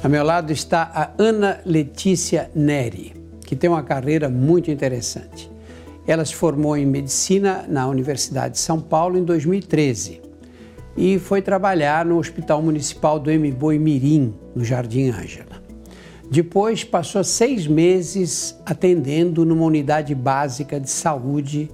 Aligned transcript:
A 0.00 0.08
meu 0.08 0.22
lado 0.22 0.52
está 0.52 0.88
a 0.94 1.10
Ana 1.20 1.60
Letícia 1.66 2.52
Neri, 2.54 3.14
que 3.44 3.56
tem 3.56 3.68
uma 3.68 3.82
carreira 3.82 4.28
muito 4.28 4.70
interessante. 4.70 5.50
Ela 6.06 6.24
se 6.24 6.36
formou 6.36 6.76
em 6.76 6.86
medicina 6.86 7.64
na 7.68 7.88
Universidade 7.88 8.54
de 8.54 8.60
São 8.60 8.80
Paulo 8.80 9.18
em 9.18 9.24
2013 9.24 10.22
e 10.96 11.18
foi 11.18 11.42
trabalhar 11.42 12.04
no 12.04 12.16
Hospital 12.16 12.62
Municipal 12.62 13.18
do 13.18 13.28
Mboi 13.28 13.76
Mirim, 13.80 14.32
no 14.54 14.64
Jardim 14.64 15.10
Ângela. 15.10 15.60
Depois 16.30 16.84
passou 16.84 17.24
seis 17.24 17.66
meses 17.66 18.56
atendendo 18.64 19.44
numa 19.44 19.64
unidade 19.64 20.14
básica 20.14 20.78
de 20.78 20.90
saúde 20.90 21.68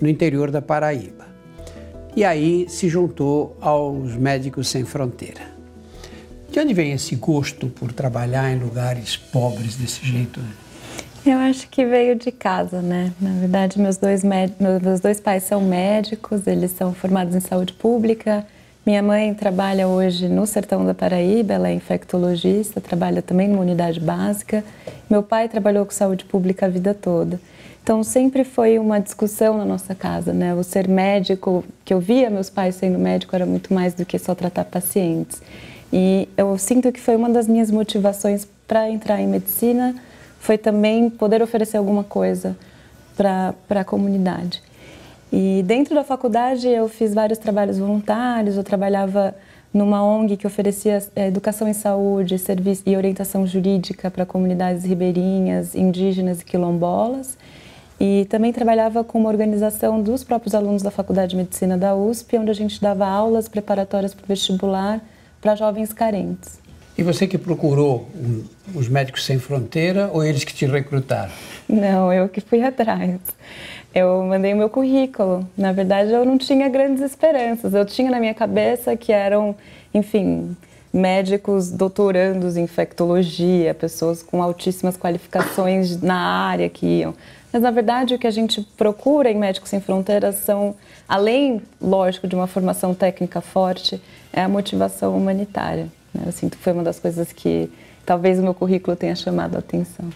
no 0.00 0.08
interior 0.08 0.52
da 0.52 0.62
Paraíba. 0.62 1.26
E 2.14 2.24
aí 2.24 2.66
se 2.68 2.88
juntou 2.88 3.56
aos 3.60 4.14
Médicos 4.14 4.68
Sem 4.68 4.84
Fronteira. 4.84 5.53
De 6.54 6.60
onde 6.60 6.72
vem 6.72 6.92
esse 6.92 7.16
gosto 7.16 7.66
por 7.66 7.92
trabalhar 7.92 8.48
em 8.52 8.60
lugares 8.60 9.16
pobres 9.16 9.74
desse 9.74 10.06
jeito? 10.06 10.38
Eu 11.26 11.36
acho 11.38 11.68
que 11.68 11.84
veio 11.84 12.14
de 12.14 12.30
casa, 12.30 12.80
né? 12.80 13.12
Na 13.20 13.32
verdade, 13.40 13.76
meus 13.80 13.96
dois, 13.96 14.22
meus 14.22 15.00
dois 15.00 15.18
pais 15.18 15.42
são 15.42 15.60
médicos, 15.60 16.46
eles 16.46 16.70
são 16.70 16.94
formados 16.94 17.34
em 17.34 17.40
saúde 17.40 17.72
pública. 17.72 18.46
Minha 18.86 19.02
mãe 19.02 19.34
trabalha 19.34 19.88
hoje 19.88 20.28
no 20.28 20.46
sertão 20.46 20.86
da 20.86 20.94
Paraíba, 20.94 21.54
ela 21.54 21.70
é 21.70 21.74
infectologista, 21.74 22.80
trabalha 22.80 23.20
também 23.20 23.48
numa 23.48 23.62
unidade 23.62 23.98
básica. 23.98 24.62
Meu 25.10 25.24
pai 25.24 25.48
trabalhou 25.48 25.84
com 25.84 25.90
saúde 25.90 26.24
pública 26.24 26.66
a 26.66 26.68
vida 26.68 26.94
toda. 26.94 27.40
Então 27.82 28.04
sempre 28.04 28.44
foi 28.44 28.78
uma 28.78 29.00
discussão 29.00 29.58
na 29.58 29.64
nossa 29.64 29.92
casa, 29.92 30.32
né? 30.32 30.54
O 30.54 30.62
ser 30.62 30.86
médico, 30.86 31.64
que 31.84 31.92
eu 31.92 31.98
via 31.98 32.30
meus 32.30 32.48
pais 32.48 32.76
sendo 32.76 32.96
médico, 32.96 33.34
era 33.34 33.44
muito 33.44 33.74
mais 33.74 33.92
do 33.92 34.06
que 34.06 34.16
só 34.20 34.36
tratar 34.36 34.66
pacientes. 34.66 35.42
E 35.96 36.28
eu 36.36 36.58
sinto 36.58 36.90
que 36.90 37.00
foi 37.00 37.14
uma 37.14 37.30
das 37.30 37.46
minhas 37.46 37.70
motivações 37.70 38.48
para 38.66 38.90
entrar 38.90 39.20
em 39.20 39.28
medicina 39.28 39.94
foi 40.40 40.58
também 40.58 41.08
poder 41.08 41.40
oferecer 41.40 41.76
alguma 41.76 42.02
coisa 42.02 42.56
para 43.16 43.54
a 43.70 43.84
comunidade. 43.84 44.60
E 45.32 45.62
dentro 45.64 45.94
da 45.94 46.02
faculdade 46.02 46.66
eu 46.66 46.88
fiz 46.88 47.14
vários 47.14 47.38
trabalhos 47.38 47.78
voluntários, 47.78 48.56
eu 48.56 48.64
trabalhava 48.64 49.36
numa 49.72 50.04
ONG 50.04 50.36
que 50.36 50.48
oferecia 50.48 51.00
é, 51.14 51.28
educação 51.28 51.68
em 51.68 51.72
saúde 51.72 52.40
serviço, 52.40 52.82
e 52.86 52.96
orientação 52.96 53.46
jurídica 53.46 54.10
para 54.10 54.26
comunidades 54.26 54.84
ribeirinhas, 54.84 55.76
indígenas 55.76 56.40
e 56.40 56.44
quilombolas. 56.44 57.38
E 58.00 58.26
também 58.28 58.52
trabalhava 58.52 59.04
com 59.04 59.20
uma 59.20 59.28
organização 59.28 60.02
dos 60.02 60.24
próprios 60.24 60.56
alunos 60.56 60.82
da 60.82 60.90
Faculdade 60.90 61.30
de 61.30 61.36
Medicina 61.36 61.78
da 61.78 61.94
USP, 61.94 62.36
onde 62.36 62.50
a 62.50 62.54
gente 62.54 62.80
dava 62.80 63.06
aulas 63.06 63.46
preparatórias 63.48 64.12
para 64.12 64.24
o 64.24 64.26
vestibular 64.26 65.00
para 65.44 65.54
jovens 65.54 65.92
carentes. 65.92 66.58
E 66.96 67.02
você 67.02 67.26
que 67.26 67.36
procurou 67.36 68.08
os 68.74 68.88
Médicos 68.88 69.26
Sem 69.26 69.38
Fronteira 69.38 70.08
ou 70.10 70.24
eles 70.24 70.42
que 70.42 70.54
te 70.54 70.64
recrutaram? 70.64 71.30
Não, 71.68 72.10
eu 72.10 72.30
que 72.30 72.40
fui 72.40 72.62
atrás. 72.64 73.20
Eu 73.94 74.22
mandei 74.22 74.54
o 74.54 74.56
meu 74.56 74.70
currículo. 74.70 75.46
Na 75.54 75.70
verdade, 75.70 76.12
eu 76.12 76.24
não 76.24 76.38
tinha 76.38 76.66
grandes 76.70 77.02
esperanças. 77.02 77.74
Eu 77.74 77.84
tinha 77.84 78.10
na 78.10 78.18
minha 78.18 78.32
cabeça 78.32 78.96
que 78.96 79.12
eram, 79.12 79.54
enfim, 79.92 80.56
médicos 80.90 81.70
doutorandos 81.70 82.56
em 82.56 82.62
infectologia, 82.62 83.74
pessoas 83.74 84.22
com 84.22 84.42
altíssimas 84.42 84.96
qualificações 84.96 86.00
na 86.00 86.16
área 86.16 86.70
que 86.70 86.86
iam. 86.86 87.14
Mas, 87.52 87.60
na 87.60 87.70
verdade, 87.70 88.14
o 88.14 88.18
que 88.18 88.26
a 88.26 88.30
gente 88.30 88.62
procura 88.78 89.30
em 89.30 89.36
Médicos 89.36 89.68
Sem 89.68 89.80
Fronteiras 89.80 90.36
são, 90.36 90.74
além, 91.06 91.60
lógico, 91.80 92.26
de 92.26 92.34
uma 92.34 92.46
formação 92.46 92.94
técnica 92.94 93.42
forte, 93.42 94.00
é 94.34 94.42
a 94.42 94.48
motivação 94.48 95.16
humanitária. 95.16 95.88
Né? 96.12 96.24
Eu 96.26 96.32
sinto 96.32 96.58
que 96.58 96.62
foi 96.62 96.72
uma 96.72 96.82
das 96.82 96.98
coisas 96.98 97.32
que 97.32 97.70
talvez 98.04 98.38
o 98.38 98.42
meu 98.42 98.52
currículo 98.52 98.96
tenha 98.96 99.14
chamado 99.14 99.54
a 99.54 99.60
atenção. 99.60 100.10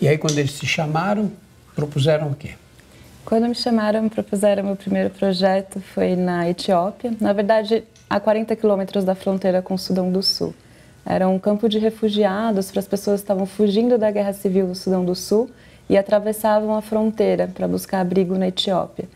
E 0.00 0.06
aí, 0.06 0.18
quando 0.18 0.38
eles 0.38 0.58
te 0.58 0.66
chamaram, 0.66 1.32
propuseram 1.74 2.28
o 2.28 2.34
quê? 2.34 2.50
Quando 3.24 3.48
me 3.48 3.54
chamaram, 3.54 4.02
me 4.02 4.10
propuseram 4.10 4.62
meu 4.62 4.76
primeiro 4.76 5.10
projeto 5.10 5.80
foi 5.80 6.14
na 6.14 6.48
Etiópia. 6.48 7.14
Na 7.18 7.32
verdade, 7.32 7.82
a 8.08 8.20
40 8.20 8.54
quilômetros 8.54 9.04
da 9.04 9.14
fronteira 9.14 9.62
com 9.62 9.74
o 9.74 9.78
Sudão 9.78 10.12
do 10.12 10.22
Sul. 10.22 10.54
Era 11.04 11.26
um 11.26 11.38
campo 11.38 11.68
de 11.68 11.78
refugiados 11.78 12.70
para 12.70 12.80
as 12.80 12.86
pessoas 12.86 13.20
que 13.20 13.24
estavam 13.24 13.46
fugindo 13.46 13.96
da 13.96 14.10
guerra 14.10 14.32
civil 14.32 14.66
do 14.66 14.74
Sudão 14.74 15.04
do 15.04 15.14
Sul 15.14 15.50
e 15.88 15.96
atravessavam 15.96 16.76
a 16.76 16.82
fronteira 16.82 17.48
para 17.52 17.66
buscar 17.66 18.00
abrigo 18.00 18.36
na 18.36 18.48
Etiópia 18.48 19.08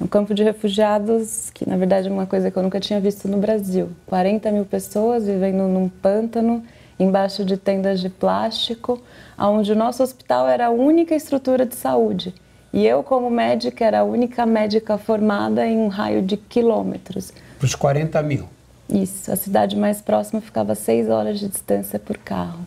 um 0.00 0.06
campo 0.06 0.34
de 0.34 0.42
refugiados 0.42 1.50
que, 1.50 1.68
na 1.68 1.76
verdade, 1.76 2.08
é 2.08 2.10
uma 2.10 2.26
coisa 2.26 2.50
que 2.50 2.56
eu 2.56 2.62
nunca 2.62 2.78
tinha 2.78 3.00
visto 3.00 3.26
no 3.28 3.38
Brasil. 3.38 3.90
40 4.06 4.50
mil 4.52 4.64
pessoas 4.64 5.26
vivendo 5.26 5.68
num 5.68 5.88
pântano, 5.88 6.62
embaixo 6.98 7.44
de 7.44 7.56
tendas 7.56 8.00
de 8.00 8.08
plástico, 8.08 9.00
onde 9.38 9.72
o 9.72 9.76
nosso 9.76 10.02
hospital 10.02 10.48
era 10.48 10.66
a 10.66 10.70
única 10.70 11.14
estrutura 11.14 11.64
de 11.64 11.74
saúde. 11.74 12.34
E 12.72 12.86
eu, 12.86 13.02
como 13.02 13.30
médica, 13.30 13.84
era 13.84 14.00
a 14.00 14.04
única 14.04 14.44
médica 14.44 14.98
formada 14.98 15.66
em 15.66 15.78
um 15.78 15.88
raio 15.88 16.20
de 16.20 16.36
quilômetros. 16.36 17.32
Para 17.58 17.66
os 17.66 17.74
40 17.74 18.22
mil? 18.22 18.48
Isso. 18.88 19.32
A 19.32 19.36
cidade 19.36 19.76
mais 19.76 20.00
próxima 20.00 20.40
ficava 20.40 20.72
a 20.72 20.74
seis 20.74 21.08
horas 21.08 21.40
de 21.40 21.48
distância 21.48 21.98
por 21.98 22.18
carro. 22.18 22.66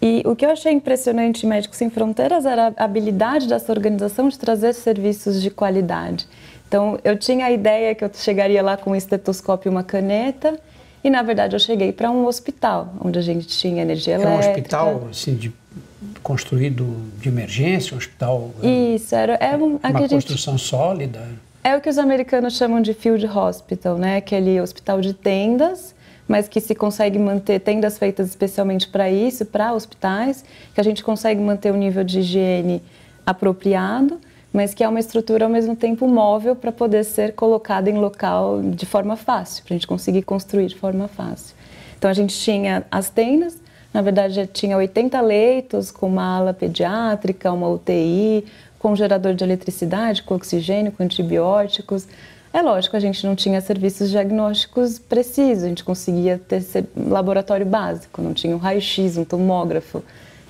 E 0.00 0.22
o 0.26 0.34
que 0.34 0.44
eu 0.44 0.50
achei 0.50 0.72
impressionante 0.72 1.46
em 1.46 1.48
Médicos 1.48 1.78
Sem 1.78 1.88
Fronteiras 1.88 2.44
era 2.44 2.72
a 2.76 2.84
habilidade 2.84 3.48
dessa 3.48 3.72
organização 3.72 4.28
de 4.28 4.38
trazer 4.38 4.74
serviços 4.74 5.40
de 5.40 5.50
qualidade. 5.50 6.26
Então, 6.74 6.98
eu 7.04 7.16
tinha 7.16 7.46
a 7.46 7.52
ideia 7.52 7.94
que 7.94 8.04
eu 8.04 8.10
chegaria 8.12 8.60
lá 8.60 8.76
com 8.76 8.90
um 8.90 8.96
estetoscópio 8.96 9.68
e 9.68 9.70
uma 9.70 9.84
caneta, 9.84 10.58
e 11.04 11.08
na 11.08 11.22
verdade 11.22 11.54
eu 11.54 11.60
cheguei 11.60 11.92
para 11.92 12.10
um 12.10 12.26
hospital, 12.26 12.92
onde 13.00 13.16
a 13.16 13.22
gente 13.22 13.46
tinha 13.46 13.80
energia 13.80 14.14
elétrica. 14.14 14.34
Era 14.34 14.48
um 14.48 14.50
hospital 14.50 15.08
assim, 15.08 15.36
de, 15.36 15.52
construído 16.20 16.96
de 17.20 17.28
emergência, 17.28 17.94
um 17.94 17.98
hospital. 17.98 18.50
É, 18.60 18.66
Isso, 18.66 19.14
era, 19.14 19.38
era 19.40 19.56
um, 19.56 19.76
uma 19.76 20.08
construção 20.08 20.58
gente, 20.58 20.66
sólida. 20.66 21.22
É 21.62 21.76
o 21.76 21.80
que 21.80 21.88
os 21.88 21.96
americanos 21.96 22.56
chamam 22.56 22.82
de 22.82 22.92
field 22.92 23.24
hospital, 23.24 23.96
né? 23.96 24.16
Aquele 24.16 24.60
hospital 24.60 25.00
de 25.00 25.14
tendas, 25.14 25.94
mas 26.26 26.48
que 26.48 26.60
se 26.60 26.74
consegue 26.74 27.20
manter 27.20 27.60
tendas 27.60 27.98
feitas 27.98 28.30
especialmente 28.30 28.88
para 28.88 29.08
isso, 29.08 29.46
para 29.46 29.72
hospitais, 29.72 30.44
que 30.74 30.80
a 30.80 30.84
gente 30.84 31.04
consegue 31.04 31.40
manter 31.40 31.72
o 31.72 31.76
nível 31.76 32.02
de 32.02 32.18
higiene 32.18 32.82
apropriado 33.24 34.18
mas 34.54 34.72
que 34.72 34.84
é 34.84 34.88
uma 34.88 35.00
estrutura 35.00 35.46
ao 35.46 35.50
mesmo 35.50 35.74
tempo 35.74 36.06
móvel 36.06 36.54
para 36.54 36.70
poder 36.70 37.02
ser 37.02 37.32
colocada 37.32 37.90
em 37.90 37.98
local 37.98 38.62
de 38.62 38.86
forma 38.86 39.16
fácil, 39.16 39.64
para 39.64 39.74
a 39.74 39.76
gente 39.76 39.86
conseguir 39.88 40.22
construir 40.22 40.68
de 40.68 40.76
forma 40.76 41.08
fácil. 41.08 41.56
Então 41.98 42.08
a 42.08 42.14
gente 42.14 42.38
tinha 42.38 42.86
as 42.88 43.10
tendas, 43.10 43.58
na 43.92 44.00
verdade 44.00 44.34
já 44.34 44.46
tinha 44.46 44.76
80 44.76 45.20
leitos 45.20 45.90
com 45.90 46.06
uma 46.06 46.36
ala 46.36 46.54
pediátrica, 46.54 47.50
uma 47.50 47.68
UTI, 47.68 48.44
com 48.78 48.94
gerador 48.94 49.34
de 49.34 49.42
eletricidade, 49.42 50.22
com 50.22 50.36
oxigênio, 50.36 50.92
com 50.92 51.02
antibióticos. 51.02 52.06
É 52.52 52.62
lógico, 52.62 52.96
a 52.96 53.00
gente 53.00 53.26
não 53.26 53.34
tinha 53.34 53.60
serviços 53.60 54.08
diagnósticos 54.08 55.00
precisos, 55.00 55.64
a 55.64 55.68
gente 55.68 55.82
conseguia 55.82 56.40
ter 56.46 56.62
laboratório 56.96 57.66
básico, 57.66 58.22
não 58.22 58.32
tinha 58.32 58.54
um 58.54 58.60
raio-x, 58.60 59.16
um 59.16 59.24
tomógrafo 59.24 60.00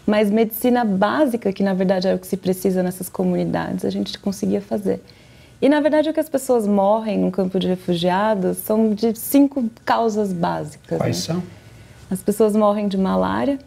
mas 0.06 0.30
medicina 0.30 0.84
básica, 0.84 1.52
que 1.52 1.62
na 1.62 1.74
verdade 1.74 2.08
é 2.08 2.14
o 2.14 2.18
que 2.18 2.26
se 2.26 2.36
precisa 2.36 2.82
nessas 2.82 3.08
comunidades, 3.08 3.84
a 3.84 3.90
gente 3.90 4.18
conseguia 4.18 4.60
fazer. 4.60 5.00
E 5.62 5.68
na 5.68 5.80
verdade 5.80 6.10
o 6.10 6.12
que 6.12 6.20
as 6.20 6.28
pessoas 6.28 6.66
morrem 6.66 7.18
num 7.18 7.30
campo 7.30 7.58
de 7.58 7.66
refugiados 7.66 8.58
são 8.58 8.92
de 8.92 9.18
cinco 9.18 9.70
causas 9.84 10.32
básicas. 10.32 10.98
Quais 10.98 11.28
né? 11.28 11.34
são? 11.34 11.42
As 12.10 12.22
pessoas 12.22 12.54
morrem 12.54 12.86
de 12.86 12.98
malária, 12.98 13.58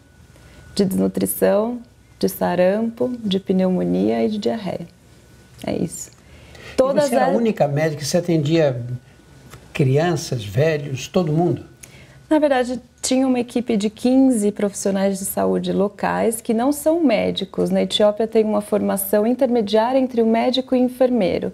de 0.75 0.85
desnutrição, 0.85 1.79
de 2.19 2.29
sarampo, 2.29 3.11
de 3.23 3.39
pneumonia 3.39 4.23
e 4.23 4.29
de 4.29 4.37
diarreia. 4.37 4.87
É 5.65 5.75
isso. 5.75 6.11
Todas 6.75 7.05
e 7.05 7.09
você 7.09 7.15
era 7.15 7.25
a 7.25 7.29
única 7.29 7.67
médica 7.67 8.01
que 8.01 8.07
você 8.07 8.17
atendia 8.17 8.79
crianças, 9.73 10.43
velhos, 10.43 11.07
todo 11.07 11.31
mundo? 11.31 11.63
Na 12.29 12.39
verdade, 12.39 12.81
tinha 13.01 13.25
uma 13.25 13.39
equipe 13.39 13.77
de 13.77 13.89
15 13.89 14.51
profissionais 14.51 15.17
de 15.17 15.23
saúde 15.23 15.71
locais 15.71 16.41
que 16.41 16.53
não 16.53 16.73
são 16.73 17.01
médicos. 17.01 17.69
Na 17.69 17.83
Etiópia 17.83 18.27
tem 18.27 18.43
uma 18.43 18.59
formação 18.59 19.25
intermediária 19.25 19.97
entre 19.97 20.21
o 20.21 20.25
médico 20.25 20.75
e 20.75 20.81
o 20.81 20.83
enfermeiro. 20.83 21.53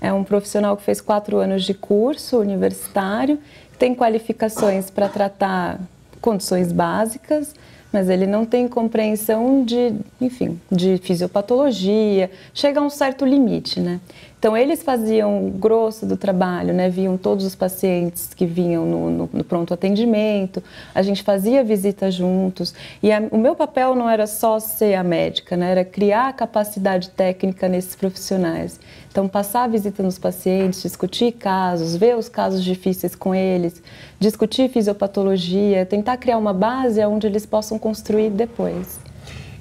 É 0.00 0.12
um 0.12 0.22
profissional 0.22 0.76
que 0.76 0.84
fez 0.84 1.00
quatro 1.00 1.38
anos 1.38 1.64
de 1.64 1.74
curso 1.74 2.38
universitário, 2.38 3.38
tem 3.78 3.94
qualificações 3.96 4.90
para 4.90 5.08
tratar 5.08 5.80
condições 6.20 6.70
básicas, 6.70 7.52
mas 7.92 8.08
ele 8.08 8.26
não 8.26 8.44
tem 8.44 8.68
compreensão 8.68 9.64
de, 9.64 9.92
enfim, 10.20 10.58
de 10.70 10.98
fisiopatologia, 10.98 12.30
chega 12.54 12.80
a 12.80 12.82
um 12.82 12.90
certo 12.90 13.24
limite, 13.24 13.80
né? 13.80 14.00
Então 14.42 14.56
eles 14.56 14.82
faziam 14.82 15.46
o 15.46 15.50
grosso 15.52 16.04
do 16.04 16.16
trabalho, 16.16 16.74
né? 16.74 16.88
Viam 16.88 17.16
todos 17.16 17.44
os 17.44 17.54
pacientes 17.54 18.34
que 18.34 18.44
vinham 18.44 18.84
no, 18.84 19.08
no, 19.08 19.30
no 19.32 19.44
pronto 19.44 19.72
atendimento, 19.72 20.60
a 20.92 21.00
gente 21.00 21.22
fazia 21.22 21.62
visita 21.62 22.10
juntos 22.10 22.74
e 23.00 23.12
a, 23.12 23.22
o 23.30 23.38
meu 23.38 23.54
papel 23.54 23.94
não 23.94 24.10
era 24.10 24.26
só 24.26 24.58
ser 24.58 24.96
a 24.96 25.04
médica, 25.04 25.56
né? 25.56 25.70
Era 25.70 25.84
criar 25.84 26.26
a 26.26 26.32
capacidade 26.32 27.10
técnica 27.10 27.68
nesses 27.68 27.94
profissionais, 27.94 28.80
Então, 29.12 29.28
passar 29.28 29.62
a 29.62 29.68
visita 29.68 30.02
nos 30.02 30.18
pacientes, 30.18 30.82
discutir 30.82 31.30
casos, 31.34 31.94
ver 31.94 32.16
os 32.16 32.28
casos 32.28 32.64
difíceis 32.64 33.14
com 33.14 33.32
eles, 33.32 33.80
discutir 34.18 34.68
fisiopatologia, 34.70 35.86
tentar 35.86 36.16
criar 36.16 36.38
uma 36.38 36.52
base 36.52 37.00
onde 37.04 37.28
eles 37.28 37.46
possam 37.46 37.78
construir 37.78 38.30
depois. 38.30 39.11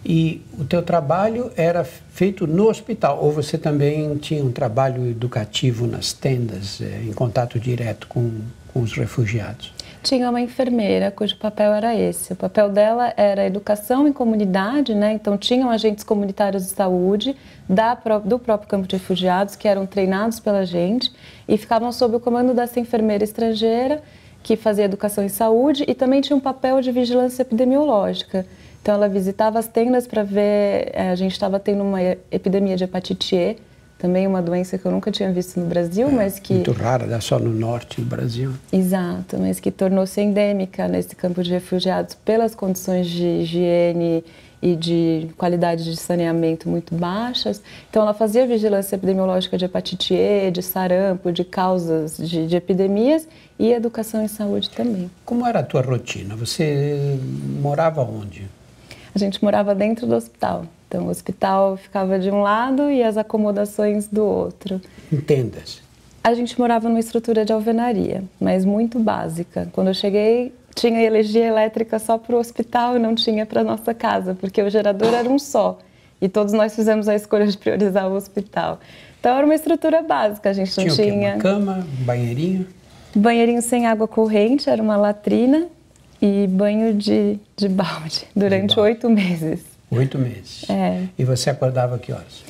E 0.04 0.42
o 0.58 0.66
teu 0.66 0.82
trabalho 0.82 1.52
era 1.56 1.84
feito 1.84 2.48
no 2.48 2.70
hospital 2.70 3.24
ou 3.24 3.32
você 3.32 3.58
também 3.58 4.18
tinha 4.18 4.44
um 4.44 4.52
trabalho 4.52 5.08
educativo 5.10 5.86
nas 5.86 6.12
tendas, 6.12 6.82
eh, 6.82 7.04
em 7.08 7.14
contato 7.14 7.60
direto 7.60 8.08
com, 8.08 8.32
com 8.74 8.82
os 8.82 8.94
refugiados? 8.94 9.74
tinha 10.04 10.30
uma 10.30 10.42
enfermeira 10.42 11.12
cujo 11.12 11.38
papel 11.38 11.74
era 11.74 11.96
esse. 11.96 12.34
O 12.34 12.36
papel 12.36 12.70
dela 12.70 13.14
era 13.16 13.46
educação 13.46 14.08
em 14.08 14.14
comunidade, 14.14 14.96
né? 14.96 15.14
Então 15.14 15.38
tinham 15.38 15.70
agentes 15.70 16.04
comunitários 16.04 16.64
de 16.64 16.70
saúde 16.70 17.36
da, 17.70 17.94
do 18.26 18.40
próprio 18.40 18.70
campo 18.70 18.88
de 18.88 18.96
refugiados 18.96 19.56
que 19.56 19.68
eram 19.68 19.86
treinados 19.86 20.40
pela 20.40 20.66
gente 20.66 21.12
e 21.48 21.58
ficavam 21.58 21.92
sob 21.92 22.16
o 22.16 22.20
comando 22.20 22.54
dessa 22.54 22.80
enfermeira 22.80 23.24
estrangeira 23.24 24.02
que 24.44 24.56
fazia 24.56 24.86
educação 24.86 25.24
em 25.24 25.30
saúde 25.30 25.86
e 25.88 25.94
também 25.94 26.20
tinha 26.20 26.36
um 26.36 26.40
papel 26.40 26.82
de 26.82 26.92
vigilância 26.92 27.44
epidemiológica. 27.44 28.46
Então 28.82 28.96
ela 28.96 29.08
visitava 29.08 29.60
as 29.60 29.68
tendas 29.68 30.08
para 30.08 30.24
ver, 30.24 30.92
eh, 30.94 31.10
a 31.12 31.16
gente 31.16 31.34
estava 31.34 31.60
tendo 31.60 31.84
uma 31.84 32.02
epidemia 32.32 32.76
de 32.76 32.84
hepatite 32.84 33.36
E 33.36 33.58
também 34.02 34.26
uma 34.26 34.42
doença 34.42 34.80
que 34.80 34.86
eu 34.86 34.92
nunca 34.92 35.12
tinha 35.12 35.32
visto 35.32 35.60
no 35.60 35.68
Brasil, 35.68 36.08
é, 36.08 36.12
mas 36.12 36.40
que... 36.40 36.56
Muito 36.56 36.72
rara, 36.72 37.06
dá 37.06 37.22
só 37.22 37.38
no 37.38 37.52
norte 37.54 38.02
do 38.02 38.08
Brasil. 38.08 38.52
Exato, 38.74 39.38
mas 39.38 39.60
que 39.60 39.70
tornou-se 39.70 40.20
endêmica 40.20 40.88
nesse 40.88 41.16
campo 41.16 41.44
de 41.44 41.52
refugiados 41.52 42.16
pelas 42.16 42.56
condições 42.56 43.08
de 43.08 43.24
higiene 43.24 44.24
e 44.60 44.76
de 44.76 45.30
qualidade 45.38 45.84
de 45.84 45.96
saneamento 45.96 46.68
muito 46.68 46.96
baixas. 46.96 47.62
Então, 47.92 48.02
ela 48.02 48.14
fazia 48.16 48.48
vigilância 48.48 48.96
epidemiológica 48.96 49.56
de 49.56 49.66
hepatite 49.66 50.16
E, 50.16 50.50
de 50.50 50.64
sarampo, 50.64 51.32
de 51.32 51.44
causas 51.44 52.18
de, 52.18 52.48
de 52.48 52.56
epidemias 52.56 53.28
e 53.60 53.72
educação 53.72 54.24
em 54.24 54.28
saúde 54.28 54.72
também. 54.72 55.12
Como 55.24 55.46
era 55.46 55.60
a 55.60 55.64
tua 55.64 55.82
rotina? 55.82 56.36
Você 56.36 57.20
morava 57.62 58.02
onde? 58.02 58.50
A 59.14 59.20
gente 59.20 59.44
morava 59.44 59.76
dentro 59.76 60.08
do 60.08 60.16
hospital. 60.16 60.66
Então, 60.88 61.06
o 61.06 61.10
hospital 61.10 61.78
ficava 61.78 62.20
de 62.20 62.30
um 62.30 62.42
lado 62.42 62.92
e 62.92 63.02
as 63.02 63.18
acomodações 63.18 64.08
do 64.08 64.26
outro. 64.26 64.82
Em 65.12 65.22
tendas? 65.22 65.82
A 66.24 66.34
gente 66.34 66.60
morava 66.60 66.88
numa 66.88 67.00
estrutura 67.00 67.44
de 67.46 67.52
alvenaria, 67.52 68.24
mas 68.40 68.64
muito 68.66 69.00
básica. 69.00 69.70
Quando 69.72 69.88
eu 69.88 69.94
cheguei, 69.94 70.54
tinha 70.76 71.02
energia 71.02 71.46
elétrica 71.46 71.98
só 71.98 72.18
para 72.18 72.36
o 72.36 72.40
hospital 72.40 72.96
e 72.96 73.00
não 73.00 73.16
tinha 73.16 73.46
para 73.46 73.64
nossa 73.64 73.94
casa, 73.94 74.36
porque 74.36 74.62
o 74.62 74.70
gerador 74.70 75.14
era 75.14 75.30
um 75.30 75.40
só. 75.40 75.80
E 76.22 76.30
todos 76.30 76.54
nós 76.54 76.76
fizemos 76.76 77.08
a 77.08 77.16
escolha 77.16 77.48
de 77.48 77.58
priorizar 77.58 78.08
o 78.10 78.14
hospital. 78.14 78.80
Então 79.20 79.36
era 79.36 79.46
uma 79.46 79.56
estrutura 79.56 80.04
básica, 80.04 80.50
a 80.50 80.54
gente 80.54 80.78
não 80.78 80.94
tinha. 80.94 81.12
tinha... 81.12 81.34
Uma 81.34 81.42
cama, 81.42 81.88
um 82.00 82.04
banheirinho? 82.04 82.68
Banheirinho 83.16 83.62
sem 83.62 83.88
água 83.88 84.08
corrente, 84.08 84.70
era 84.70 84.82
uma 84.82 84.98
latrina 84.98 85.68
e 86.22 86.48
banho 86.48 86.94
de, 86.94 87.40
de 87.58 87.68
balde 87.68 88.26
durante 88.36 88.80
oito 88.80 89.10
meses. 89.10 89.62
Oito 89.90 90.18
meses. 90.18 90.70
É. 90.70 91.04
E 91.18 91.26
você 91.26 91.50
acordava 91.50 91.98
que 91.98 92.12
horas? 92.12 92.44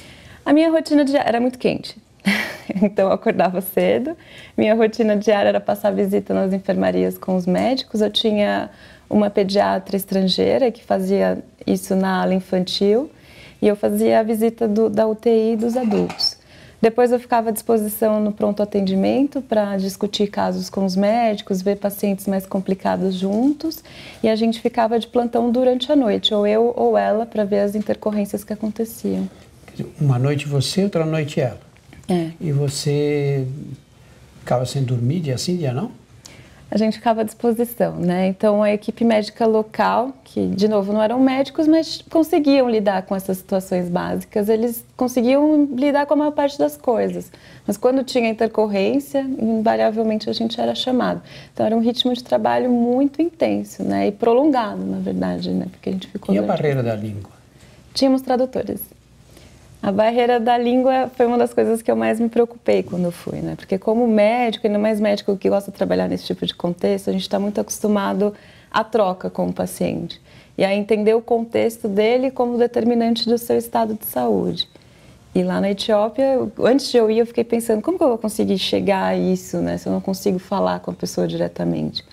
A 0.45 0.53
minha 0.53 0.69
rotina 0.69 1.05
diária 1.05 1.29
era 1.29 1.39
muito 1.39 1.57
quente. 1.57 1.95
então 2.81 3.07
eu 3.07 3.13
acordava 3.13 3.61
cedo. 3.61 4.15
Minha 4.57 4.75
rotina 4.75 5.15
diária 5.15 5.49
era 5.49 5.59
passar 5.59 5.91
visita 5.91 6.33
nas 6.33 6.53
enfermarias 6.53 7.17
com 7.17 7.35
os 7.35 7.47
médicos. 7.47 8.01
Eu 8.01 8.11
tinha 8.11 8.69
uma 9.09 9.29
pediatra 9.29 9.95
estrangeira 9.95 10.71
que 10.71 10.83
fazia 10.83 11.43
isso 11.65 11.95
na 11.95 12.21
ala 12.21 12.33
infantil 12.33 13.09
e 13.61 13.67
eu 13.67 13.75
fazia 13.75 14.19
a 14.19 14.23
visita 14.23 14.67
do, 14.67 14.89
da 14.89 15.07
UTI 15.07 15.55
dos 15.55 15.77
adultos. 15.77 16.40
Depois 16.81 17.11
eu 17.11 17.19
ficava 17.19 17.49
à 17.49 17.51
disposição 17.51 18.19
no 18.19 18.31
pronto 18.31 18.63
atendimento 18.63 19.39
para 19.39 19.77
discutir 19.77 20.27
casos 20.27 20.67
com 20.69 20.83
os 20.83 20.95
médicos, 20.95 21.61
ver 21.61 21.77
pacientes 21.77 22.25
mais 22.25 22.45
complicados 22.47 23.13
juntos, 23.13 23.83
e 24.23 24.27
a 24.27 24.35
gente 24.35 24.59
ficava 24.59 24.97
de 24.97 25.05
plantão 25.05 25.51
durante 25.51 25.91
a 25.91 25.95
noite, 25.95 26.33
ou 26.33 26.47
eu 26.47 26.73
ou 26.75 26.97
ela, 26.97 27.25
para 27.25 27.45
ver 27.45 27.59
as 27.59 27.75
intercorrências 27.75 28.43
que 28.43 28.51
aconteciam. 28.51 29.29
Uma 29.99 30.17
noite 30.17 30.47
você, 30.47 30.83
outra 30.83 31.05
noite 31.05 31.39
ela. 31.39 31.59
É. 32.09 32.31
E 32.41 32.51
você 32.51 33.45
ficava 34.39 34.65
sem 34.65 34.83
dormir 34.83 35.19
dia 35.19 35.37
sim, 35.37 35.57
dia 35.57 35.71
não? 35.71 35.91
A 36.71 36.77
gente 36.77 36.97
ficava 36.97 37.19
à 37.19 37.23
disposição, 37.25 37.97
né? 37.97 38.27
Então 38.27 38.63
a 38.63 38.71
equipe 38.71 39.03
médica 39.03 39.45
local, 39.45 40.13
que 40.23 40.47
de 40.47 40.69
novo 40.69 40.93
não 40.93 41.03
eram 41.03 41.19
médicos, 41.19 41.67
mas 41.67 42.01
conseguiam 42.09 42.69
lidar 42.69 43.01
com 43.01 43.13
essas 43.13 43.39
situações 43.39 43.89
básicas, 43.89 44.47
eles 44.47 44.85
conseguiam 44.95 45.65
lidar 45.65 46.05
com 46.05 46.13
a 46.13 46.17
maior 46.17 46.31
parte 46.31 46.57
das 46.57 46.77
coisas. 46.77 47.29
Mas 47.67 47.75
quando 47.75 48.05
tinha 48.05 48.29
intercorrência, 48.29 49.19
invariavelmente 49.19 50.29
a 50.29 50.33
gente 50.33 50.61
era 50.61 50.73
chamado. 50.73 51.21
Então 51.53 51.65
era 51.65 51.75
um 51.75 51.81
ritmo 51.81 52.13
de 52.13 52.23
trabalho 52.23 52.71
muito 52.71 53.21
intenso, 53.21 53.83
né? 53.83 54.07
E 54.07 54.11
prolongado, 54.13 54.81
na 54.81 54.99
verdade, 54.99 55.51
né? 55.51 55.65
Porque 55.69 55.89
a 55.89 55.91
gente 55.91 56.07
ficou. 56.07 56.33
E 56.33 56.37
a 56.37 56.41
barreira 56.41 56.81
da 56.81 56.95
língua? 56.95 57.31
Tínhamos 57.93 58.21
tradutores. 58.21 58.81
A 59.83 59.91
barreira 59.91 60.39
da 60.39 60.55
língua 60.59 61.09
foi 61.15 61.25
uma 61.25 61.39
das 61.39 61.55
coisas 61.55 61.81
que 61.81 61.89
eu 61.89 61.95
mais 61.95 62.19
me 62.19 62.29
preocupei 62.29 62.83
quando 62.83 63.11
fui, 63.11 63.39
né? 63.39 63.55
Porque 63.55 63.79
como 63.79 64.07
médico, 64.07 64.67
ainda 64.67 64.77
mais 64.77 64.99
médico 64.99 65.35
que 65.35 65.49
gosta 65.49 65.71
de 65.71 65.77
trabalhar 65.77 66.07
nesse 66.07 66.25
tipo 66.25 66.45
de 66.45 66.53
contexto, 66.53 67.09
a 67.09 67.13
gente 67.13 67.23
está 67.23 67.39
muito 67.39 67.59
acostumado 67.59 68.31
à 68.69 68.83
troca 68.83 69.27
com 69.27 69.47
o 69.47 69.53
paciente 69.53 70.21
e 70.55 70.63
a 70.63 70.75
entender 70.75 71.15
o 71.15 71.21
contexto 71.21 71.87
dele 71.87 72.29
como 72.29 72.59
determinante 72.59 73.27
do 73.27 73.39
seu 73.39 73.57
estado 73.57 73.95
de 73.95 74.05
saúde. 74.05 74.69
E 75.33 75.41
lá 75.41 75.59
na 75.59 75.71
Etiópia, 75.71 76.47
antes 76.59 76.91
de 76.91 76.97
eu 76.97 77.09
ir, 77.09 77.17
eu 77.17 77.25
fiquei 77.25 77.43
pensando 77.43 77.81
como 77.81 77.97
que 77.97 78.03
eu 78.03 78.09
vou 78.09 78.17
conseguir 78.19 78.59
chegar 78.59 79.05
a 79.05 79.17
isso, 79.17 79.57
né? 79.57 79.79
Se 79.79 79.87
eu 79.87 79.93
não 79.93 80.01
consigo 80.01 80.37
falar 80.37 80.79
com 80.81 80.91
a 80.91 80.93
pessoa 80.93 81.27
diretamente. 81.27 82.03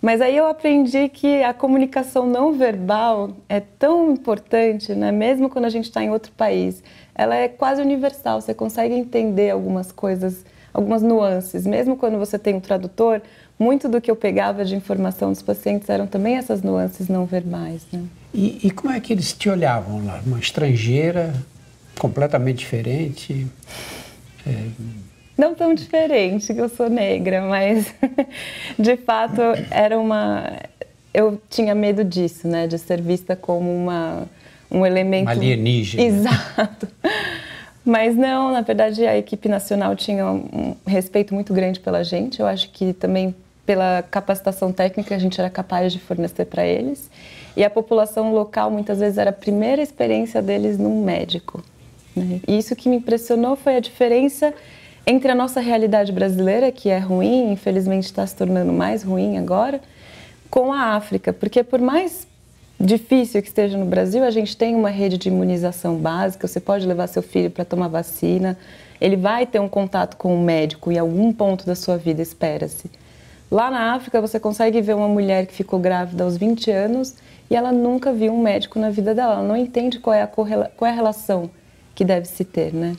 Mas 0.00 0.20
aí 0.20 0.36
eu 0.36 0.46
aprendi 0.46 1.08
que 1.08 1.42
a 1.42 1.52
comunicação 1.52 2.24
não 2.26 2.52
verbal 2.52 3.32
é 3.48 3.60
tão 3.60 4.12
importante, 4.12 4.94
né? 4.94 5.10
mesmo 5.10 5.48
quando 5.48 5.64
a 5.64 5.70
gente 5.70 5.84
está 5.86 6.02
em 6.02 6.10
outro 6.10 6.30
país. 6.32 6.82
Ela 7.14 7.34
é 7.34 7.48
quase 7.48 7.82
universal, 7.82 8.40
você 8.40 8.54
consegue 8.54 8.94
entender 8.94 9.50
algumas 9.50 9.90
coisas, 9.90 10.44
algumas 10.72 11.02
nuances. 11.02 11.66
Mesmo 11.66 11.96
quando 11.96 12.16
você 12.16 12.38
tem 12.38 12.54
um 12.54 12.60
tradutor, 12.60 13.20
muito 13.58 13.88
do 13.88 14.00
que 14.00 14.08
eu 14.08 14.14
pegava 14.14 14.64
de 14.64 14.76
informação 14.76 15.32
dos 15.32 15.42
pacientes 15.42 15.88
eram 15.88 16.06
também 16.06 16.36
essas 16.36 16.62
nuances 16.62 17.08
não 17.08 17.26
verbais. 17.26 17.82
Né? 17.92 18.04
E, 18.32 18.68
e 18.68 18.70
como 18.70 18.92
é 18.92 19.00
que 19.00 19.12
eles 19.12 19.32
te 19.32 19.50
olhavam 19.50 20.04
lá? 20.04 20.22
Uma 20.24 20.38
estrangeira, 20.38 21.34
completamente 21.98 22.58
diferente? 22.58 23.48
É 24.46 24.68
não 25.38 25.54
tão 25.54 25.72
diferente 25.72 26.52
que 26.52 26.60
eu 26.60 26.68
sou 26.68 26.90
negra, 26.90 27.42
mas 27.42 27.94
de 28.76 28.96
fato 28.96 29.40
era 29.70 29.96
uma 29.98 30.52
eu 31.14 31.40
tinha 31.48 31.74
medo 31.74 32.04
disso, 32.04 32.46
né, 32.48 32.66
de 32.66 32.76
ser 32.78 33.00
vista 33.00 33.36
como 33.36 33.72
uma 33.74 34.26
um 34.70 34.84
elemento 34.84 35.22
uma 35.22 35.30
alienígena. 35.30 36.02
Exato. 36.02 36.88
Mas 37.84 38.14
não, 38.14 38.52
na 38.52 38.60
verdade 38.60 39.06
a 39.06 39.16
equipe 39.16 39.48
nacional 39.48 39.96
tinha 39.96 40.26
um 40.26 40.76
respeito 40.84 41.32
muito 41.32 41.54
grande 41.54 41.80
pela 41.80 42.02
gente. 42.02 42.40
Eu 42.40 42.46
acho 42.46 42.68
que 42.70 42.92
também 42.92 43.34
pela 43.64 44.02
capacitação 44.02 44.72
técnica 44.72 45.14
a 45.14 45.18
gente 45.18 45.40
era 45.40 45.48
capaz 45.48 45.92
de 45.92 45.98
fornecer 45.98 46.46
para 46.46 46.66
eles. 46.66 47.08
E 47.56 47.64
a 47.64 47.70
população 47.70 48.32
local 48.32 48.70
muitas 48.70 48.98
vezes 48.98 49.18
era 49.18 49.30
a 49.30 49.32
primeira 49.32 49.80
experiência 49.80 50.42
deles 50.42 50.76
num 50.78 51.02
médico. 51.02 51.62
Né? 52.14 52.40
E 52.46 52.58
isso 52.58 52.76
que 52.76 52.88
me 52.88 52.96
impressionou 52.96 53.56
foi 53.56 53.76
a 53.76 53.80
diferença 53.80 54.52
entre 55.10 55.32
a 55.32 55.34
nossa 55.34 55.58
realidade 55.58 56.12
brasileira, 56.12 56.70
que 56.70 56.90
é 56.90 56.98
ruim, 56.98 57.50
infelizmente 57.50 58.04
está 58.04 58.26
se 58.26 58.36
tornando 58.36 58.74
mais 58.74 59.02
ruim 59.02 59.38
agora, 59.38 59.80
com 60.50 60.70
a 60.70 60.94
África, 60.96 61.32
porque 61.32 61.62
por 61.62 61.80
mais 61.80 62.28
difícil 62.78 63.40
que 63.40 63.48
esteja 63.48 63.78
no 63.78 63.86
Brasil, 63.86 64.22
a 64.22 64.30
gente 64.30 64.54
tem 64.54 64.76
uma 64.76 64.90
rede 64.90 65.16
de 65.16 65.28
imunização 65.28 65.96
básica, 65.96 66.46
você 66.46 66.60
pode 66.60 66.86
levar 66.86 67.06
seu 67.06 67.22
filho 67.22 67.50
para 67.50 67.64
tomar 67.64 67.88
vacina, 67.88 68.58
ele 69.00 69.16
vai 69.16 69.46
ter 69.46 69.58
um 69.58 69.68
contato 69.68 70.14
com 70.18 70.36
um 70.36 70.44
médico 70.44 70.92
em 70.92 70.98
algum 70.98 71.32
ponto 71.32 71.64
da 71.64 71.74
sua 71.74 71.96
vida, 71.96 72.20
espera-se. 72.20 72.90
Lá 73.50 73.70
na 73.70 73.94
África, 73.94 74.20
você 74.20 74.38
consegue 74.38 74.82
ver 74.82 74.94
uma 74.94 75.08
mulher 75.08 75.46
que 75.46 75.54
ficou 75.54 75.80
grávida 75.80 76.22
aos 76.22 76.36
20 76.36 76.70
anos 76.70 77.14
e 77.48 77.56
ela 77.56 77.72
nunca 77.72 78.12
viu 78.12 78.34
um 78.34 78.42
médico 78.42 78.78
na 78.78 78.90
vida 78.90 79.14
dela, 79.14 79.36
ela 79.36 79.42
não 79.42 79.56
entende 79.56 79.98
qual 80.00 80.12
é 80.12 80.20
a, 80.20 80.26
qual 80.26 80.46
é 80.46 80.90
a 80.90 80.94
relação 80.94 81.48
que 81.94 82.04
deve 82.04 82.26
se 82.26 82.44
ter, 82.44 82.74
né? 82.74 82.94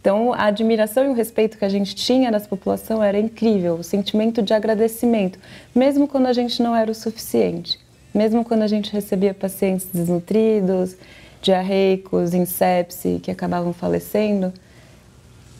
Então, 0.00 0.32
a 0.32 0.44
admiração 0.44 1.04
e 1.04 1.08
o 1.08 1.12
respeito 1.12 1.58
que 1.58 1.64
a 1.64 1.68
gente 1.68 1.94
tinha 1.94 2.30
dessa 2.30 2.48
população 2.48 3.02
era 3.02 3.18
incrível, 3.18 3.74
o 3.74 3.82
sentimento 3.82 4.40
de 4.40 4.54
agradecimento, 4.54 5.38
mesmo 5.74 6.06
quando 6.06 6.26
a 6.26 6.32
gente 6.32 6.62
não 6.62 6.74
era 6.74 6.90
o 6.90 6.94
suficiente, 6.94 7.78
mesmo 8.14 8.44
quando 8.44 8.62
a 8.62 8.66
gente 8.66 8.92
recebia 8.92 9.34
pacientes 9.34 9.86
desnutridos, 9.92 10.96
diarreicos, 11.42 12.32
em 12.32 12.44
sepse, 12.44 13.20
que 13.22 13.30
acabavam 13.30 13.72
falecendo, 13.72 14.52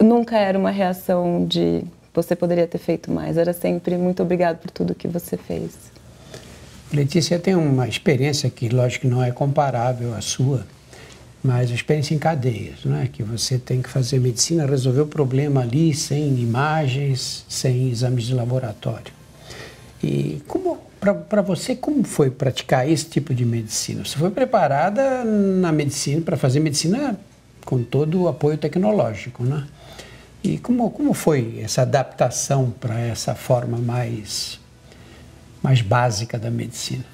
nunca 0.00 0.38
era 0.38 0.58
uma 0.58 0.70
reação 0.70 1.44
de 1.44 1.84
você 2.14 2.34
poderia 2.34 2.66
ter 2.66 2.78
feito 2.78 3.10
mais, 3.10 3.36
era 3.36 3.52
sempre 3.52 3.96
muito 3.96 4.22
obrigado 4.22 4.58
por 4.58 4.70
tudo 4.70 4.94
que 4.94 5.06
você 5.06 5.36
fez. 5.36 5.72
Letícia 6.92 7.38
tem 7.38 7.54
uma 7.54 7.86
experiência 7.86 8.48
que, 8.48 8.68
lógico, 8.68 9.06
não 9.06 9.22
é 9.22 9.30
comparável 9.30 10.14
à 10.14 10.20
sua, 10.20 10.66
mas 11.42 11.70
a 11.70 11.74
experiência 11.74 12.14
em 12.14 12.18
cadeias, 12.18 12.84
né? 12.84 13.08
que 13.12 13.22
você 13.22 13.58
tem 13.58 13.80
que 13.80 13.88
fazer 13.88 14.18
medicina, 14.18 14.66
resolver 14.66 15.02
o 15.02 15.06
problema 15.06 15.60
ali 15.60 15.94
sem 15.94 16.38
imagens, 16.40 17.44
sem 17.48 17.90
exames 17.90 18.24
de 18.24 18.34
laboratório. 18.34 19.12
E 20.02 20.42
como 20.46 20.78
para 21.00 21.42
você, 21.42 21.76
como 21.76 22.02
foi 22.04 22.30
praticar 22.30 22.88
esse 22.88 23.06
tipo 23.06 23.32
de 23.32 23.44
medicina? 23.44 24.04
Você 24.04 24.16
foi 24.16 24.30
preparada 24.30 25.24
na 25.24 25.70
medicina 25.70 26.20
para 26.22 26.36
fazer 26.36 26.60
medicina 26.60 27.18
com 27.64 27.82
todo 27.82 28.22
o 28.22 28.28
apoio 28.28 28.58
tecnológico, 28.58 29.44
né? 29.44 29.66
E 30.42 30.58
como, 30.58 30.90
como 30.90 31.12
foi 31.12 31.60
essa 31.62 31.82
adaptação 31.82 32.70
para 32.70 32.98
essa 32.98 33.34
forma 33.34 33.76
mais, 33.78 34.60
mais 35.62 35.80
básica 35.82 36.38
da 36.38 36.50
medicina? 36.50 37.04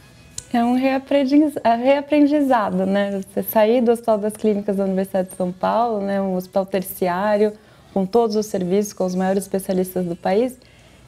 É 0.54 0.64
um 0.64 0.76
é 0.76 1.74
reaprendizado, 1.74 2.86
né? 2.86 3.20
Você 3.20 3.42
sair 3.42 3.80
do 3.80 3.90
Hospital 3.90 4.18
das 4.18 4.36
Clínicas 4.36 4.76
da 4.76 4.84
Universidade 4.84 5.30
de 5.30 5.34
São 5.34 5.50
Paulo, 5.50 6.00
né? 6.00 6.20
um 6.20 6.36
hospital 6.36 6.64
terciário, 6.64 7.52
com 7.92 8.06
todos 8.06 8.36
os 8.36 8.46
serviços, 8.46 8.92
com 8.92 9.04
os 9.04 9.16
maiores 9.16 9.42
especialistas 9.42 10.06
do 10.06 10.14
país, 10.14 10.56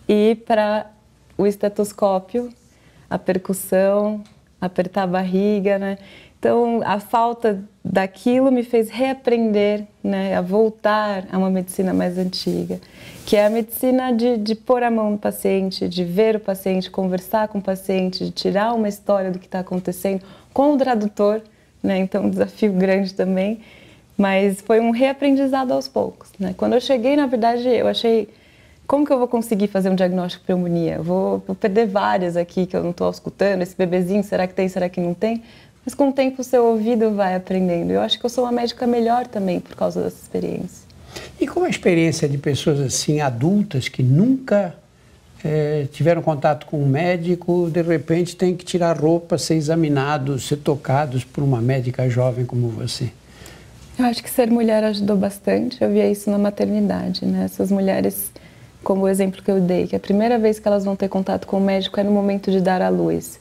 e 0.09 0.31
ir 0.31 0.37
para 0.38 0.91
o 1.38 1.47
estetoscópio, 1.47 2.53
a 3.09 3.21
percussão, 3.21 4.25
apertar 4.61 5.05
a 5.05 5.07
barriga, 5.07 5.79
né? 5.79 5.99
Então, 6.41 6.81
a 6.85 6.99
falta 6.99 7.62
daquilo 7.88 8.50
me 8.50 8.64
fez 8.64 8.90
reaprender, 8.90 9.85
né, 10.02 10.35
a 10.35 10.40
voltar 10.40 11.25
a 11.31 11.38
uma 11.38 11.49
medicina 11.49 11.95
mais 11.95 12.19
antiga, 12.19 12.81
que 13.25 13.37
é 13.37 13.47
a 13.47 13.50
medicina 13.50 14.12
de, 14.12 14.37
de 14.38 14.55
pôr 14.57 14.83
a 14.83 14.90
mão 14.90 15.12
no 15.12 15.19
paciente, 15.19 15.88
de 15.88 16.05
ver 16.05 16.37
o 16.37 16.40
paciente, 16.40 16.90
conversar 16.90 17.47
com 17.49 17.59
o 17.59 17.62
paciente, 17.62 18.25
de 18.25 18.31
tirar 18.33 18.75
uma 18.75 18.88
história 18.88 19.31
do 19.31 19.38
que 19.38 19.47
está 19.47 19.61
acontecendo 19.61 20.23
com 20.52 20.75
o 20.75 20.76
tradutor, 20.76 21.40
né? 21.83 21.99
Então, 21.99 22.25
um 22.25 22.31
desafio 22.31 22.73
grande 22.73 23.14
também, 23.14 23.61
mas 24.19 24.61
foi 24.61 24.81
um 24.81 24.90
reaprendizado 24.90 25.73
aos 25.73 25.87
poucos, 25.87 26.31
né? 26.40 26.55
Quando 26.57 26.73
eu 26.73 26.81
cheguei, 26.81 27.14
na 27.14 27.26
verdade, 27.26 27.69
eu 27.69 27.87
achei 27.87 28.28
como 28.87 29.05
que 29.05 29.12
eu 29.12 29.19
vou 29.19 29.26
conseguir 29.26 29.66
fazer 29.66 29.90
um 29.90 29.95
diagnóstico 29.95 30.43
de 30.43 30.47
pneumonia? 30.47 31.02
vou, 31.02 31.43
vou 31.47 31.57
perder 31.57 31.87
várias 31.87 32.37
aqui 32.37 32.66
que 32.66 32.76
eu 32.76 32.83
não 32.83 32.90
estou 32.90 33.11
escutando, 33.11 33.62
esse 33.62 33.76
bebezinho, 33.76 34.23
será 34.23 34.47
que 34.47 34.55
tem, 34.55 34.69
será 34.69 34.88
que 34.88 35.00
não 35.00 35.12
tem? 35.12 35.43
Mas 35.87 35.95
com 35.95 36.09
o 36.09 36.12
tempo 36.12 36.43
o 36.43 36.45
seu 36.45 36.64
ouvido 36.64 37.12
vai 37.12 37.37
aprendendo. 37.37 37.93
Eu 37.93 38.00
acho 38.00 38.19
que 38.19 38.26
eu 38.26 38.31
sou 38.31 38.43
uma 38.43 38.52
médica 38.52 38.88
melhor 38.88 39.28
também 39.28 39.61
por 39.61 39.76
causa 39.76 40.02
dessa 40.02 40.21
experiência. 40.21 40.85
E 41.40 41.47
como 41.47 41.64
a 41.64 41.71
experiência 41.71 42.28
de 42.28 42.37
pessoas 42.37 42.81
assim, 42.81 43.21
adultas, 43.21 43.88
que 43.88 44.02
nunca 44.02 44.75
é, 45.45 45.87
tiveram 45.93 46.23
contato 46.23 46.66
com 46.66 46.83
um 46.83 46.88
médico, 46.88 47.71
de 47.71 47.83
repente 47.83 48.35
tem 48.35 48.57
que 48.57 48.64
tirar 48.64 48.99
roupa, 48.99 49.38
ser 49.38 49.55
examinados, 49.55 50.49
ser 50.49 50.57
tocados 50.57 51.23
por 51.23 51.45
uma 51.45 51.61
médica 51.61 52.11
jovem 52.11 52.45
como 52.45 52.69
você? 52.69 53.12
Eu 53.97 54.07
acho 54.07 54.23
que 54.23 54.28
ser 54.28 54.50
mulher 54.50 54.83
ajudou 54.83 55.16
bastante. 55.16 55.81
Eu 55.81 55.90
via 55.90 56.11
isso 56.11 56.28
na 56.28 56.37
maternidade, 56.37 57.25
né? 57.25 57.45
Essas 57.45 57.71
mulheres 57.71 58.33
como 58.83 59.02
o 59.02 59.09
exemplo 59.09 59.43
que 59.43 59.50
eu 59.50 59.61
dei, 59.61 59.87
que 59.87 59.97
a 59.97 60.00
primeira 60.00 60.38
vez 60.38 60.59
que 60.59 60.69
elas 60.69 60.85
vão 60.85 60.95
ter 60.95 61.09
contato 61.09 61.47
com 61.47 61.59
o 61.59 61.61
médico 61.61 61.99
é 61.99 62.05
no 62.05 62.11
momento 62.11 62.50
de 62.50 62.61
dar 62.61 62.83
à 62.83 62.88
luz. 62.88 63.38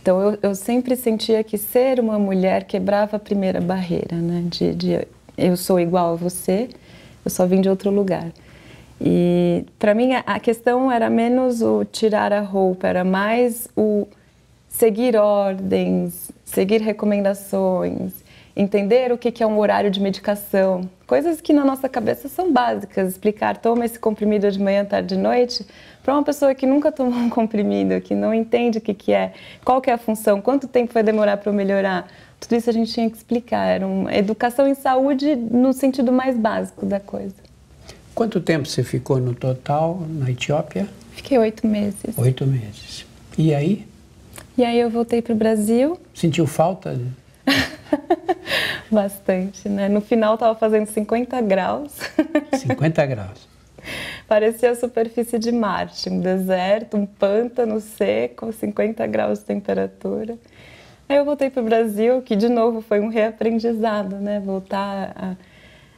Então 0.00 0.20
eu, 0.20 0.38
eu 0.42 0.54
sempre 0.54 0.96
sentia 0.96 1.44
que 1.44 1.58
ser 1.58 2.00
uma 2.00 2.18
mulher 2.18 2.64
quebrava 2.64 3.16
a 3.16 3.20
primeira 3.20 3.60
barreira, 3.60 4.16
né? 4.16 4.44
De, 4.46 4.74
de 4.74 5.06
eu 5.36 5.56
sou 5.56 5.78
igual 5.78 6.14
a 6.14 6.16
você, 6.16 6.68
eu 7.24 7.30
só 7.30 7.46
vim 7.46 7.60
de 7.60 7.68
outro 7.68 7.90
lugar. 7.90 8.30
E 9.00 9.64
para 9.78 9.94
mim 9.94 10.14
a, 10.14 10.20
a 10.20 10.40
questão 10.40 10.90
era 10.90 11.08
menos 11.08 11.62
o 11.62 11.84
tirar 11.84 12.32
a 12.32 12.40
roupa, 12.40 12.86
era 12.86 13.04
mais 13.04 13.68
o 13.76 14.06
seguir 14.68 15.16
ordens, 15.16 16.30
seguir 16.44 16.80
recomendações, 16.80 18.12
entender 18.56 19.12
o 19.12 19.18
que 19.18 19.42
é 19.42 19.46
um 19.46 19.58
horário 19.58 19.90
de 19.90 20.00
medicação, 20.00 20.88
coisas 21.06 21.40
que 21.40 21.52
na 21.52 21.64
nossa 21.64 21.88
cabeça 21.88 22.28
são 22.28 22.52
básicas. 22.52 23.08
Explicar, 23.08 23.56
toma 23.56 23.84
esse 23.84 23.98
comprimido 23.98 24.50
de 24.50 24.60
manhã, 24.60 24.84
tarde 24.84 25.14
e 25.14 25.18
noite, 25.18 25.66
para 26.10 26.16
uma 26.16 26.24
pessoa 26.24 26.52
que 26.56 26.66
nunca 26.66 26.90
tomou 26.90 27.14
um 27.20 27.30
comprimido, 27.30 28.00
que 28.00 28.16
não 28.16 28.34
entende 28.34 28.78
o 28.78 28.80
que, 28.80 28.92
que 28.92 29.12
é, 29.12 29.32
qual 29.64 29.80
que 29.80 29.88
é 29.88 29.92
a 29.92 29.98
função, 29.98 30.40
quanto 30.40 30.66
tempo 30.66 30.92
vai 30.92 31.04
demorar 31.04 31.36
para 31.36 31.50
eu 31.50 31.54
melhorar. 31.54 32.08
Tudo 32.40 32.56
isso 32.56 32.68
a 32.68 32.72
gente 32.72 32.92
tinha 32.92 33.08
que 33.08 33.16
explicar. 33.16 33.66
Era 33.66 33.86
uma 33.86 34.12
educação 34.12 34.66
em 34.66 34.74
saúde 34.74 35.36
no 35.36 35.72
sentido 35.72 36.10
mais 36.10 36.36
básico 36.36 36.84
da 36.84 36.98
coisa. 36.98 37.36
Quanto 38.12 38.40
tempo 38.40 38.66
você 38.66 38.82
ficou 38.82 39.18
no 39.18 39.34
total 39.34 40.02
na 40.08 40.28
Etiópia? 40.32 40.88
Fiquei 41.12 41.38
oito 41.38 41.64
meses. 41.64 42.18
Oito 42.18 42.44
meses. 42.44 43.06
E 43.38 43.54
aí? 43.54 43.86
E 44.58 44.64
aí 44.64 44.80
eu 44.80 44.90
voltei 44.90 45.22
para 45.22 45.32
o 45.32 45.36
Brasil. 45.36 45.96
Sentiu 46.12 46.44
falta? 46.44 47.00
Bastante, 48.90 49.68
né? 49.68 49.88
No 49.88 50.00
final 50.00 50.34
estava 50.34 50.58
fazendo 50.58 50.86
50 50.86 51.40
graus. 51.42 51.92
50 52.58 53.06
graus. 53.06 53.49
Parecia 54.30 54.70
a 54.70 54.76
superfície 54.76 55.40
de 55.40 55.50
Marte, 55.50 56.08
um 56.08 56.20
deserto, 56.20 56.96
um 56.96 57.04
pântano 57.04 57.80
seco, 57.80 58.52
50 58.52 59.04
graus 59.08 59.40
de 59.40 59.44
temperatura. 59.44 60.38
Aí 61.08 61.16
eu 61.16 61.24
voltei 61.24 61.50
para 61.50 61.60
o 61.60 61.64
Brasil, 61.64 62.22
que 62.22 62.36
de 62.36 62.48
novo 62.48 62.80
foi 62.80 63.00
um 63.00 63.08
reaprendizado, 63.08 64.14
né? 64.14 64.38
Voltar 64.38 65.12
a, 65.16 65.36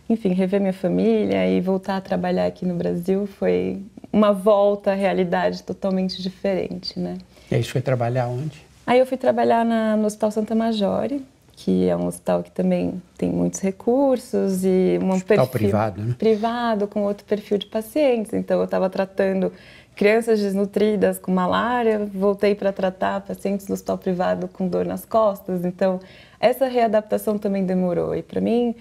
enfim, 0.09 0.31
rever 0.31 0.63
minha 0.63 0.73
família 0.73 1.47
e 1.47 1.61
voltar 1.61 1.99
a 1.99 2.01
trabalhar 2.01 2.47
aqui 2.47 2.65
no 2.65 2.75
Brasil 2.75 3.27
foi 3.27 3.83
uma 4.11 4.33
volta 4.33 4.93
à 4.93 4.95
realidade 4.95 5.63
totalmente 5.63 6.23
diferente, 6.23 6.99
né? 6.99 7.19
E 7.51 7.57
aí 7.57 7.63
você 7.63 7.69
foi 7.69 7.83
trabalhar 7.83 8.29
onde? 8.29 8.65
Aí 8.87 8.99
eu 8.99 9.05
fui 9.05 9.19
trabalhar 9.19 9.63
na, 9.63 9.95
no 9.95 10.07
Hospital 10.07 10.31
Santa 10.31 10.55
Majore, 10.55 11.23
que 11.53 11.89
é 11.89 11.97
um 11.97 12.07
hospital 12.07 12.43
que 12.43 12.51
também 12.51 13.01
tem 13.17 13.31
muitos 13.31 13.61
recursos 13.61 14.65
e 14.65 14.99
um 15.01 15.11
hospital 15.11 15.47
perfil 15.47 15.69
privado, 15.69 16.03
né? 16.03 16.15
privado 16.19 16.87
com 16.87 17.03
outro 17.05 17.25
perfil 17.25 17.59
de 17.59 17.67
pacientes. 17.67 18.33
Então 18.33 18.59
eu 18.59 18.65
estava 18.65 18.89
tratando 18.89 19.53
crianças 19.95 20.41
desnutridas 20.41 21.19
com 21.19 21.31
malária, 21.31 22.09
voltei 22.13 22.55
para 22.55 22.73
tratar 22.73 23.21
pacientes 23.21 23.67
do 23.67 23.75
hospital 23.75 23.99
privado 23.99 24.49
com 24.49 24.67
dor 24.67 24.87
nas 24.87 25.05
costas. 25.05 25.65
Então 25.65 26.01
essa 26.41 26.67
readaptação 26.67 27.39
também 27.39 27.65
demorou 27.65 28.15
e 28.15 28.23
para 28.23 28.41
mim 28.41 28.75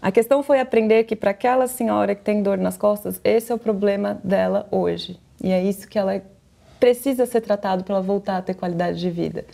a 0.00 0.10
questão 0.10 0.42
foi 0.42 0.60
aprender 0.60 1.04
que 1.04 1.16
para 1.16 1.30
aquela 1.30 1.66
senhora 1.66 2.14
que 2.14 2.22
tem 2.22 2.42
dor 2.42 2.58
nas 2.58 2.76
costas, 2.76 3.20
esse 3.22 3.52
é 3.52 3.54
o 3.54 3.58
problema 3.58 4.20
dela 4.24 4.66
hoje. 4.70 5.18
E 5.42 5.50
é 5.50 5.62
isso 5.62 5.88
que 5.88 5.98
ela 5.98 6.20
precisa 6.78 7.24
ser 7.24 7.40
tratado 7.40 7.84
para 7.84 7.94
ela 7.94 8.02
voltar 8.02 8.36
a 8.36 8.42
ter 8.42 8.54
qualidade 8.54 9.00
de 9.00 9.10
vida. 9.10 9.46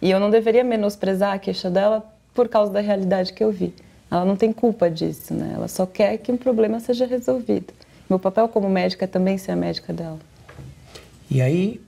E 0.00 0.10
eu 0.10 0.18
não 0.18 0.30
deveria 0.30 0.64
menosprezar 0.64 1.34
a 1.34 1.38
queixa 1.38 1.68
dela 1.68 2.17
por 2.38 2.48
causa 2.48 2.72
da 2.72 2.78
realidade 2.78 3.32
que 3.32 3.42
eu 3.42 3.50
vi. 3.50 3.74
Ela 4.08 4.24
não 4.24 4.36
tem 4.36 4.52
culpa 4.52 4.88
disso, 4.88 5.34
né? 5.34 5.54
Ela 5.56 5.66
só 5.66 5.84
quer 5.84 6.16
que 6.18 6.30
um 6.30 6.36
problema 6.36 6.78
seja 6.78 7.04
resolvido. 7.04 7.74
Meu 8.08 8.16
papel 8.16 8.46
como 8.46 8.70
médica 8.70 9.06
é 9.06 9.08
também 9.08 9.36
ser 9.36 9.50
a 9.50 9.56
médica 9.56 9.92
dela. 9.92 10.20
E 11.28 11.42
aí? 11.42 11.80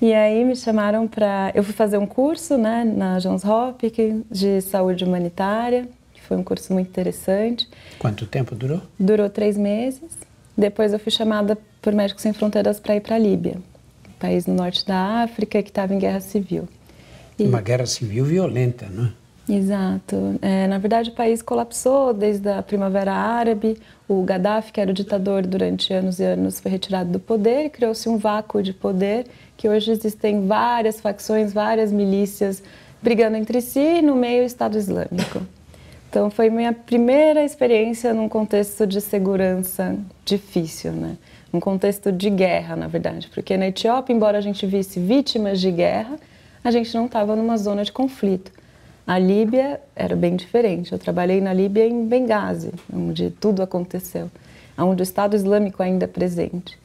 E 0.00 0.12
aí 0.12 0.44
me 0.44 0.56
chamaram 0.56 1.06
para... 1.06 1.52
Eu 1.54 1.62
fui 1.62 1.72
fazer 1.72 1.96
um 1.96 2.06
curso, 2.06 2.58
né, 2.58 2.82
na 2.82 3.20
Johns 3.20 3.44
Hopkins 3.44 4.24
de 4.28 4.60
saúde 4.62 5.04
humanitária, 5.04 5.88
que 6.12 6.20
foi 6.20 6.36
um 6.36 6.42
curso 6.42 6.72
muito 6.72 6.88
interessante. 6.88 7.68
Quanto 8.00 8.26
tempo 8.26 8.56
durou? 8.56 8.82
Durou 8.98 9.30
três 9.30 9.56
meses. 9.56 10.10
Depois 10.58 10.92
eu 10.92 10.98
fui 10.98 11.12
chamada 11.12 11.56
por 11.80 11.92
Médicos 11.92 12.24
Sem 12.24 12.32
Fronteiras 12.32 12.80
para 12.80 12.96
ir 12.96 13.00
para 13.00 13.14
a 13.14 13.18
Líbia, 13.18 13.58
um 14.08 14.18
país 14.18 14.44
no 14.44 14.54
norte 14.54 14.84
da 14.84 15.22
África 15.22 15.62
que 15.62 15.70
estava 15.70 15.94
em 15.94 16.00
guerra 16.00 16.20
civil. 16.20 16.68
E... 17.38 17.44
Uma 17.44 17.60
guerra 17.60 17.86
civil 17.86 18.24
violenta, 18.24 18.88
não 18.90 19.04
é? 19.04 19.21
Exato. 19.48 20.38
É, 20.40 20.66
na 20.68 20.78
verdade, 20.78 21.10
o 21.10 21.14
país 21.14 21.42
colapsou 21.42 22.14
desde 22.14 22.48
a 22.48 22.62
Primavera 22.62 23.12
Árabe. 23.12 23.76
O 24.08 24.22
Gaddafi, 24.22 24.72
que 24.72 24.80
era 24.80 24.90
o 24.90 24.94
ditador 24.94 25.46
durante 25.46 25.92
anos 25.92 26.20
e 26.20 26.24
anos, 26.24 26.60
foi 26.60 26.70
retirado 26.70 27.10
do 27.10 27.18
poder 27.18 27.70
criou-se 27.70 28.08
um 28.08 28.16
vácuo 28.16 28.62
de 28.62 28.72
poder 28.72 29.26
que 29.56 29.68
hoje 29.68 29.90
existem 29.90 30.46
várias 30.46 31.00
facções, 31.00 31.52
várias 31.52 31.92
milícias 31.92 32.62
brigando 33.02 33.36
entre 33.36 33.60
si 33.60 34.00
no 34.00 34.14
meio 34.14 34.42
do 34.42 34.46
Estado 34.46 34.78
Islâmico. 34.78 35.42
Então, 36.08 36.30
foi 36.30 36.50
minha 36.50 36.72
primeira 36.72 37.42
experiência 37.42 38.12
num 38.12 38.28
contexto 38.28 38.86
de 38.86 39.00
segurança 39.00 39.96
difícil, 40.24 40.92
né? 40.92 41.16
Um 41.52 41.58
contexto 41.58 42.12
de 42.12 42.30
guerra, 42.30 42.76
na 42.76 42.86
verdade, 42.86 43.28
porque 43.34 43.56
na 43.56 43.68
Etiópia, 43.68 44.12
embora 44.12 44.38
a 44.38 44.40
gente 44.40 44.66
visse 44.66 45.00
vítimas 45.00 45.60
de 45.60 45.70
guerra, 45.70 46.18
a 46.62 46.70
gente 46.70 46.94
não 46.94 47.06
estava 47.06 47.34
numa 47.34 47.56
zona 47.56 47.82
de 47.82 47.90
conflito. 47.90 48.52
A 49.06 49.18
Líbia 49.18 49.80
era 49.96 50.14
bem 50.14 50.36
diferente. 50.36 50.92
Eu 50.92 50.98
trabalhei 50.98 51.40
na 51.40 51.52
Líbia 51.52 51.86
em 51.86 52.06
Benghazi, 52.06 52.72
onde 52.92 53.30
tudo 53.30 53.62
aconteceu, 53.62 54.30
onde 54.78 55.02
o 55.02 55.04
Estado 55.04 55.34
Islâmico 55.34 55.82
ainda 55.82 56.04
é 56.04 56.08
presente. 56.08 56.78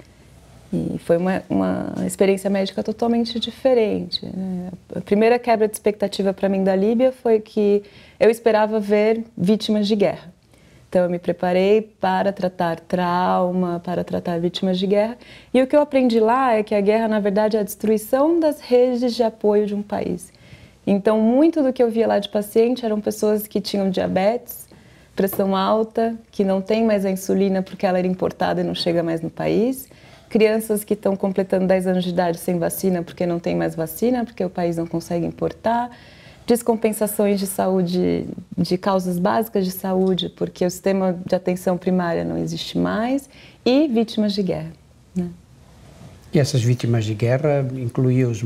E 0.74 0.98
foi 1.00 1.16
uma, 1.18 1.44
uma 1.50 1.94
experiência 2.06 2.50
médica 2.50 2.84
totalmente 2.84 3.40
diferente. 3.40 4.26
Né? 4.26 4.70
A 4.96 5.02
primeira 5.02 5.40
quebra 5.40 5.68
de 5.68 5.74
expectativa 5.74 6.34
para 6.34 6.50
mim 6.50 6.64
da 6.64 6.76
Líbia 6.76 7.12
foi 7.12 7.40
que 7.40 7.84
eu 8.20 8.30
esperava 8.30 8.80
ver 8.80 9.24
vítimas 9.38 9.88
de 9.88 9.96
guerra. 9.96 10.34
Então 10.90 11.04
eu 11.04 11.10
me 11.10 11.20
preparei 11.20 11.82
para 11.82 12.32
tratar 12.32 12.80
trauma, 12.80 13.80
para 13.84 14.04
tratar 14.04 14.40
vítimas 14.40 14.80
de 14.80 14.88
guerra. 14.88 15.18
E 15.54 15.62
o 15.62 15.68
que 15.68 15.76
eu 15.76 15.82
aprendi 15.82 16.20
lá 16.20 16.54
é 16.54 16.64
que 16.64 16.74
a 16.74 16.82
guerra, 16.82 17.08
na 17.08 17.20
verdade, 17.20 17.56
é 17.58 17.60
a 17.60 17.64
destruição 17.64 18.40
das 18.40 18.60
redes 18.60 19.14
de 19.14 19.24
apoio 19.24 19.66
de 19.66 19.76
um 19.76 19.82
país. 19.82 20.32
Então, 20.90 21.20
muito 21.20 21.62
do 21.62 21.74
que 21.74 21.84
eu 21.84 21.92
via 21.92 22.08
lá 22.08 22.18
de 22.18 22.30
paciente 22.30 22.86
eram 22.86 23.02
pessoas 23.02 23.46
que 23.46 23.60
tinham 23.60 23.90
diabetes, 23.90 24.70
pressão 25.18 25.54
alta, 25.54 26.16
que 26.32 26.46
não 26.46 26.62
tem 26.62 26.86
mais 26.86 27.04
a 27.04 27.12
insulina 27.12 27.62
porque 27.62 27.86
ela 27.86 28.00
era 28.00 28.08
importada 28.08 28.62
e 28.62 28.64
não 28.64 28.74
chega 28.74 29.04
mais 29.04 29.20
no 29.20 29.30
país, 29.30 29.90
crianças 30.30 30.86
que 30.86 30.94
estão 30.94 31.14
completando 31.18 31.68
10 31.68 31.88
anos 31.88 32.04
de 32.06 32.12
idade 32.12 32.38
sem 32.38 32.58
vacina 32.58 33.04
porque 33.04 33.26
não 33.26 33.38
tem 33.38 33.54
mais 33.54 33.76
vacina, 33.76 34.24
porque 34.24 34.46
o 34.46 34.50
país 34.50 34.78
não 34.78 34.88
consegue 34.88 35.26
importar, 35.26 35.92
descompensações 36.46 37.38
de 37.38 37.48
saúde, 37.48 38.26
de 38.58 38.78
causas 38.78 39.20
básicas 39.20 39.66
de 39.66 39.72
saúde, 39.72 40.30
porque 40.30 40.66
o 40.66 40.72
sistema 40.72 41.20
de 41.26 41.36
atenção 41.36 41.78
primária 41.78 42.24
não 42.24 42.38
existe 42.38 42.78
mais, 42.78 43.30
e 43.66 43.90
vítimas 43.90 44.32
de 44.32 44.42
guerra. 44.42 44.72
Né? 45.14 45.28
E 46.38 46.40
essas 46.40 46.64
vítimas 46.64 47.04
de 47.04 47.16
guerra 47.16 47.68
incluíam 47.74 48.30
os, 48.30 48.46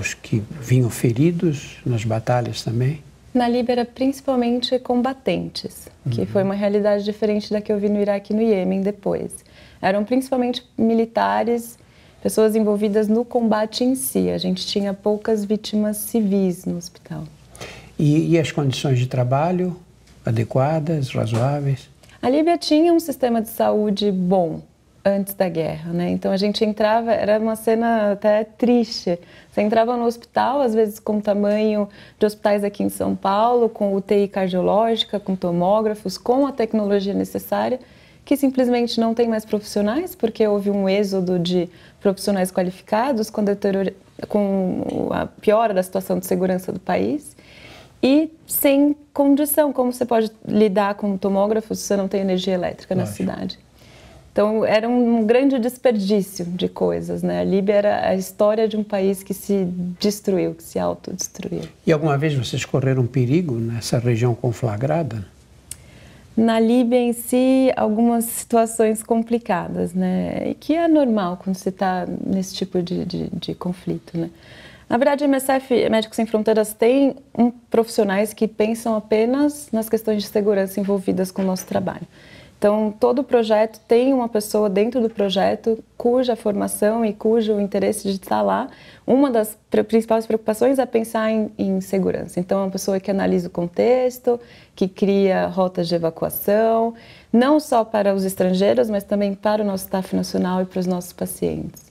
os 0.00 0.14
que 0.14 0.40
vinham 0.60 0.88
feridos 0.88 1.78
nas 1.84 2.04
batalhas 2.04 2.62
também? 2.62 3.02
Na 3.34 3.48
Líbia 3.48 3.72
era 3.72 3.84
principalmente 3.84 4.78
combatentes, 4.78 5.88
que 6.08 6.20
uhum. 6.20 6.26
foi 6.26 6.44
uma 6.44 6.54
realidade 6.54 7.02
diferente 7.02 7.52
da 7.52 7.60
que 7.60 7.72
eu 7.72 7.80
vi 7.80 7.88
no 7.88 8.00
Iraque 8.00 8.32
e 8.32 8.36
no 8.36 8.42
Iêmen 8.42 8.80
depois. 8.80 9.44
Eram 9.80 10.04
principalmente 10.04 10.64
militares, 10.78 11.76
pessoas 12.22 12.54
envolvidas 12.54 13.08
no 13.08 13.24
combate 13.24 13.82
em 13.82 13.96
si. 13.96 14.30
A 14.30 14.38
gente 14.38 14.64
tinha 14.64 14.94
poucas 14.94 15.44
vítimas 15.44 15.96
civis 15.96 16.64
no 16.64 16.76
hospital. 16.76 17.24
E, 17.98 18.34
e 18.34 18.38
as 18.38 18.52
condições 18.52 19.00
de 19.00 19.08
trabalho 19.08 19.76
adequadas, 20.24 21.10
razoáveis? 21.10 21.90
A 22.22 22.30
Líbia 22.30 22.56
tinha 22.56 22.92
um 22.92 23.00
sistema 23.00 23.42
de 23.42 23.48
saúde 23.48 24.12
bom, 24.12 24.62
antes 25.04 25.34
da 25.34 25.48
guerra, 25.48 25.92
né? 25.92 26.10
Então 26.10 26.30
a 26.30 26.36
gente 26.36 26.64
entrava, 26.64 27.12
era 27.12 27.38
uma 27.38 27.56
cena 27.56 28.12
até 28.12 28.44
triste. 28.44 29.18
Você 29.50 29.60
entrava 29.60 29.96
no 29.96 30.04
hospital, 30.04 30.60
às 30.60 30.74
vezes 30.74 30.98
com 30.98 31.18
o 31.18 31.22
tamanho 31.22 31.88
de 32.18 32.26
hospitais 32.26 32.62
aqui 32.62 32.82
em 32.82 32.88
São 32.88 33.16
Paulo, 33.16 33.68
com 33.68 33.94
UTI 33.94 34.28
cardiológica, 34.28 35.18
com 35.18 35.34
tomógrafos, 35.34 36.16
com 36.16 36.46
a 36.46 36.52
tecnologia 36.52 37.14
necessária, 37.14 37.80
que 38.24 38.36
simplesmente 38.36 39.00
não 39.00 39.12
tem 39.12 39.28
mais 39.28 39.44
profissionais, 39.44 40.14
porque 40.14 40.46
houve 40.46 40.70
um 40.70 40.88
êxodo 40.88 41.38
de 41.38 41.68
profissionais 42.00 42.52
qualificados 42.52 43.28
com, 43.28 43.44
com 44.28 45.08
a 45.10 45.26
piora 45.26 45.74
da 45.74 45.82
situação 45.82 46.18
de 46.18 46.26
segurança 46.26 46.72
do 46.72 46.78
país 46.78 47.36
e 48.00 48.30
sem 48.46 48.96
condição. 49.12 49.72
Como 49.72 49.92
você 49.92 50.04
pode 50.04 50.30
lidar 50.46 50.94
com 50.94 51.16
tomógrafos 51.16 51.80
se 51.80 51.86
você 51.86 51.96
não 51.96 52.06
tem 52.06 52.20
energia 52.20 52.54
elétrica 52.54 52.94
na 52.94 53.06
cidade? 53.06 53.58
Então 54.32 54.64
era 54.64 54.88
um 54.88 55.26
grande 55.26 55.58
desperdício 55.58 56.46
de 56.46 56.66
coisas, 56.66 57.22
né? 57.22 57.40
A 57.40 57.44
Líbia 57.44 57.74
era 57.74 58.08
a 58.08 58.14
história 58.14 58.66
de 58.66 58.78
um 58.78 58.82
país 58.82 59.22
que 59.22 59.34
se 59.34 59.68
destruiu, 60.00 60.54
que 60.54 60.62
se 60.62 60.78
autodestruiu. 60.78 61.64
E 61.86 61.92
alguma 61.92 62.16
vez 62.16 62.34
vocês 62.34 62.64
correram 62.64 63.06
perigo 63.06 63.56
nessa 63.56 63.98
região 63.98 64.34
conflagrada? 64.34 65.26
Na 66.34 66.58
Líbia 66.58 66.98
em 66.98 67.12
si, 67.12 67.70
algumas 67.76 68.24
situações 68.24 69.02
complicadas, 69.02 69.92
né? 69.92 70.48
E 70.50 70.54
que 70.54 70.74
é 70.74 70.88
normal 70.88 71.38
quando 71.42 71.56
você 71.56 71.68
está 71.68 72.06
nesse 72.24 72.54
tipo 72.54 72.82
de, 72.82 73.04
de, 73.04 73.28
de, 73.28 73.54
conflito, 73.54 74.16
né? 74.16 74.30
Na 74.88 74.96
verdade, 74.96 75.24
a 75.24 75.28
MSF, 75.28 75.90
Médicos 75.90 76.16
Sem 76.16 76.24
Fronteiras, 76.24 76.72
tem 76.72 77.16
um, 77.36 77.50
profissionais 77.50 78.32
que 78.32 78.48
pensam 78.48 78.96
apenas 78.96 79.68
nas 79.70 79.90
questões 79.90 80.22
de 80.22 80.28
segurança 80.28 80.80
envolvidas 80.80 81.30
com 81.30 81.42
o 81.42 81.44
nosso 81.44 81.66
trabalho. 81.66 82.06
Então, 82.62 82.94
todo 82.96 83.24
projeto 83.24 83.80
tem 83.88 84.14
uma 84.14 84.28
pessoa 84.28 84.70
dentro 84.70 85.00
do 85.00 85.10
projeto 85.10 85.82
cuja 85.98 86.36
formação 86.36 87.04
e 87.04 87.12
cujo 87.12 87.58
interesse 87.58 88.04
de 88.04 88.14
estar 88.14 88.40
lá, 88.40 88.68
uma 89.04 89.32
das 89.32 89.58
principais 89.68 90.26
preocupações 90.26 90.78
é 90.78 90.86
pensar 90.86 91.28
em, 91.28 91.50
em, 91.58 91.80
segurança. 91.80 92.38
Então, 92.38 92.60
é 92.60 92.62
uma 92.66 92.70
pessoa 92.70 93.00
que 93.00 93.10
analisa 93.10 93.48
o 93.48 93.50
contexto, 93.50 94.38
que 94.76 94.86
cria 94.86 95.48
rotas 95.48 95.88
de 95.88 95.96
evacuação, 95.96 96.94
não 97.32 97.58
só 97.58 97.84
para 97.84 98.14
os 98.14 98.24
estrangeiros, 98.24 98.88
mas 98.88 99.02
também 99.02 99.34
para 99.34 99.60
o 99.60 99.66
nosso 99.66 99.82
staff 99.82 100.14
nacional 100.14 100.62
e 100.62 100.64
para 100.64 100.78
os 100.78 100.86
nossos 100.86 101.12
pacientes. 101.12 101.90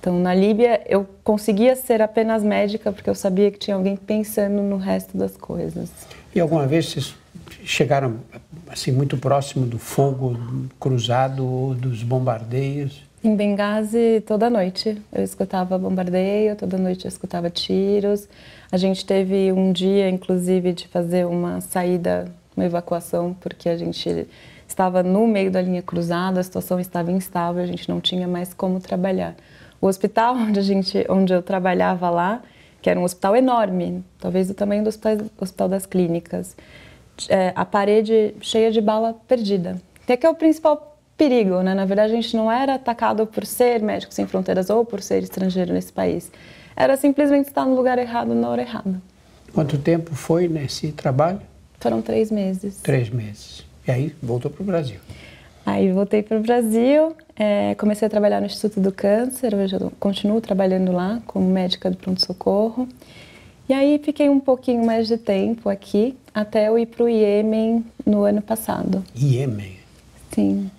Então, 0.00 0.18
na 0.18 0.34
Líbia, 0.34 0.80
eu 0.86 1.06
conseguia 1.22 1.76
ser 1.76 2.00
apenas 2.00 2.42
médica 2.42 2.90
porque 2.92 3.10
eu 3.10 3.14
sabia 3.14 3.50
que 3.50 3.58
tinha 3.58 3.76
alguém 3.76 3.94
pensando 3.94 4.62
no 4.62 4.78
resto 4.78 5.18
das 5.18 5.36
coisas. 5.36 5.90
E 6.34 6.40
alguma 6.40 6.66
vez 6.66 6.86
vocês 6.86 7.14
chegaram 7.62 8.20
assim 8.68 8.92
muito 8.92 9.16
próximo 9.16 9.66
do 9.66 9.78
fogo 9.78 10.36
cruzado 10.78 11.46
ou 11.46 11.74
dos 11.74 12.02
bombardeios? 12.02 13.02
Em 13.22 13.34
Benghazi, 13.34 14.22
toda 14.26 14.48
noite 14.48 14.96
eu 15.12 15.24
escutava 15.24 15.76
bombardeio, 15.76 16.54
toda 16.54 16.78
noite 16.78 17.04
eu 17.04 17.08
escutava 17.08 17.50
tiros. 17.50 18.28
A 18.70 18.76
gente 18.76 19.04
teve 19.04 19.52
um 19.52 19.72
dia, 19.72 20.08
inclusive, 20.08 20.72
de 20.72 20.86
fazer 20.86 21.26
uma 21.26 21.60
saída, 21.60 22.30
uma 22.56 22.64
evacuação, 22.64 23.34
porque 23.40 23.68
a 23.68 23.76
gente 23.76 24.28
estava 24.68 25.02
no 25.02 25.26
meio 25.26 25.50
da 25.50 25.60
linha 25.60 25.82
cruzada, 25.82 26.38
a 26.38 26.42
situação 26.42 26.78
estava 26.78 27.10
instável, 27.10 27.62
a 27.62 27.66
gente 27.66 27.88
não 27.88 28.00
tinha 28.00 28.28
mais 28.28 28.54
como 28.54 28.78
trabalhar. 28.78 29.34
O 29.80 29.86
hospital 29.88 30.36
onde, 30.38 30.60
a 30.60 30.62
gente, 30.62 31.04
onde 31.08 31.32
eu 31.32 31.42
trabalhava 31.42 32.08
lá, 32.10 32.40
que 32.80 32.88
era 32.88 33.00
um 33.00 33.02
hospital 33.02 33.34
enorme, 33.34 34.04
talvez 34.20 34.46
do 34.46 34.54
tamanho 34.54 34.84
do 34.84 34.88
hospital, 34.88 35.26
hospital 35.40 35.68
das 35.68 35.86
clínicas, 35.86 36.56
é, 37.28 37.52
a 37.54 37.64
parede 37.64 38.34
cheia 38.40 38.70
de 38.70 38.80
bala 38.80 39.16
perdida. 39.26 39.80
Que 40.06 40.12
é 40.12 40.16
que 40.16 40.26
é 40.26 40.30
o 40.30 40.34
principal 40.34 40.98
perigo, 41.16 41.60
né? 41.62 41.74
Na 41.74 41.84
verdade, 41.84 42.12
a 42.12 42.16
gente 42.16 42.36
não 42.36 42.50
era 42.50 42.74
atacado 42.74 43.26
por 43.26 43.44
ser 43.44 43.82
médico 43.82 44.14
sem 44.14 44.26
fronteiras 44.26 44.70
ou 44.70 44.84
por 44.84 45.02
ser 45.02 45.22
estrangeiro 45.22 45.72
nesse 45.72 45.92
país. 45.92 46.30
Era 46.76 46.96
simplesmente 46.96 47.48
estar 47.48 47.66
no 47.66 47.74
lugar 47.74 47.98
errado 47.98 48.34
na 48.34 48.48
hora 48.48 48.62
errada. 48.62 49.02
Quanto 49.52 49.76
tempo 49.78 50.14
foi 50.14 50.46
nesse 50.46 50.92
trabalho? 50.92 51.40
Foram 51.80 52.00
três 52.00 52.30
meses. 52.30 52.76
Três 52.82 53.10
meses. 53.10 53.64
E 53.86 53.90
aí 53.90 54.14
voltou 54.22 54.50
para 54.50 54.62
o 54.62 54.66
Brasil? 54.66 54.98
Aí 55.66 55.92
voltei 55.92 56.22
para 56.22 56.38
o 56.38 56.40
Brasil, 56.40 57.14
é, 57.36 57.74
comecei 57.74 58.06
a 58.06 58.10
trabalhar 58.10 58.40
no 58.40 58.46
Instituto 58.46 58.80
do 58.80 58.90
Câncer, 58.90 59.54
hoje 59.54 59.76
eu 59.76 59.92
continuo 60.00 60.40
trabalhando 60.40 60.92
lá 60.92 61.20
como 61.26 61.46
médica 61.50 61.90
do 61.90 61.96
pronto-socorro. 61.96 62.88
E 63.68 63.74
aí 63.74 64.00
fiquei 64.02 64.30
um 64.30 64.40
pouquinho 64.40 64.84
mais 64.84 65.06
de 65.06 65.18
tempo 65.18 65.68
aqui, 65.68 66.16
até 66.32 66.68
eu 66.68 66.78
ir 66.78 66.86
para 66.86 67.04
o 67.04 67.08
Iêmen 67.08 67.84
no 68.06 68.22
ano 68.22 68.40
passado. 68.40 69.04
Iêmen? 69.14 69.76
Sim. 70.32 70.70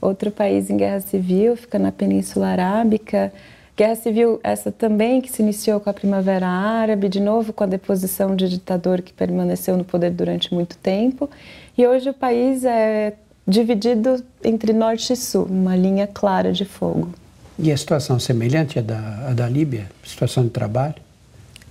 Outro 0.00 0.32
país 0.32 0.68
em 0.68 0.76
guerra 0.76 0.98
civil, 1.00 1.56
fica 1.56 1.78
na 1.78 1.92
Península 1.92 2.48
Arábica. 2.48 3.32
Guerra 3.76 3.94
civil 3.94 4.40
essa 4.42 4.72
também 4.72 5.20
que 5.20 5.30
se 5.30 5.40
iniciou 5.40 5.78
com 5.78 5.88
a 5.88 5.92
Primavera 5.92 6.48
Árabe, 6.48 7.08
de 7.08 7.20
novo 7.20 7.52
com 7.52 7.62
a 7.62 7.66
deposição 7.66 8.34
de 8.34 8.48
ditador 8.48 9.00
que 9.00 9.12
permaneceu 9.12 9.76
no 9.76 9.84
poder 9.84 10.10
durante 10.10 10.52
muito 10.52 10.76
tempo. 10.78 11.30
E 11.78 11.86
hoje 11.86 12.10
o 12.10 12.14
país 12.14 12.64
é 12.64 13.14
dividido 13.46 14.22
entre 14.42 14.72
norte 14.72 15.12
e 15.12 15.16
sul, 15.16 15.46
uma 15.48 15.76
linha 15.76 16.08
clara 16.08 16.52
de 16.52 16.64
fogo. 16.64 17.10
E 17.56 17.70
a 17.70 17.76
situação 17.76 18.18
semelhante 18.18 18.80
à 18.80 18.82
da, 18.82 19.28
à 19.28 19.32
da 19.32 19.48
Líbia? 19.48 19.86
Situação 20.04 20.42
de 20.42 20.50
trabalho? 20.50 20.96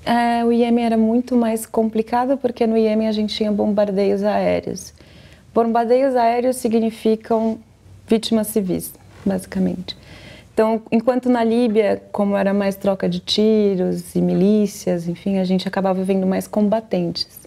É, 0.05 0.43
o 0.43 0.51
Iêmen 0.51 0.85
era 0.85 0.97
muito 0.97 1.35
mais 1.35 1.65
complicado 1.65 2.37
porque 2.37 2.65
no 2.65 2.77
Iêmen 2.77 3.07
a 3.07 3.11
gente 3.11 3.35
tinha 3.35 3.51
bombardeios 3.51 4.23
aéreos. 4.23 4.93
Bombardeios 5.53 6.15
aéreos 6.15 6.55
significam 6.57 7.59
vítimas 8.07 8.47
civis, 8.47 8.93
basicamente. 9.25 9.95
Então, 10.53 10.81
enquanto 10.91 11.29
na 11.29 11.43
Líbia, 11.43 12.01
como 12.11 12.35
era 12.35 12.53
mais 12.53 12.75
troca 12.75 13.07
de 13.07 13.19
tiros 13.19 14.15
e 14.15 14.21
milícias, 14.21 15.07
enfim, 15.07 15.37
a 15.37 15.43
gente 15.43 15.67
acabava 15.67 16.03
vendo 16.03 16.27
mais 16.27 16.47
combatentes. 16.47 17.39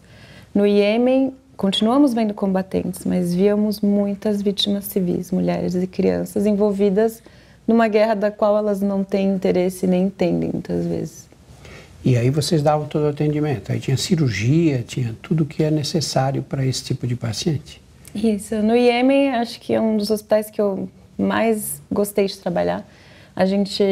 No 0.54 0.66
Iêmen, 0.66 1.34
continuamos 1.56 2.14
vendo 2.14 2.32
combatentes, 2.32 3.04
mas 3.04 3.34
víamos 3.34 3.80
muitas 3.80 4.40
vítimas 4.40 4.84
civis, 4.84 5.30
mulheres 5.30 5.74
e 5.74 5.86
crianças 5.86 6.46
envolvidas 6.46 7.22
numa 7.66 7.88
guerra 7.88 8.14
da 8.14 8.30
qual 8.30 8.56
elas 8.56 8.80
não 8.80 9.02
têm 9.02 9.34
interesse 9.34 9.86
nem 9.86 10.04
entendem 10.04 10.50
muitas 10.52 10.86
vezes. 10.86 11.33
E 12.04 12.18
aí 12.18 12.28
vocês 12.28 12.62
davam 12.62 12.86
todo 12.86 13.04
o 13.04 13.08
atendimento. 13.08 13.72
Aí 13.72 13.80
tinha 13.80 13.96
cirurgia, 13.96 14.84
tinha 14.86 15.16
tudo 15.22 15.46
que 15.46 15.62
é 15.62 15.70
necessário 15.70 16.42
para 16.42 16.64
esse 16.64 16.84
tipo 16.84 17.06
de 17.06 17.16
paciente. 17.16 17.80
Isso. 18.14 18.56
No 18.56 18.76
Iêmen, 18.76 19.30
acho 19.30 19.58
que 19.58 19.72
é 19.72 19.80
um 19.80 19.96
dos 19.96 20.10
hospitais 20.10 20.50
que 20.50 20.60
eu 20.60 20.88
mais 21.16 21.80
gostei 21.90 22.26
de 22.26 22.36
trabalhar. 22.38 22.86
A 23.34 23.46
gente, 23.46 23.82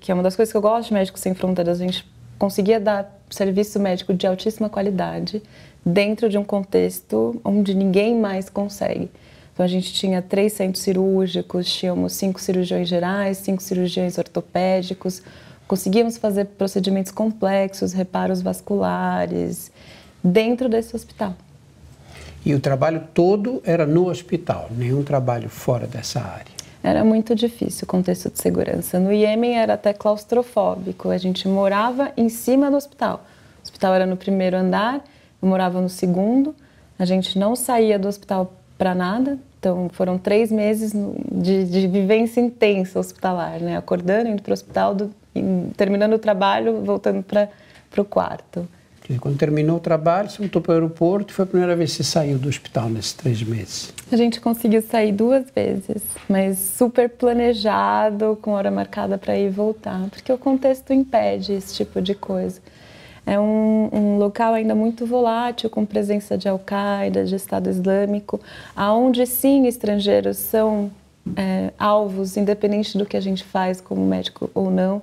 que 0.00 0.10
é 0.10 0.14
uma 0.14 0.22
das 0.22 0.34
coisas 0.34 0.52
que 0.52 0.56
eu 0.56 0.60
gosto 0.60 0.88
de 0.88 0.94
Médicos 0.94 1.20
Sem 1.20 1.32
Fronteiras, 1.32 1.80
a 1.80 1.84
gente 1.84 2.04
conseguia 2.38 2.80
dar 2.80 3.18
serviço 3.30 3.78
médico 3.78 4.12
de 4.12 4.26
altíssima 4.26 4.68
qualidade 4.68 5.40
dentro 5.86 6.28
de 6.28 6.36
um 6.36 6.44
contexto 6.44 7.40
onde 7.44 7.74
ninguém 7.74 8.18
mais 8.18 8.50
consegue. 8.50 9.08
Então 9.52 9.64
a 9.64 9.68
gente 9.68 9.92
tinha 9.92 10.20
três 10.20 10.54
centros 10.54 10.82
cirúrgicos, 10.82 11.72
tínhamos 11.72 12.14
cinco 12.14 12.40
cirurgiões 12.40 12.88
gerais, 12.88 13.38
cinco 13.38 13.62
cirurgiões 13.62 14.18
ortopédicos, 14.18 15.22
conseguimos 15.70 16.16
fazer 16.16 16.46
procedimentos 16.46 17.12
complexos, 17.12 17.92
reparos 17.92 18.42
vasculares, 18.42 19.70
dentro 20.20 20.68
desse 20.68 20.96
hospital. 20.96 21.32
E 22.44 22.52
o 22.52 22.58
trabalho 22.58 23.04
todo 23.14 23.62
era 23.64 23.86
no 23.86 24.08
hospital, 24.08 24.68
nenhum 24.76 25.04
trabalho 25.04 25.48
fora 25.48 25.86
dessa 25.86 26.18
área? 26.18 26.50
Era 26.82 27.04
muito 27.04 27.36
difícil 27.36 27.84
o 27.84 27.86
contexto 27.86 28.28
de 28.32 28.40
segurança. 28.40 28.98
No 28.98 29.12
Iêmen 29.12 29.60
era 29.60 29.74
até 29.74 29.92
claustrofóbico, 29.92 31.08
a 31.08 31.18
gente 31.18 31.46
morava 31.46 32.10
em 32.16 32.28
cima 32.28 32.68
do 32.68 32.76
hospital. 32.76 33.24
O 33.60 33.62
hospital 33.62 33.94
era 33.94 34.06
no 34.06 34.16
primeiro 34.16 34.56
andar, 34.56 35.04
eu 35.40 35.48
morava 35.48 35.80
no 35.80 35.88
segundo. 35.88 36.52
A 36.98 37.04
gente 37.04 37.38
não 37.38 37.54
saía 37.54 37.96
do 37.96 38.08
hospital 38.08 38.52
para 38.76 38.92
nada. 38.92 39.38
Então, 39.60 39.88
foram 39.92 40.18
três 40.18 40.50
meses 40.50 40.92
de, 41.30 41.64
de 41.64 41.86
vivência 41.86 42.40
intensa 42.40 42.98
hospitalar, 42.98 43.60
né? 43.60 43.76
Acordando, 43.76 44.30
indo 44.30 44.42
para 44.42 44.50
o 44.50 44.54
hospital, 44.54 44.94
do, 44.94 45.19
terminando 45.76 46.14
o 46.14 46.18
trabalho, 46.18 46.82
voltando 46.82 47.22
para 47.22 47.48
o 47.96 48.04
quarto. 48.04 48.66
Quando 49.18 49.36
terminou 49.36 49.78
o 49.78 49.80
trabalho, 49.80 50.30
você 50.30 50.38
voltou 50.38 50.62
para 50.62 50.70
o 50.70 50.74
aeroporto 50.74 51.32
e 51.32 51.34
foi 51.34 51.42
a 51.44 51.46
primeira 51.46 51.74
vez 51.74 51.90
que 51.90 51.96
você 51.96 52.04
saiu 52.04 52.38
do 52.38 52.48
hospital 52.48 52.88
nesses 52.88 53.12
três 53.12 53.42
meses? 53.42 53.92
A 54.12 54.16
gente 54.16 54.40
conseguiu 54.40 54.82
sair 54.82 55.10
duas 55.10 55.50
vezes, 55.50 56.02
mas 56.28 56.58
super 56.58 57.08
planejado, 57.08 58.38
com 58.40 58.52
hora 58.52 58.70
marcada 58.70 59.18
para 59.18 59.36
ir 59.36 59.46
e 59.46 59.50
voltar, 59.50 60.08
porque 60.10 60.32
o 60.32 60.38
contexto 60.38 60.92
impede 60.92 61.54
esse 61.54 61.74
tipo 61.74 62.00
de 62.00 62.14
coisa. 62.14 62.60
É 63.26 63.38
um, 63.38 63.88
um 63.92 64.18
local 64.18 64.54
ainda 64.54 64.74
muito 64.74 65.04
volátil, 65.04 65.68
com 65.68 65.84
presença 65.84 66.38
de 66.38 66.48
Al-Qaeda, 66.48 67.24
de 67.24 67.34
Estado 67.34 67.68
Islâmico, 67.68 68.40
aonde 68.76 69.26
sim 69.26 69.66
estrangeiros 69.66 70.36
são 70.36 70.90
é, 71.36 71.72
alvos, 71.78 72.36
independente 72.36 72.96
do 72.96 73.04
que 73.04 73.16
a 73.16 73.20
gente 73.20 73.44
faz 73.44 73.80
como 73.80 74.04
médico 74.06 74.50
ou 74.54 74.70
não, 74.70 75.02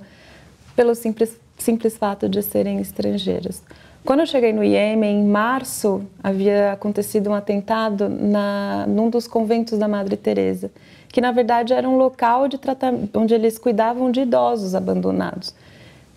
pelo 0.77 0.95
simples, 0.95 1.37
simples 1.57 1.97
fato 1.97 2.29
de 2.29 2.41
serem 2.41 2.79
estrangeiros. 2.79 3.61
Quando 4.05 4.21
eu 4.21 4.25
cheguei 4.25 4.53
no 4.53 4.63
Iêmen, 4.63 5.19
em 5.19 5.27
março, 5.27 6.01
havia 6.23 6.71
acontecido 6.71 7.29
um 7.29 7.33
atentado 7.33 8.07
na, 8.07 8.85
num 8.87 9.09
dos 9.09 9.27
conventos 9.27 9.77
da 9.77 9.89
Madre 9.89 10.15
Teresa, 10.15 10.71
que 11.09 11.19
na 11.19 11.33
verdade 11.33 11.73
era 11.73 11.89
um 11.89 11.97
local 11.97 12.47
de 12.47 12.57
tratamento, 12.57 13.19
onde 13.19 13.33
eles 13.33 13.57
cuidavam 13.57 14.09
de 14.09 14.21
idosos 14.21 14.73
abandonados 14.73 15.53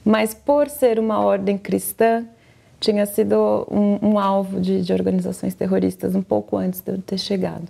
mas 0.05 0.35
por 0.35 0.69
ser 0.69 0.99
uma 0.99 1.21
ordem 1.21 1.59
cristã, 1.59 2.25
tinha 2.79 3.05
sido 3.05 3.67
um, 3.71 4.11
um 4.11 4.19
alvo 4.19 4.61
de, 4.61 4.83
de, 4.83 4.93
organizações 4.93 5.55
terroristas 5.55 6.15
um 6.15 6.23
pouco 6.23 6.57
antes 6.57 6.81
de 6.81 6.93
eu 6.93 6.99
ter 6.99 7.19
chegado. 7.19 7.69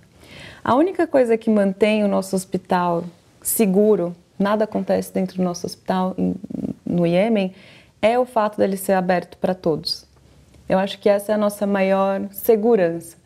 A 0.63 0.75
única 0.75 1.05
coisa 1.05 1.37
que 1.37 1.49
mantém 1.49 2.03
o 2.03 2.07
nosso 2.07 2.35
hospital 2.35 3.03
seguro, 3.41 4.15
nada 4.39 4.63
acontece 4.63 5.13
dentro 5.13 5.37
do 5.37 5.43
nosso 5.43 5.65
hospital 5.65 6.15
no 6.91 7.07
Iêmen, 7.07 7.53
é 8.01 8.19
o 8.19 8.25
fato 8.25 8.57
dele 8.57 8.77
ser 8.77 8.93
aberto 8.93 9.37
para 9.37 9.55
todos. 9.55 10.05
Eu 10.67 10.79
acho 10.79 10.99
que 10.99 11.09
essa 11.09 11.31
é 11.31 11.35
a 11.35 11.37
nossa 11.37 11.65
maior 11.65 12.27
segurança. 12.31 13.17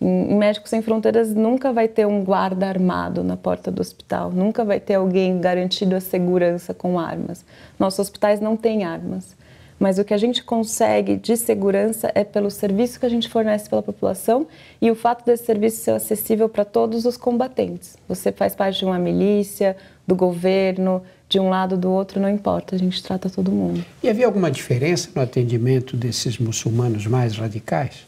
Em 0.00 0.34
Médicos 0.34 0.70
Sem 0.70 0.82
Fronteiras 0.82 1.34
nunca 1.34 1.72
vai 1.72 1.88
ter 1.88 2.06
um 2.06 2.22
guarda 2.22 2.66
armado 2.66 3.24
na 3.24 3.36
porta 3.36 3.70
do 3.70 3.80
hospital, 3.80 4.30
nunca 4.30 4.64
vai 4.64 4.78
ter 4.78 4.94
alguém 4.94 5.40
garantido 5.40 5.96
a 5.96 6.00
segurança 6.00 6.74
com 6.74 6.98
armas. 6.98 7.44
Nossos 7.78 8.00
hospitais 8.00 8.40
não 8.40 8.56
têm 8.56 8.84
armas, 8.84 9.34
mas 9.78 9.98
o 9.98 10.04
que 10.04 10.14
a 10.14 10.18
gente 10.18 10.42
consegue 10.42 11.16
de 11.16 11.36
segurança 11.36 12.10
é 12.14 12.24
pelo 12.24 12.50
serviço 12.50 12.98
que 13.00 13.06
a 13.06 13.10
gente 13.10 13.28
fornece 13.28 13.68
pela 13.68 13.82
população 13.82 14.46
e 14.80 14.90
o 14.90 14.94
fato 14.94 15.24
desse 15.24 15.44
serviço 15.44 15.82
ser 15.82 15.92
acessível 15.92 16.48
para 16.48 16.64
todos 16.64 17.04
os 17.04 17.16
combatentes. 17.16 17.96
Você 18.08 18.32
faz 18.32 18.54
parte 18.54 18.78
de 18.78 18.84
uma 18.84 18.98
milícia, 18.98 19.76
do 20.06 20.14
governo, 20.14 21.02
de 21.28 21.40
um 21.40 21.48
lado 21.48 21.76
do 21.76 21.90
outro, 21.90 22.20
não 22.20 22.30
importa, 22.30 22.76
a 22.76 22.78
gente 22.78 23.02
trata 23.02 23.28
todo 23.28 23.50
mundo. 23.50 23.84
E 24.02 24.08
havia 24.08 24.26
alguma 24.26 24.50
diferença 24.50 25.10
no 25.14 25.20
atendimento 25.20 25.96
desses 25.96 26.38
muçulmanos 26.38 27.06
mais 27.06 27.36
radicais? 27.36 28.06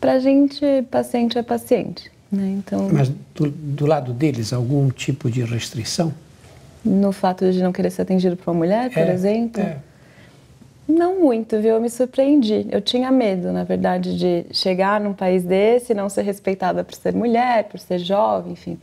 Para 0.00 0.14
a 0.14 0.18
gente, 0.18 0.64
paciente 0.90 1.38
é 1.38 1.42
paciente. 1.42 2.10
Né? 2.30 2.56
Então, 2.58 2.88
Mas 2.90 3.10
do, 3.34 3.50
do, 3.50 3.86
lado 3.86 4.12
deles, 4.12 4.52
algum 4.52 4.88
tipo 4.90 5.30
de 5.30 5.44
restrição? 5.44 6.12
No 6.84 7.12
fato 7.12 7.52
de 7.52 7.62
não 7.62 7.72
querer 7.72 7.90
ser 7.90 8.02
atendido 8.02 8.36
por 8.36 8.50
uma 8.50 8.58
mulher, 8.58 8.90
por 8.90 8.98
é, 8.98 9.12
exemplo? 9.12 9.62
É. 9.62 9.76
Não 10.88 11.20
muito, 11.20 11.60
viu? 11.60 11.74
Eu 11.74 11.80
me 11.80 11.88
surpreendi. 11.88 12.66
Eu 12.70 12.80
tinha 12.80 13.12
medo, 13.12 13.52
na 13.52 13.62
verdade, 13.62 14.18
de 14.18 14.46
chegar 14.52 15.00
num 15.00 15.12
país 15.12 15.44
desse 15.44 15.92
e 15.92 15.94
não 15.94 16.08
ser 16.08 16.22
respeitada 16.22 16.82
por 16.82 16.94
ser 16.94 17.14
mulher, 17.14 17.64
por 17.64 17.78
ser 17.78 17.98
jovem, 17.98 18.54
enfim. 18.54 18.78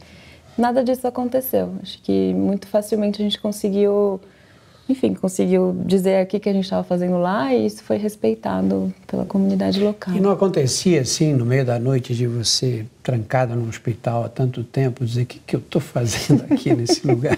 Nada 0.59 0.83
disso 0.83 1.07
aconteceu. 1.07 1.73
Acho 1.81 2.01
que 2.01 2.33
muito 2.33 2.67
facilmente 2.67 3.21
a 3.21 3.23
gente 3.23 3.39
conseguiu 3.39 4.19
enfim, 4.89 5.13
conseguiu 5.13 5.77
dizer 5.85 6.17
aqui 6.17 6.39
que 6.39 6.49
a 6.49 6.53
gente 6.53 6.63
estava 6.63 6.83
fazendo 6.83 7.19
lá 7.19 7.53
e 7.53 7.67
isso 7.67 7.83
foi 7.83 7.97
respeitado 7.97 8.91
pela 9.05 9.23
comunidade 9.23 9.79
local. 9.79 10.15
E 10.15 10.19
não 10.19 10.31
acontecia 10.31 11.01
assim, 11.01 11.31
no 11.31 11.45
meio 11.45 11.63
da 11.63 11.77
noite, 11.77 12.15
de 12.15 12.25
você 12.25 12.87
trancada 13.03 13.55
no 13.55 13.69
hospital 13.69 14.23
há 14.23 14.29
tanto 14.29 14.63
tempo, 14.63 15.05
dizer 15.05 15.21
o 15.21 15.25
que, 15.27 15.39
que 15.45 15.55
eu 15.55 15.59
estou 15.59 15.79
fazendo 15.79 16.43
aqui 16.51 16.73
nesse 16.73 17.05
lugar? 17.07 17.37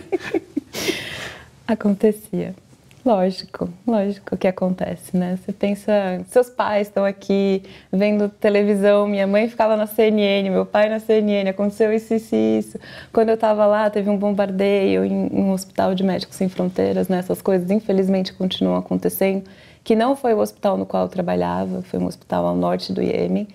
Acontecia. 1.67 2.55
Lógico, 3.03 3.67
lógico 3.85 4.37
que 4.37 4.47
acontece, 4.47 5.17
né? 5.17 5.35
Você 5.35 5.51
pensa, 5.51 5.91
seus 6.27 6.49
pais 6.51 6.87
estão 6.87 7.03
aqui 7.03 7.63
vendo 7.91 8.29
televisão, 8.29 9.07
minha 9.07 9.25
mãe 9.25 9.49
ficava 9.49 9.75
na 9.75 9.87
CNN, 9.87 10.47
meu 10.51 10.67
pai 10.67 10.87
na 10.87 10.99
CNN, 10.99 11.49
aconteceu 11.49 11.91
isso, 11.91 12.13
isso, 12.13 12.35
isso. 12.35 12.79
Quando 13.11 13.29
eu 13.29 13.35
estava 13.35 13.65
lá, 13.65 13.89
teve 13.89 14.07
um 14.07 14.17
bombardeio 14.17 15.03
em, 15.03 15.27
em, 15.27 15.41
um 15.41 15.51
hospital 15.51 15.95
de 15.95 16.03
médicos 16.03 16.35
sem 16.35 16.47
fronteiras, 16.47 17.07
né? 17.07 17.17
Essas 17.17 17.41
coisas 17.41 17.71
infelizmente 17.71 18.33
continuam 18.33 18.77
acontecendo, 18.77 19.45
que 19.83 19.95
não 19.95 20.15
foi 20.15 20.35
o 20.35 20.39
hospital 20.39 20.77
no 20.77 20.85
qual 20.85 21.03
eu 21.03 21.09
trabalhava, 21.09 21.81
foi 21.81 21.99
um 21.99 22.05
hospital 22.05 22.45
ao 22.45 22.55
norte 22.55 22.93
do 22.93 23.01
Iêmen. 23.01 23.47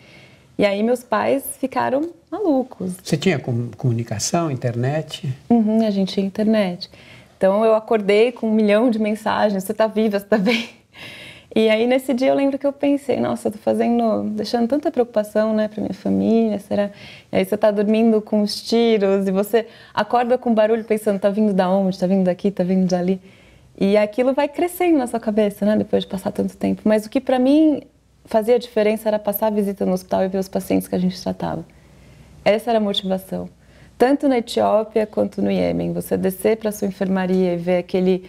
E 0.58 0.64
aí 0.64 0.82
meus 0.82 1.04
pais 1.04 1.44
ficaram 1.60 2.10
malucos. 2.30 2.94
Você 3.00 3.16
tinha 3.16 3.38
comunicação, 3.76 4.50
internet? 4.50 5.32
Uhum, 5.48 5.86
a 5.86 5.90
gente 5.90 6.14
tinha 6.14 6.26
internet. 6.26 6.90
Então 7.36 7.64
eu 7.64 7.74
acordei 7.74 8.32
com 8.32 8.48
um 8.48 8.52
milhão 8.52 8.90
de 8.90 8.98
mensagens: 8.98 9.64
você 9.64 9.72
está 9.72 9.86
viva, 9.86 10.18
você 10.18 10.24
está 10.24 10.38
bem? 10.38 10.68
E 11.54 11.70
aí 11.70 11.86
nesse 11.86 12.12
dia 12.12 12.28
eu 12.28 12.34
lembro 12.34 12.58
que 12.58 12.66
eu 12.66 12.72
pensei: 12.72 13.20
nossa, 13.20 13.48
eu 13.48 13.52
tô 13.52 13.58
fazendo, 13.58 14.24
deixando 14.30 14.68
tanta 14.68 14.90
preocupação, 14.90 15.54
né, 15.54 15.68
para 15.68 15.80
minha 15.80 15.94
família. 15.94 16.58
Será? 16.58 16.90
E 17.32 17.36
aí 17.36 17.44
você 17.44 17.54
está 17.54 17.70
dormindo 17.70 18.20
com 18.20 18.42
os 18.42 18.60
tiros 18.60 19.26
e 19.26 19.30
você 19.30 19.66
acorda 19.94 20.36
com 20.36 20.52
barulho 20.54 20.84
pensando: 20.84 21.18
tá 21.18 21.30
vindo 21.30 21.52
da 21.52 21.68
onde? 21.70 21.98
Tá 21.98 22.06
vindo 22.06 22.24
daqui? 22.24 22.50
Tá 22.50 22.64
vindo 22.64 22.86
dali? 22.86 23.20
E 23.78 23.96
aquilo 23.96 24.32
vai 24.32 24.48
crescendo 24.48 24.98
na 24.98 25.06
sua 25.06 25.20
cabeça, 25.20 25.66
né, 25.66 25.76
depois 25.76 26.04
de 26.04 26.08
passar 26.08 26.32
tanto 26.32 26.56
tempo. 26.56 26.82
Mas 26.84 27.04
o 27.04 27.10
que 27.10 27.20
para 27.20 27.38
mim 27.38 27.82
fazia 28.24 28.58
diferença 28.58 29.08
era 29.08 29.18
passar 29.18 29.48
a 29.48 29.50
visita 29.50 29.84
no 29.86 29.92
hospital 29.92 30.24
e 30.24 30.28
ver 30.28 30.38
os 30.38 30.48
pacientes 30.48 30.88
que 30.88 30.94
a 30.94 30.98
gente 30.98 31.20
tratava. 31.22 31.64
Essa 32.44 32.70
era 32.70 32.78
a 32.78 32.80
motivação 32.80 33.48
tanto 33.98 34.28
na 34.28 34.38
Etiópia 34.38 35.06
quanto 35.06 35.40
no 35.40 35.50
Iêmen. 35.50 35.92
Você 35.92 36.16
descer 36.16 36.56
para 36.56 36.70
a 36.70 36.72
sua 36.72 36.88
enfermaria 36.88 37.54
e 37.54 37.56
ver 37.56 37.78
aquele, 37.78 38.28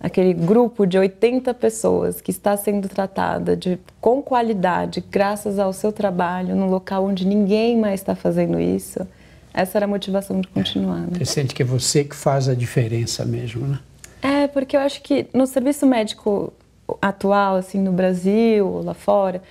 aquele 0.00 0.32
grupo 0.32 0.86
de 0.86 0.98
80 0.98 1.52
pessoas 1.54 2.20
que 2.20 2.30
está 2.30 2.56
sendo 2.56 2.88
tratada 2.88 3.56
de, 3.56 3.78
com 4.00 4.22
qualidade, 4.22 5.04
graças 5.10 5.58
ao 5.58 5.72
seu 5.72 5.92
trabalho, 5.92 6.56
num 6.56 6.68
local 6.68 7.04
onde 7.04 7.26
ninguém 7.26 7.78
mais 7.78 8.00
está 8.00 8.14
fazendo 8.14 8.58
isso, 8.58 9.06
essa 9.54 9.78
era 9.78 9.84
a 9.84 9.88
motivação 9.88 10.40
de 10.40 10.48
continuar. 10.48 11.00
Né? 11.00 11.18
Você 11.18 11.26
sente 11.26 11.54
que 11.54 11.62
é 11.62 11.66
você 11.66 12.04
que 12.04 12.16
faz 12.16 12.48
a 12.48 12.54
diferença 12.54 13.24
mesmo, 13.24 13.66
né? 13.66 13.78
É, 14.22 14.46
porque 14.46 14.76
eu 14.76 14.80
acho 14.80 15.02
que 15.02 15.26
no 15.34 15.46
serviço 15.46 15.84
médico 15.84 16.52
atual, 17.00 17.56
assim, 17.56 17.78
no 17.78 17.92
Brasil, 17.92 18.80
lá 18.82 18.94
fora, 18.94 19.42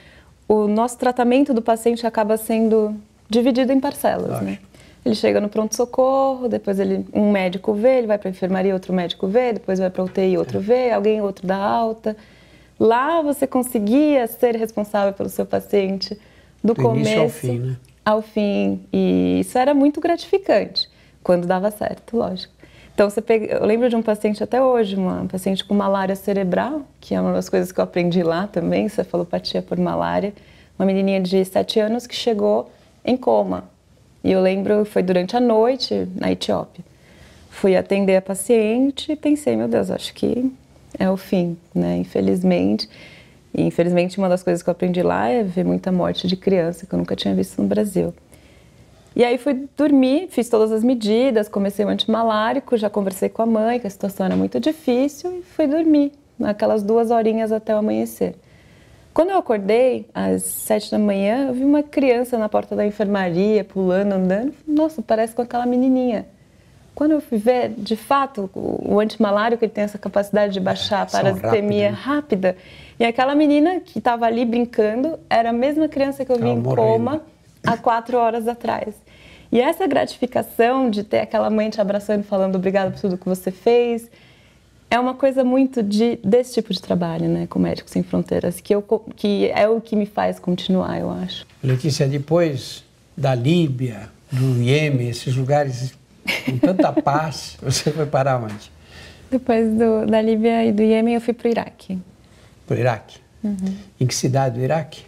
o 0.47 0.67
nosso 0.67 0.97
tratamento 0.97 1.53
do 1.53 1.61
paciente 1.61 2.07
acaba 2.07 2.37
sendo 2.37 2.95
dividido 3.29 3.71
em 3.71 3.79
parcelas, 3.79 4.41
né? 4.41 4.59
Ele 5.03 5.15
chega 5.15 5.41
no 5.41 5.49
pronto-socorro, 5.49 6.47
depois 6.47 6.79
ele, 6.79 7.05
um 7.11 7.31
médico 7.31 7.73
vê, 7.73 7.97
ele 7.97 8.07
vai 8.07 8.17
para 8.17 8.29
a 8.29 8.31
enfermaria, 8.31 8.73
outro 8.73 8.93
médico 8.93 9.27
vê, 9.27 9.53
depois 9.53 9.79
vai 9.79 9.89
para 9.89 10.03
UTI, 10.03 10.37
outro 10.37 10.59
vê, 10.59 10.91
alguém 10.91 11.21
outro 11.21 11.47
dá 11.47 11.57
alta. 11.57 12.15
Lá 12.79 13.21
você 13.21 13.47
conseguia 13.47 14.27
ser 14.27 14.55
responsável 14.55 15.13
pelo 15.13 15.29
seu 15.29 15.45
paciente 15.45 16.13
do, 16.63 16.73
do 16.73 16.81
começo 16.81 17.19
ao 17.19 17.29
fim, 17.29 17.59
né? 17.59 17.77
ao 18.05 18.21
fim. 18.21 18.81
E 18.93 19.39
isso 19.39 19.57
era 19.57 19.73
muito 19.73 19.99
gratificante, 19.99 20.87
quando 21.23 21.47
dava 21.47 21.71
certo, 21.71 22.17
lógico. 22.17 22.53
Então, 22.93 23.09
você 23.09 23.21
pega, 23.21 23.55
eu 23.55 23.65
lembro 23.65 23.89
de 23.89 23.95
um 23.95 24.01
paciente 24.03 24.43
até 24.43 24.61
hoje, 24.61 24.95
uma 24.95 25.25
paciente 25.25 25.63
com 25.63 25.73
malária 25.73 26.15
cerebral, 26.15 26.83
que 26.99 27.15
é 27.15 27.21
uma 27.21 27.33
das 27.33 27.49
coisas 27.49 27.71
que 27.71 27.79
eu 27.79 27.83
aprendi 27.83 28.21
lá 28.21 28.45
também, 28.45 28.87
cefalopatia 28.87 29.61
por 29.61 29.77
malária. 29.79 30.33
Uma 30.77 30.85
menininha 30.85 31.19
de 31.19 31.43
7 31.43 31.79
anos 31.79 32.05
que 32.05 32.15
chegou 32.15 32.69
em 33.03 33.17
coma, 33.17 33.70
e 34.23 34.31
eu 34.31 34.41
lembro, 34.41 34.85
foi 34.85 35.01
durante 35.01 35.35
a 35.35 35.39
noite 35.39 36.07
na 36.15 36.31
Etiópia. 36.31 36.83
Fui 37.49 37.75
atender 37.75 38.15
a 38.17 38.21
paciente 38.21 39.11
e 39.11 39.15
pensei, 39.15 39.55
meu 39.55 39.67
Deus, 39.67 39.89
acho 39.89 40.13
que 40.13 40.51
é 40.97 41.09
o 41.09 41.17
fim, 41.17 41.57
né? 41.73 41.97
Infelizmente. 41.97 42.87
E 43.53 43.63
infelizmente 43.63 44.17
uma 44.17 44.29
das 44.29 44.43
coisas 44.43 44.63
que 44.63 44.69
eu 44.69 44.71
aprendi 44.71 45.01
lá 45.01 45.27
é 45.27 45.43
ver 45.43 45.65
muita 45.65 45.91
morte 45.91 46.27
de 46.27 46.37
criança 46.37 46.85
que 46.85 46.93
eu 46.93 46.99
nunca 46.99 47.15
tinha 47.15 47.33
visto 47.35 47.61
no 47.61 47.67
Brasil. 47.67 48.13
E 49.13 49.25
aí 49.25 49.37
fui 49.37 49.67
dormir, 49.75 50.29
fiz 50.29 50.47
todas 50.47 50.71
as 50.71 50.83
medidas, 50.83 51.49
comecei 51.49 51.83
o 51.83 51.89
antimalárico, 51.89 52.77
já 52.77 52.89
conversei 52.89 53.27
com 53.27 53.41
a 53.41 53.45
mãe 53.45 53.79
que 53.79 53.87
a 53.87 53.89
situação 53.89 54.25
era 54.25 54.37
muito 54.37 54.57
difícil 54.59 55.39
e 55.39 55.41
fui 55.41 55.67
dormir, 55.67 56.13
naquelas 56.39 56.81
duas 56.81 57.11
horinhas 57.11 57.51
até 57.51 57.75
o 57.75 57.79
amanhecer. 57.79 58.35
Quando 59.13 59.31
eu 59.31 59.37
acordei, 59.37 60.07
às 60.13 60.43
sete 60.43 60.89
da 60.89 60.97
manhã, 60.97 61.47
eu 61.47 61.53
vi 61.53 61.65
uma 61.65 61.83
criança 61.83 62.37
na 62.37 62.47
porta 62.47 62.75
da 62.75 62.85
enfermaria, 62.85 63.63
pulando, 63.63 64.13
andando. 64.13 64.53
Nossa, 64.65 65.01
parece 65.01 65.35
com 65.35 65.41
aquela 65.41 65.65
menininha. 65.65 66.25
Quando 66.95 67.11
eu 67.11 67.21
fui 67.21 67.37
ver, 67.37 67.73
de 67.77 67.95
fato, 67.95 68.49
o 68.53 68.99
antimalário, 68.99 69.57
que 69.57 69.65
ele 69.65 69.71
tem 69.71 69.83
essa 69.83 69.97
capacidade 69.97 70.53
de 70.53 70.59
baixar 70.59 71.01
a 71.01 71.05
parasitemia 71.05 71.91
rápida, 71.91 72.55
E 72.99 73.05
aquela 73.05 73.33
menina 73.33 73.79
que 73.79 73.97
estava 73.97 74.25
ali 74.25 74.45
brincando 74.45 75.17
era 75.29 75.49
a 75.49 75.53
mesma 75.53 75.87
criança 75.87 76.23
que 76.23 76.31
eu 76.31 76.37
vi 76.37 76.49
em 76.49 76.61
coma 76.61 77.21
há 77.65 77.75
quatro 77.75 78.17
horas 78.17 78.47
atrás. 78.47 78.93
E 79.51 79.59
essa 79.59 79.87
gratificação 79.87 80.89
de 80.89 81.03
ter 81.03 81.19
aquela 81.19 81.49
mãe 81.49 81.69
te 81.69 81.81
abraçando, 81.81 82.23
falando 82.23 82.55
obrigado 82.55 82.93
por 82.93 83.01
tudo 83.01 83.17
que 83.17 83.27
você 83.27 83.51
fez, 83.51 84.09
é 84.91 84.99
uma 84.99 85.13
coisa 85.13 85.41
muito 85.41 85.81
de, 85.81 86.19
desse 86.21 86.55
tipo 86.55 86.73
de 86.73 86.81
trabalho, 86.81 87.29
né, 87.29 87.47
com 87.47 87.57
Médicos 87.57 87.93
Sem 87.93 88.03
Fronteiras, 88.03 88.59
que, 88.59 88.75
eu, 88.75 88.81
que 89.15 89.49
é 89.51 89.67
o 89.67 89.79
que 89.79 89.95
me 89.95 90.05
faz 90.05 90.37
continuar, 90.37 90.99
eu 90.99 91.09
acho. 91.09 91.47
Letícia, 91.63 92.05
depois 92.05 92.83
da 93.15 93.33
Líbia, 93.33 94.09
do 94.29 94.61
Iêmen, 94.61 95.07
esses 95.07 95.33
lugares 95.33 95.93
com 96.45 96.57
tanta 96.57 96.91
paz, 97.01 97.57
você 97.61 97.89
foi 97.89 98.05
parar 98.05 98.43
onde? 98.43 98.69
Depois 99.31 99.65
do, 99.71 100.05
da 100.05 100.21
Líbia 100.21 100.65
e 100.65 100.73
do 100.73 100.81
Iêmen, 100.81 101.15
eu 101.15 101.21
fui 101.21 101.33
para 101.33 101.47
o 101.47 101.51
Iraque. 101.51 101.97
Para 102.67 102.75
o 102.75 102.79
Iraque? 102.79 103.17
Uhum. 103.41 103.73
Em 103.97 104.05
que 104.05 104.13
cidade 104.13 104.59
do 104.59 104.61
Iraque? 104.63 105.03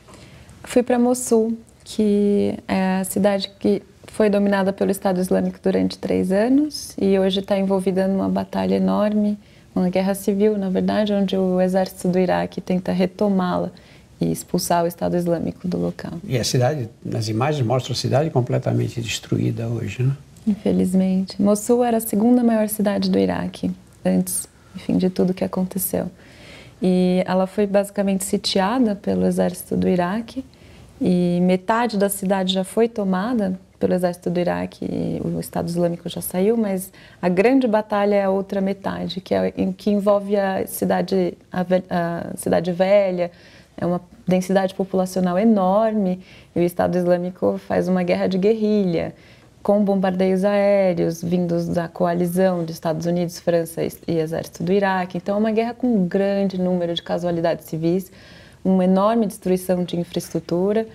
Fui 0.63 0.81
para 0.81 0.97
Mossul, 0.97 1.57
que 1.83 2.57
é 2.69 3.01
a 3.01 3.03
cidade 3.03 3.51
que 3.59 3.83
foi 4.07 4.29
dominada 4.29 4.71
pelo 4.71 4.91
Estado 4.91 5.19
Islâmico 5.19 5.59
durante 5.61 5.97
três 5.97 6.31
anos 6.31 6.95
e 6.97 7.19
hoje 7.19 7.41
está 7.41 7.57
envolvida 7.57 8.07
numa 8.07 8.29
batalha 8.29 8.75
enorme 8.75 9.37
uma 9.75 9.89
guerra 9.89 10.13
civil, 10.13 10.57
na 10.57 10.69
verdade, 10.69 11.13
onde 11.13 11.35
o 11.35 11.59
exército 11.59 12.07
do 12.07 12.19
Iraque 12.19 12.61
tenta 12.61 12.91
retomá-la 12.91 13.71
e 14.21 14.31
expulsar 14.31 14.83
o 14.83 14.87
Estado 14.87 15.17
Islâmico 15.17 15.67
do 15.67 15.77
local. 15.77 16.13
E 16.23 16.37
a 16.37 16.43
cidade, 16.43 16.89
nas 17.03 17.27
imagens 17.27 17.65
mostram 17.65 17.93
a 17.93 17.97
cidade 17.97 18.29
completamente 18.29 19.01
destruída 19.01 19.67
hoje, 19.67 20.03
né? 20.03 20.15
Infelizmente. 20.45 21.41
Mossul 21.41 21.83
era 21.83 21.97
a 21.97 22.01
segunda 22.01 22.43
maior 22.43 22.67
cidade 22.67 23.09
do 23.09 23.17
Iraque, 23.17 23.71
antes, 24.05 24.47
enfim, 24.75 24.97
de 24.97 25.09
tudo 25.09 25.33
que 25.33 25.43
aconteceu. 25.43 26.09
E 26.81 27.23
ela 27.25 27.47
foi 27.47 27.65
basicamente 27.65 28.25
sitiada 28.25 28.95
pelo 28.95 29.25
exército 29.25 29.77
do 29.77 29.87
Iraque 29.87 30.43
e 30.99 31.39
metade 31.41 31.97
da 31.97 32.09
cidade 32.09 32.53
já 32.53 32.63
foi 32.63 32.89
tomada 32.89 33.57
pelo 33.83 33.95
exército 33.95 34.29
do 34.29 34.39
Iraque, 34.39 35.21
o 35.25 35.41
Estado 35.41 35.67
Islâmico 35.67 36.07
já 36.07 36.21
saiu, 36.21 36.55
mas 36.55 36.89
a 37.21 37.27
grande 37.27 37.67
batalha 37.67 38.15
é 38.15 38.23
a 38.23 38.29
outra 38.29 38.61
metade, 38.61 39.19
que, 39.19 39.35
é, 39.35 39.51
que 39.51 39.91
envolve 39.91 40.37
a 40.37 40.65
cidade, 40.65 41.37
a, 41.51 41.65
a 41.89 42.37
cidade 42.37 42.71
velha, 42.71 43.29
é 43.75 43.85
uma 43.85 43.99
densidade 44.25 44.73
populacional 44.73 45.37
enorme, 45.37 46.21
e 46.55 46.61
o 46.61 46.63
Estado 46.63 46.97
Islâmico 46.97 47.57
faz 47.57 47.89
uma 47.89 48.03
guerra 48.03 48.27
de 48.27 48.37
guerrilha, 48.37 49.13
com 49.61 49.83
bombardeios 49.83 50.45
aéreos 50.45 51.21
vindos 51.21 51.67
da 51.67 51.89
coalizão 51.89 52.63
de 52.63 52.71
Estados 52.71 53.05
Unidos, 53.05 53.37
França 53.37 53.81
e 53.83 54.17
Exército 54.17 54.63
do 54.63 54.71
Iraque. 54.71 55.17
Então, 55.17 55.35
é 55.35 55.39
uma 55.39 55.51
guerra 55.51 55.73
com 55.73 55.87
um 55.87 56.07
grande 56.07 56.57
número 56.57 56.93
de 56.93 57.03
casualidades 57.03 57.65
civis, 57.65 58.09
uma 58.63 58.85
enorme 58.85 59.27
destruição 59.27 59.83
de 59.83 59.99
infraestrutura 59.99 60.87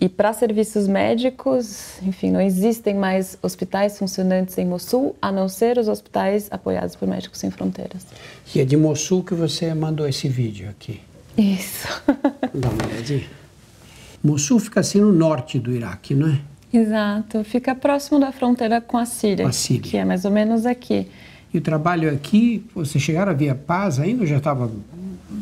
e 0.00 0.08
para 0.08 0.32
serviços 0.32 0.86
médicos, 0.86 2.00
enfim, 2.02 2.30
não 2.30 2.40
existem 2.40 2.94
mais 2.94 3.36
hospitais 3.42 3.98
funcionantes 3.98 4.56
em 4.56 4.64
Mossul, 4.64 5.16
a 5.20 5.32
não 5.32 5.48
ser 5.48 5.76
os 5.76 5.88
hospitais 5.88 6.46
apoiados 6.52 6.94
por 6.94 7.08
Médicos 7.08 7.40
Sem 7.40 7.50
Fronteiras. 7.50 8.06
E 8.54 8.60
é 8.60 8.64
de 8.64 8.76
Mossul 8.76 9.24
que 9.24 9.34
você 9.34 9.74
mandou 9.74 10.06
esse 10.06 10.28
vídeo 10.28 10.70
aqui. 10.70 11.00
Isso. 11.36 11.88
Dá 12.54 12.68
uma 12.68 12.86
olhadinha. 12.86 13.26
Mossul 14.22 14.60
fica 14.60 14.80
assim 14.80 15.00
no 15.00 15.12
norte 15.12 15.58
do 15.58 15.72
Iraque, 15.72 16.14
não 16.14 16.28
é? 16.28 16.40
Exato. 16.72 17.42
Fica 17.42 17.74
próximo 17.74 18.20
da 18.20 18.30
fronteira 18.30 18.80
com 18.80 18.98
a 18.98 19.06
Síria. 19.06 19.44
Com 19.44 19.48
a 19.48 19.52
Síria. 19.52 19.82
Que 19.82 19.96
é 19.96 20.04
mais 20.04 20.24
ou 20.24 20.30
menos 20.30 20.64
aqui. 20.64 21.08
E 21.52 21.58
o 21.58 21.60
trabalho 21.60 22.12
aqui, 22.12 22.64
vocês 22.74 23.02
chegaram 23.02 23.32
a 23.32 23.34
via 23.34 23.54
paz 23.54 23.98
ainda 23.98 24.20
ou 24.20 24.26
já 24.26 24.36
estava 24.36 24.70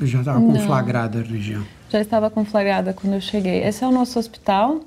já 0.03 0.21
estava 0.21 0.41
conflagrada 0.41 1.21
a 1.21 1.23
região? 1.23 1.65
Já 1.91 2.01
estava 2.01 2.31
conflagrada 2.31 2.93
quando 2.93 3.15
eu 3.15 3.21
cheguei. 3.21 3.63
Esse 3.63 3.85
é 3.85 3.87
o 3.87 3.93
nosso 3.93 4.19
hospital. 4.19 4.81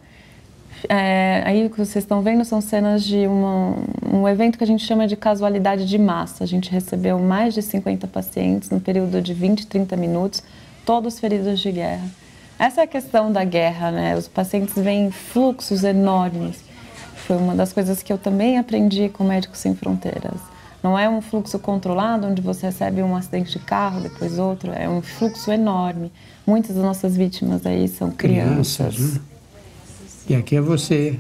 É, 0.88 1.44
aí 1.46 1.66
o 1.66 1.70
que 1.70 1.78
vocês 1.78 2.04
estão 2.04 2.22
vendo 2.22 2.46
são 2.46 2.62
cenas 2.62 3.04
de 3.04 3.28
uma, 3.28 3.76
um 4.12 4.28
evento 4.28 4.58
que 4.58 4.64
a 4.64 4.68
gente 4.68 4.86
chama 4.86 5.08
de 5.08 5.16
casualidade 5.16 5.86
de 5.86 5.98
massa. 5.98 6.44
A 6.44 6.48
gente 6.48 6.72
recebeu 6.72 7.20
mais 7.20 7.54
de 7.54 7.62
50 7.62 8.08
pacientes 8.08 8.70
no 8.70 8.80
período 8.80 9.22
de 9.22 9.34
20, 9.34 9.68
30 9.68 9.98
minutos, 9.98 10.44
todos 10.86 11.20
feridos 11.20 11.60
de 11.60 11.72
guerra. 11.72 12.08
Essa 12.58 12.82
é 12.82 12.84
a 12.84 12.88
questão 12.88 13.32
da 13.32 13.44
guerra, 13.44 13.92
né? 13.92 14.16
Os 14.18 14.28
pacientes 14.28 14.76
vêm 14.76 15.12
fluxos 15.12 15.84
enormes. 15.84 16.64
Foi 17.16 17.38
uma 17.38 17.56
das 17.56 17.72
coisas 17.72 18.02
que 18.04 18.12
eu 18.12 18.18
também 18.18 18.58
aprendi 18.58 19.10
com 19.10 19.24
Médicos 19.24 19.60
Sem 19.60 19.76
Fronteiras. 19.76 20.40
Não 20.82 20.98
é 20.98 21.10
um 21.10 21.22
fluxo 21.22 21.60
controlado, 21.60 22.28
onde 22.28 22.42
você 22.42 22.68
recebe 22.68 23.02
um 23.02 23.16
acidente 23.16 23.52
de 23.52 23.60
carro, 23.60 24.00
depois 24.02 24.40
outro. 24.40 24.72
É 24.72 24.88
um 24.88 25.02
fluxo 25.02 25.52
enorme. 25.52 26.12
Muitas 26.48 26.76
das 26.76 26.84
nossas 26.84 27.18
vítimas 27.18 27.66
aí 27.66 27.88
são 27.88 28.12
crianças. 28.12 28.96
crianças 28.96 29.14
né? 29.16 29.22
E 30.30 30.36
aqui 30.36 30.56
é 30.56 30.62
você. 30.62 31.20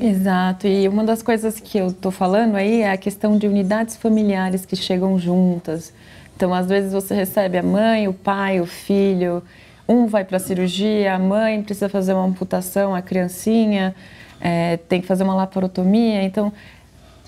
Exato. 0.00 0.66
E 0.66 0.88
uma 0.88 1.04
das 1.04 1.22
coisas 1.22 1.60
que 1.60 1.78
eu 1.78 1.88
estou 1.88 2.10
falando 2.10 2.56
aí 2.56 2.80
é 2.80 2.90
a 2.90 2.96
questão 2.96 3.38
de 3.38 3.46
unidades 3.46 3.96
familiares 3.96 4.64
que 4.64 4.74
chegam 4.74 5.18
juntas. 5.18 5.92
Então, 6.34 6.52
às 6.52 6.66
vezes 6.68 6.92
você 6.92 7.14
recebe 7.14 7.58
a 7.58 7.62
mãe, 7.62 8.08
o 8.08 8.12
pai, 8.12 8.60
o 8.60 8.66
filho. 8.66 9.42
Um 9.88 10.06
vai 10.06 10.24
para 10.24 10.38
a 10.38 10.40
cirurgia, 10.40 11.14
a 11.14 11.18
mãe 11.18 11.62
precisa 11.62 11.88
fazer 11.88 12.14
uma 12.14 12.24
amputação, 12.24 12.94
a 12.94 13.02
criancinha 13.02 13.94
é, 14.40 14.76
tem 14.76 15.00
que 15.00 15.06
fazer 15.06 15.22
uma 15.22 15.34
laparotomia. 15.34 16.22
Então, 16.22 16.52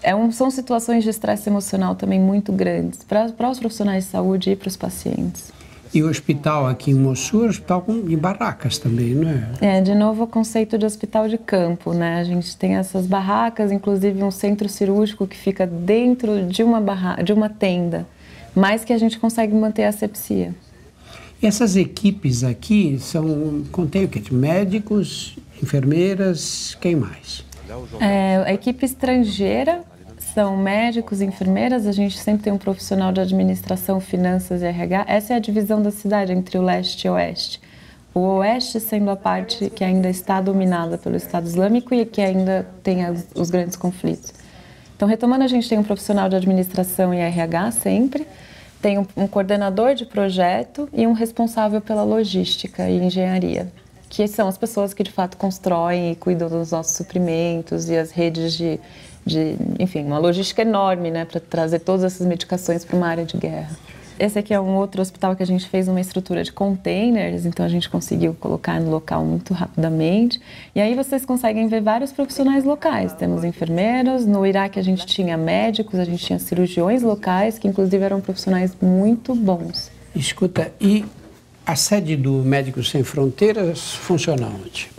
é 0.05 0.15
um, 0.15 0.31
são 0.31 0.51
situações 0.51 1.03
de 1.03 1.11
estresse 1.11 1.49
emocional 1.49 1.97
também 1.97 2.21
muito 2.21 2.53
grandes 2.53 3.03
para, 3.03 3.31
para 3.31 3.51
os 3.51 3.59
profissionais 3.59 4.05
de 4.05 4.11
saúde 4.11 4.51
e 4.51 4.57
para 4.57 4.69
os 4.69 4.77
pacientes. 4.77 5.53
E 5.93 6.03
o 6.03 6.09
hospital 6.09 6.67
aqui 6.67 6.91
em 6.91 6.95
Mossul 6.95 7.45
é 7.45 7.47
um 7.47 7.51
hospital 7.51 7.83
com, 7.83 7.93
em 7.93 8.19
barracas 8.19 8.79
também, 8.79 9.15
não 9.15 9.31
é? 9.31 9.77
É, 9.79 9.81
de 9.81 9.95
novo 9.95 10.25
o 10.25 10.27
conceito 10.27 10.77
de 10.77 10.85
hospital 10.85 11.29
de 11.29 11.39
campo, 11.39 11.95
né? 11.95 12.19
A 12.19 12.25
gente 12.25 12.57
tem 12.57 12.75
essas 12.75 13.07
barracas, 13.07 13.71
inclusive 13.71 14.23
um 14.23 14.31
centro 14.31 14.69
cirúrgico 14.69 15.27
que 15.27 15.37
fica 15.37 15.67
dentro 15.67 16.47
de 16.47 16.63
uma, 16.63 16.81
barra, 16.81 17.23
de 17.23 17.33
uma 17.33 17.49
tenda, 17.49 18.07
mas 18.55 18.85
que 18.85 18.93
a 18.93 18.99
gente 18.99 19.19
consegue 19.19 19.55
manter 19.55 19.85
a 19.85 19.89
asepsia. 19.89 20.55
E 21.41 21.47
essas 21.47 21.77
equipes 21.77 22.43
aqui 22.43 22.99
são, 22.99 23.63
contém 23.71 24.05
o 24.05 24.09
quê? 24.09 24.21
Médicos, 24.33 25.37
enfermeiras, 25.63 26.77
quem 26.81 26.97
mais? 26.97 27.45
É, 28.01 28.43
a 28.47 28.53
equipe 28.53 28.85
estrangeira 28.85 29.83
são 30.35 30.57
médicos, 30.57 31.21
enfermeiras, 31.23 31.87
a 31.87 31.93
gente 31.93 32.19
sempre 32.19 32.43
tem 32.43 32.53
um 32.53 32.59
profissional 32.59 33.13
de 33.13 33.21
administração, 33.21 34.01
finanças 34.01 34.63
e 34.63 34.67
RH. 34.67 35.05
Essa 35.07 35.33
é 35.33 35.37
a 35.37 35.39
divisão 35.39 35.81
da 35.81 35.93
cidade 35.93 36.33
entre 36.33 36.59
o 36.59 36.63
leste 36.63 37.07
e 37.07 37.11
o 37.11 37.13
oeste. 37.13 37.61
O 38.13 38.21
oeste 38.39 38.81
sendo 38.81 39.11
a 39.11 39.17
parte 39.17 39.71
que 39.71 39.85
ainda 39.85 40.11
está 40.11 40.41
dominada 40.41 40.99
pelo 40.99 41.15
Estado 41.15 41.47
Islâmico 41.47 41.95
e 41.95 42.05
que 42.05 42.21
ainda 42.21 42.67
tem 42.83 42.99
os 43.35 43.49
grandes 43.49 43.77
conflitos. 43.77 44.35
Então, 44.97 45.07
retomando, 45.07 45.45
a 45.45 45.49
gente 45.49 45.69
tem 45.69 45.79
um 45.79 45.85
profissional 45.85 46.29
de 46.29 46.35
administração 46.35 47.15
e 47.15 47.19
RH 47.19 47.71
sempre, 47.73 48.27
tem 48.83 48.99
um 48.99 49.29
coordenador 49.29 49.95
de 49.95 50.05
projeto 50.05 50.89
e 50.93 51.07
um 51.07 51.13
responsável 51.13 51.81
pela 51.81 52.03
logística 52.03 52.89
e 52.89 52.99
engenharia, 52.99 53.73
que 54.09 54.27
são 54.27 54.49
as 54.49 54.59
pessoas 54.59 54.93
que 54.93 55.03
de 55.03 55.13
fato 55.13 55.37
constroem 55.37 56.11
e 56.13 56.17
cuidam 56.17 56.49
dos 56.49 56.73
nossos 56.73 56.97
suprimentos 56.97 57.89
e 57.89 57.97
as 57.97 58.11
redes 58.11 58.53
de 58.55 58.81
de, 59.25 59.57
enfim, 59.79 60.05
uma 60.05 60.19
logística 60.19 60.63
enorme, 60.63 61.11
né, 61.11 61.25
para 61.25 61.41
trazer 61.41 61.81
todas 61.81 62.05
essas 62.05 62.27
medicações 62.27 62.85
para 62.85 62.97
uma 62.97 63.07
área 63.07 63.25
de 63.25 63.37
guerra. 63.37 63.77
Esse 64.17 64.39
aqui 64.39 64.55
é 64.55 64.61
um 64.61 64.77
outro 64.77 65.03
hospital 65.03 65.35
que 65.35 65.43
a 65.43 65.47
gente 65.47 65.69
fez 65.69 65.89
uma 65.89 66.01
estrutura 66.01 66.45
de 66.45 66.53
containers, 66.53 67.45
então 67.45 67.67
a 67.67 67.69
gente 67.69 67.91
conseguiu 67.91 68.33
colocar 68.39 68.81
no 68.81 68.89
local 68.89 69.25
muito 69.25 69.53
rapidamente. 69.53 70.41
E 70.73 70.81
aí 70.81 70.95
vocês 70.95 71.25
conseguem 71.25 71.67
ver 71.67 71.81
vários 71.83 72.13
profissionais 72.13 72.65
locais. 72.65 73.13
Temos 73.13 73.43
enfermeiros, 73.43 74.25
no 74.25 74.47
Iraque 74.47 74.79
a 74.79 74.83
gente 74.83 75.05
tinha 75.05 75.37
médicos, 75.37 75.99
a 75.99 76.05
gente 76.05 76.25
tinha 76.25 76.39
cirurgiões 76.39 77.03
locais, 77.03 77.59
que 77.59 77.67
inclusive 77.67 78.05
eram 78.05 78.21
profissionais 78.21 78.77
muito 78.81 79.35
bons. 79.35 79.91
Escuta, 80.15 80.73
e 80.81 81.05
a 81.67 81.75
sede 81.75 82.15
do 82.15 82.35
Médicos 82.35 82.91
Sem 82.91 83.03
Fronteiras 83.03 83.95
funciona 83.95 84.47
onde? 84.47 84.91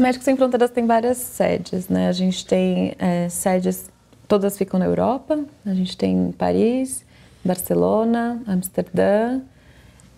Médicos 0.00 0.24
Sem 0.24 0.36
Fronteiras 0.36 0.70
tem 0.70 0.86
várias 0.86 1.18
sedes, 1.18 1.88
né? 1.88 2.08
A 2.08 2.12
gente 2.12 2.44
tem 2.46 2.94
é, 2.98 3.28
sedes, 3.28 3.90
todas 4.26 4.56
ficam 4.56 4.80
na 4.80 4.86
Europa. 4.86 5.44
A 5.64 5.74
gente 5.74 5.96
tem 5.96 6.28
em 6.28 6.32
Paris, 6.32 7.04
Barcelona, 7.44 8.42
Amsterdã, 8.46 9.40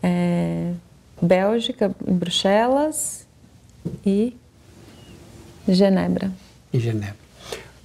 é, 0.03 0.73
Bélgica, 1.21 1.95
em 2.07 2.15
Bruxelas 2.15 3.27
e 4.05 4.37
Genebra. 5.69 6.33
E 6.73 6.81
Genebra. 6.81 7.17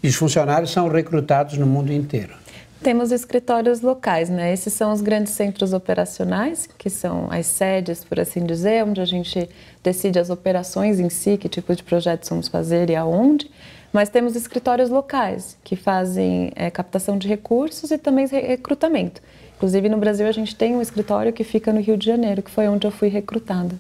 E 0.01 0.07
os 0.07 0.15
funcionários 0.15 0.71
são 0.71 0.87
recrutados 0.87 1.57
no 1.57 1.65
mundo 1.65 1.91
inteiro. 1.91 2.33
Temos 2.81 3.11
escritórios 3.11 3.81
locais, 3.81 4.29
né? 4.29 4.53
Esses 4.53 4.71
são 4.71 4.93
os 4.93 5.01
grandes 5.01 5.33
centros 5.33 5.73
operacionais, 5.73 6.69
que 6.77 6.89
são 6.89 7.27
as 7.31 7.47
sedes, 7.47 8.03
por 8.03 8.19
assim 8.19 8.45
dizer, 8.45 8.85
onde 8.85 9.01
a 9.01 9.05
gente 9.05 9.49
decide 9.83 10.19
as 10.19 10.29
operações 10.29 10.99
em 10.99 11.09
si, 11.09 11.37
que 11.37 11.49
tipo 11.49 11.75
de 11.75 11.83
projetos 11.83 12.29
vamos 12.29 12.47
fazer 12.47 12.89
e 12.89 12.95
aonde. 12.95 13.49
Mas 13.91 14.09
temos 14.09 14.35
escritórios 14.35 14.89
locais, 14.89 15.57
que 15.63 15.75
fazem 15.75 16.51
é, 16.55 16.69
captação 16.69 17.17
de 17.17 17.27
recursos 17.27 17.89
e 17.89 17.97
também 17.97 18.27
recrutamento. 18.27 19.21
Inclusive, 19.55 19.89
no 19.89 19.97
Brasil, 19.97 20.27
a 20.27 20.31
gente 20.31 20.55
tem 20.55 20.75
um 20.75 20.81
escritório 20.81 21.33
que 21.33 21.43
fica 21.43 21.73
no 21.73 21.81
Rio 21.81 21.97
de 21.97 22.05
Janeiro, 22.05 22.43
que 22.43 22.51
foi 22.51 22.67
onde 22.67 22.85
eu 22.85 22.91
fui 22.91 23.07
recrutada. 23.07 23.75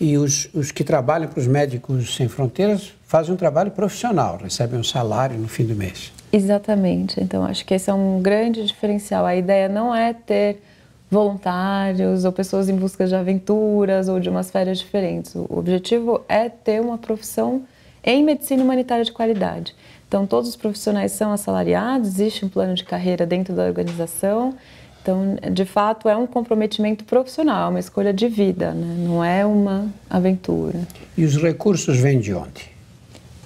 E 0.00 0.18
os, 0.18 0.48
os 0.52 0.72
que 0.72 0.82
trabalham 0.82 1.28
para 1.28 1.38
os 1.38 1.46
Médicos 1.46 2.16
Sem 2.16 2.26
Fronteiras 2.28 2.92
fazem 3.06 3.32
um 3.32 3.36
trabalho 3.36 3.70
profissional, 3.70 4.38
recebem 4.42 4.80
um 4.80 4.84
salário 4.84 5.38
no 5.38 5.46
fim 5.46 5.64
do 5.64 5.76
mês. 5.76 6.12
Exatamente. 6.32 7.22
Então, 7.22 7.44
acho 7.44 7.64
que 7.64 7.74
esse 7.74 7.90
é 7.90 7.94
um 7.94 8.22
grande 8.22 8.64
diferencial. 8.66 9.26
A 9.26 9.36
ideia 9.36 9.68
não 9.68 9.94
é 9.94 10.14
ter 10.14 10.62
voluntários 11.10 12.24
ou 12.24 12.32
pessoas 12.32 12.70
em 12.70 12.74
busca 12.74 13.06
de 13.06 13.14
aventuras 13.14 14.08
ou 14.08 14.18
de 14.18 14.30
umas 14.30 14.50
férias 14.50 14.78
diferentes. 14.78 15.34
O 15.34 15.46
objetivo 15.50 16.22
é 16.26 16.48
ter 16.48 16.80
uma 16.80 16.96
profissão 16.96 17.62
em 18.02 18.24
medicina 18.24 18.64
humanitária 18.64 19.04
de 19.04 19.12
qualidade. 19.12 19.74
Então, 20.08 20.26
todos 20.26 20.48
os 20.48 20.56
profissionais 20.56 21.12
são 21.12 21.32
assalariados, 21.32 22.08
existe 22.08 22.44
um 22.44 22.48
plano 22.48 22.74
de 22.74 22.84
carreira 22.84 23.26
dentro 23.26 23.54
da 23.54 23.64
organização. 23.64 24.54
Então, 25.02 25.36
de 25.52 25.64
fato, 25.64 26.08
é 26.08 26.16
um 26.16 26.26
comprometimento 26.26 27.04
profissional, 27.04 27.66
é 27.66 27.70
uma 27.70 27.80
escolha 27.80 28.12
de 28.12 28.28
vida, 28.28 28.72
né? 28.72 28.94
não 28.98 29.22
é 29.22 29.44
uma 29.44 29.88
aventura. 30.08 30.80
E 31.16 31.24
os 31.24 31.36
recursos 31.36 31.98
vêm 31.98 32.20
de 32.20 32.32
onde? 32.32 32.70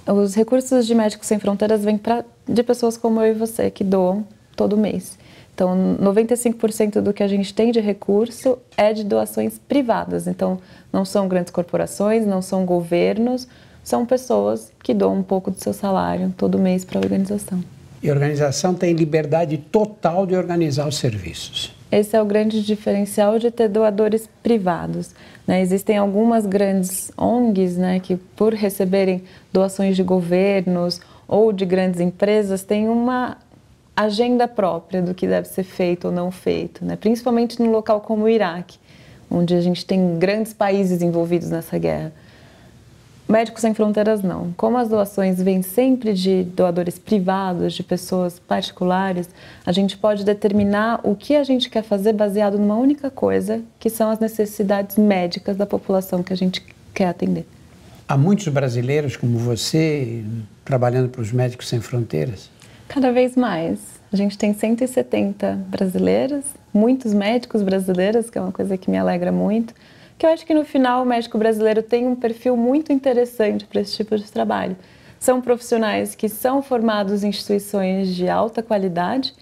Os 0.05 0.35
recursos 0.35 0.85
de 0.85 0.95
Médicos 0.95 1.27
Sem 1.27 1.39
Fronteiras 1.39 1.83
vêm 1.83 1.97
pra, 1.97 2.23
de 2.47 2.63
pessoas 2.63 2.97
como 2.97 3.21
eu 3.21 3.31
e 3.31 3.33
você, 3.33 3.69
que 3.69 3.83
doam 3.83 4.25
todo 4.55 4.77
mês. 4.77 5.17
Então, 5.53 5.97
95% 5.99 7.01
do 7.01 7.11
que 7.11 7.23
a 7.23 7.27
gente 7.27 7.51
tem 7.51 7.71
de 7.71 7.79
recurso 7.79 8.59
é 8.77 8.93
de 8.93 9.03
doações 9.03 9.59
privadas. 9.67 10.27
Então, 10.27 10.59
não 10.93 11.03
são 11.03 11.27
grandes 11.27 11.51
corporações, 11.51 12.27
não 12.27 12.43
são 12.43 12.63
governos, 12.63 13.47
são 13.83 14.05
pessoas 14.05 14.71
que 14.83 14.93
doam 14.93 15.17
um 15.17 15.23
pouco 15.23 15.49
do 15.49 15.59
seu 15.59 15.73
salário 15.73 16.33
todo 16.37 16.59
mês 16.59 16.85
para 16.85 16.99
a 16.99 17.01
organização. 17.01 17.63
E 18.03 18.09
a 18.09 18.13
organização 18.13 18.75
tem 18.75 18.93
liberdade 18.93 19.57
total 19.57 20.27
de 20.27 20.35
organizar 20.35 20.87
os 20.87 20.97
serviços. 20.97 21.75
Esse 21.91 22.15
é 22.15 22.21
o 22.21 22.25
grande 22.25 22.61
diferencial 22.63 23.39
de 23.39 23.49
ter 23.49 23.69
doadores 23.69 24.29
privados. 24.43 25.11
Né? 25.47 25.61
Existem 25.61 25.97
algumas 25.97 26.45
grandes 26.45 27.11
ONGs 27.17 27.77
né, 27.77 27.99
que, 27.99 28.17
por 28.35 28.53
receberem 28.53 29.23
doações 29.51 29.95
de 29.95 30.03
governos 30.03 31.01
ou 31.27 31.51
de 31.51 31.65
grandes 31.65 31.99
empresas, 31.99 32.63
têm 32.63 32.87
uma 32.87 33.37
agenda 33.95 34.47
própria 34.47 35.01
do 35.01 35.13
que 35.13 35.27
deve 35.27 35.47
ser 35.47 35.63
feito 35.63 36.05
ou 36.05 36.13
não 36.13 36.29
feito, 36.29 36.85
né? 36.85 36.95
principalmente 36.95 37.59
num 37.59 37.71
local 37.71 37.99
como 38.01 38.25
o 38.25 38.29
Iraque, 38.29 38.77
onde 39.29 39.55
a 39.55 39.61
gente 39.61 39.85
tem 39.85 40.17
grandes 40.19 40.53
países 40.53 41.01
envolvidos 41.01 41.49
nessa 41.49 41.77
guerra. 41.77 42.13
Médicos 43.27 43.59
Sem 43.59 43.73
Fronteiras 43.73 44.23
não. 44.23 44.53
Como 44.55 44.77
as 44.77 44.87
doações 44.87 45.41
vêm 45.41 45.61
sempre 45.61 46.13
de 46.13 46.43
doadores 46.43 46.97
privados, 46.97 47.73
de 47.73 47.83
pessoas 47.83 48.39
particulares, 48.39 49.27
a 49.65 49.71
gente 49.73 49.97
pode 49.97 50.23
determinar 50.23 51.01
o 51.03 51.13
que 51.13 51.35
a 51.35 51.43
gente 51.43 51.69
quer 51.69 51.83
fazer 51.83 52.13
baseado 52.13 52.57
numa 52.57 52.77
única 52.77 53.09
coisa, 53.09 53.61
que 53.79 53.89
são 53.89 54.09
as 54.09 54.19
necessidades 54.19 54.95
médicas 54.95 55.57
da 55.57 55.65
população 55.65 56.23
que 56.23 56.31
a 56.31 56.37
gente 56.37 56.63
quer 56.93 57.09
atender. 57.09 57.45
Há 58.07 58.17
muitos 58.17 58.47
brasileiros 58.47 59.15
como 59.17 59.37
você 59.37 60.23
trabalhando 60.63 61.09
para 61.09 61.21
os 61.21 61.31
Médicos 61.31 61.67
Sem 61.67 61.81
Fronteiras? 61.81 62.49
Cada 62.87 63.11
vez 63.11 63.35
mais. 63.35 63.79
A 64.11 64.15
gente 64.15 64.37
tem 64.37 64.53
170 64.53 65.65
brasileiros, 65.67 66.45
muitos 66.73 67.13
médicos 67.13 67.61
brasileiros, 67.61 68.29
que 68.29 68.37
é 68.37 68.41
uma 68.41 68.53
coisa 68.53 68.77
que 68.77 68.89
me 68.89 68.97
alegra 68.97 69.31
muito 69.31 69.73
que 70.17 70.25
eu 70.25 70.31
acho 70.31 70.45
que 70.45 70.53
no 70.53 70.65
final 70.65 71.03
o 71.03 71.05
médico 71.05 71.37
brasileiro 71.37 71.83
tem 71.83 72.07
um 72.07 72.15
perfil 72.15 72.57
muito 72.57 72.91
interessante 72.91 73.65
para 73.65 73.81
esse 73.81 73.95
tipo 73.95 74.17
de 74.17 74.29
trabalho. 74.31 74.75
São 75.19 75.41
profissionais 75.41 76.15
que 76.15 76.27
são 76.27 76.61
formados 76.61 77.23
em 77.23 77.29
instituições 77.29 78.15
de 78.15 78.27
alta 78.27 78.63
qualidade, 78.63 79.33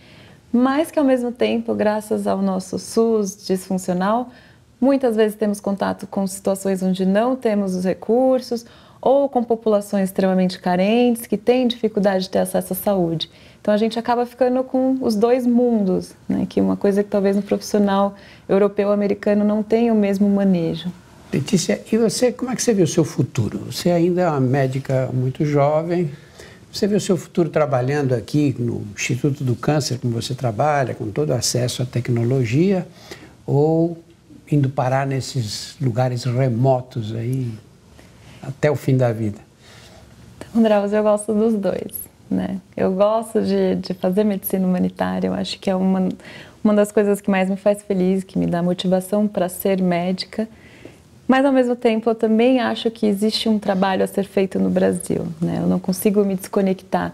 mas 0.51 0.91
que 0.91 0.99
ao 0.99 1.05
mesmo 1.05 1.31
tempo, 1.31 1.73
graças 1.73 2.27
ao 2.27 2.41
nosso 2.41 2.77
SUS 2.77 3.45
disfuncional, 3.45 4.29
muitas 4.85 5.15
vezes 5.15 5.35
temos 5.35 5.59
contato 5.59 6.05
com 6.05 6.27
situações 6.27 6.83
onde 6.83 7.07
não 7.07 7.35
temos 7.35 7.73
os 7.73 7.83
recursos 7.83 8.63
ou 9.01 9.27
com 9.27 9.43
populações 9.43 10.09
extremamente 10.09 10.59
carentes 10.59 11.25
que 11.25 11.37
têm 11.37 11.67
dificuldade 11.67 12.25
de 12.25 12.29
ter 12.29 12.39
acesso 12.39 12.73
à 12.73 12.75
saúde. 12.75 13.27
Então 13.59 13.73
a 13.73 13.77
gente 13.77 13.97
acaba 13.97 14.27
ficando 14.27 14.63
com 14.63 14.95
os 15.01 15.15
dois 15.15 15.47
mundos, 15.47 16.13
né? 16.29 16.45
que 16.47 16.61
uma 16.61 16.77
coisa 16.77 17.03
que 17.03 17.09
talvez 17.09 17.35
no 17.35 17.41
profissional 17.41 18.13
europeu 18.47 18.91
americano 18.91 19.43
não 19.43 19.63
tenha 19.63 19.91
o 19.91 19.97
mesmo 19.97 20.29
manejo. 20.29 20.91
Letícia, 21.33 21.81
e 21.91 21.97
você, 21.97 22.31
como 22.31 22.51
é 22.51 22.55
que 22.55 22.61
você 22.61 22.71
vê 22.71 22.83
o 22.83 22.87
seu 22.87 23.03
futuro? 23.03 23.57
Você 23.71 23.89
ainda 23.89 24.21
é 24.21 24.29
uma 24.29 24.39
médica 24.39 25.09
muito 25.11 25.43
jovem, 25.43 26.11
você 26.71 26.85
vê 26.85 26.95
o 26.95 27.01
seu 27.01 27.17
futuro 27.17 27.49
trabalhando 27.49 28.13
aqui 28.13 28.55
no 28.59 28.83
Instituto 28.93 29.43
do 29.43 29.55
Câncer, 29.55 29.97
como 29.97 30.13
você 30.13 30.35
trabalha, 30.35 30.93
com 30.93 31.09
todo 31.09 31.31
acesso 31.31 31.81
à 31.81 31.85
tecnologia, 31.85 32.87
ou 33.47 34.04
indo 34.51 34.69
parar 34.69 35.07
nesses 35.07 35.75
lugares 35.81 36.23
remotos 36.23 37.15
aí 37.15 37.51
até 38.41 38.69
o 38.69 38.75
fim 38.75 38.95
da 38.95 39.11
vida? 39.11 39.39
Então, 40.37 40.61
Drauzio, 40.61 40.97
eu 40.97 41.03
gosto 41.03 41.33
dos 41.33 41.53
dois. 41.55 42.05
Né? 42.29 42.59
Eu 42.75 42.91
gosto 42.93 43.41
de, 43.41 43.75
de 43.75 43.93
fazer 43.93 44.23
medicina 44.23 44.65
humanitária, 44.65 45.27
eu 45.27 45.33
acho 45.33 45.59
que 45.59 45.69
é 45.69 45.75
uma, 45.75 46.09
uma 46.63 46.73
das 46.73 46.91
coisas 46.91 47.21
que 47.21 47.29
mais 47.29 47.49
me 47.49 47.55
faz 47.55 47.83
feliz, 47.83 48.23
que 48.23 48.39
me 48.39 48.47
dá 48.47 48.63
motivação 48.63 49.27
para 49.27 49.47
ser 49.47 49.81
médica. 49.81 50.47
Mas 51.27 51.45
ao 51.45 51.51
mesmo 51.51 51.75
tempo 51.75 52.09
eu 52.09 52.15
também 52.15 52.59
acho 52.59 52.89
que 52.89 53.05
existe 53.05 53.47
um 53.47 53.59
trabalho 53.59 54.03
a 54.03 54.07
ser 54.07 54.25
feito 54.25 54.59
no 54.59 54.69
Brasil, 54.69 55.27
né? 55.41 55.59
Eu 55.61 55.67
não 55.67 55.79
consigo 55.79 56.23
me 56.23 56.35
desconectar. 56.35 57.13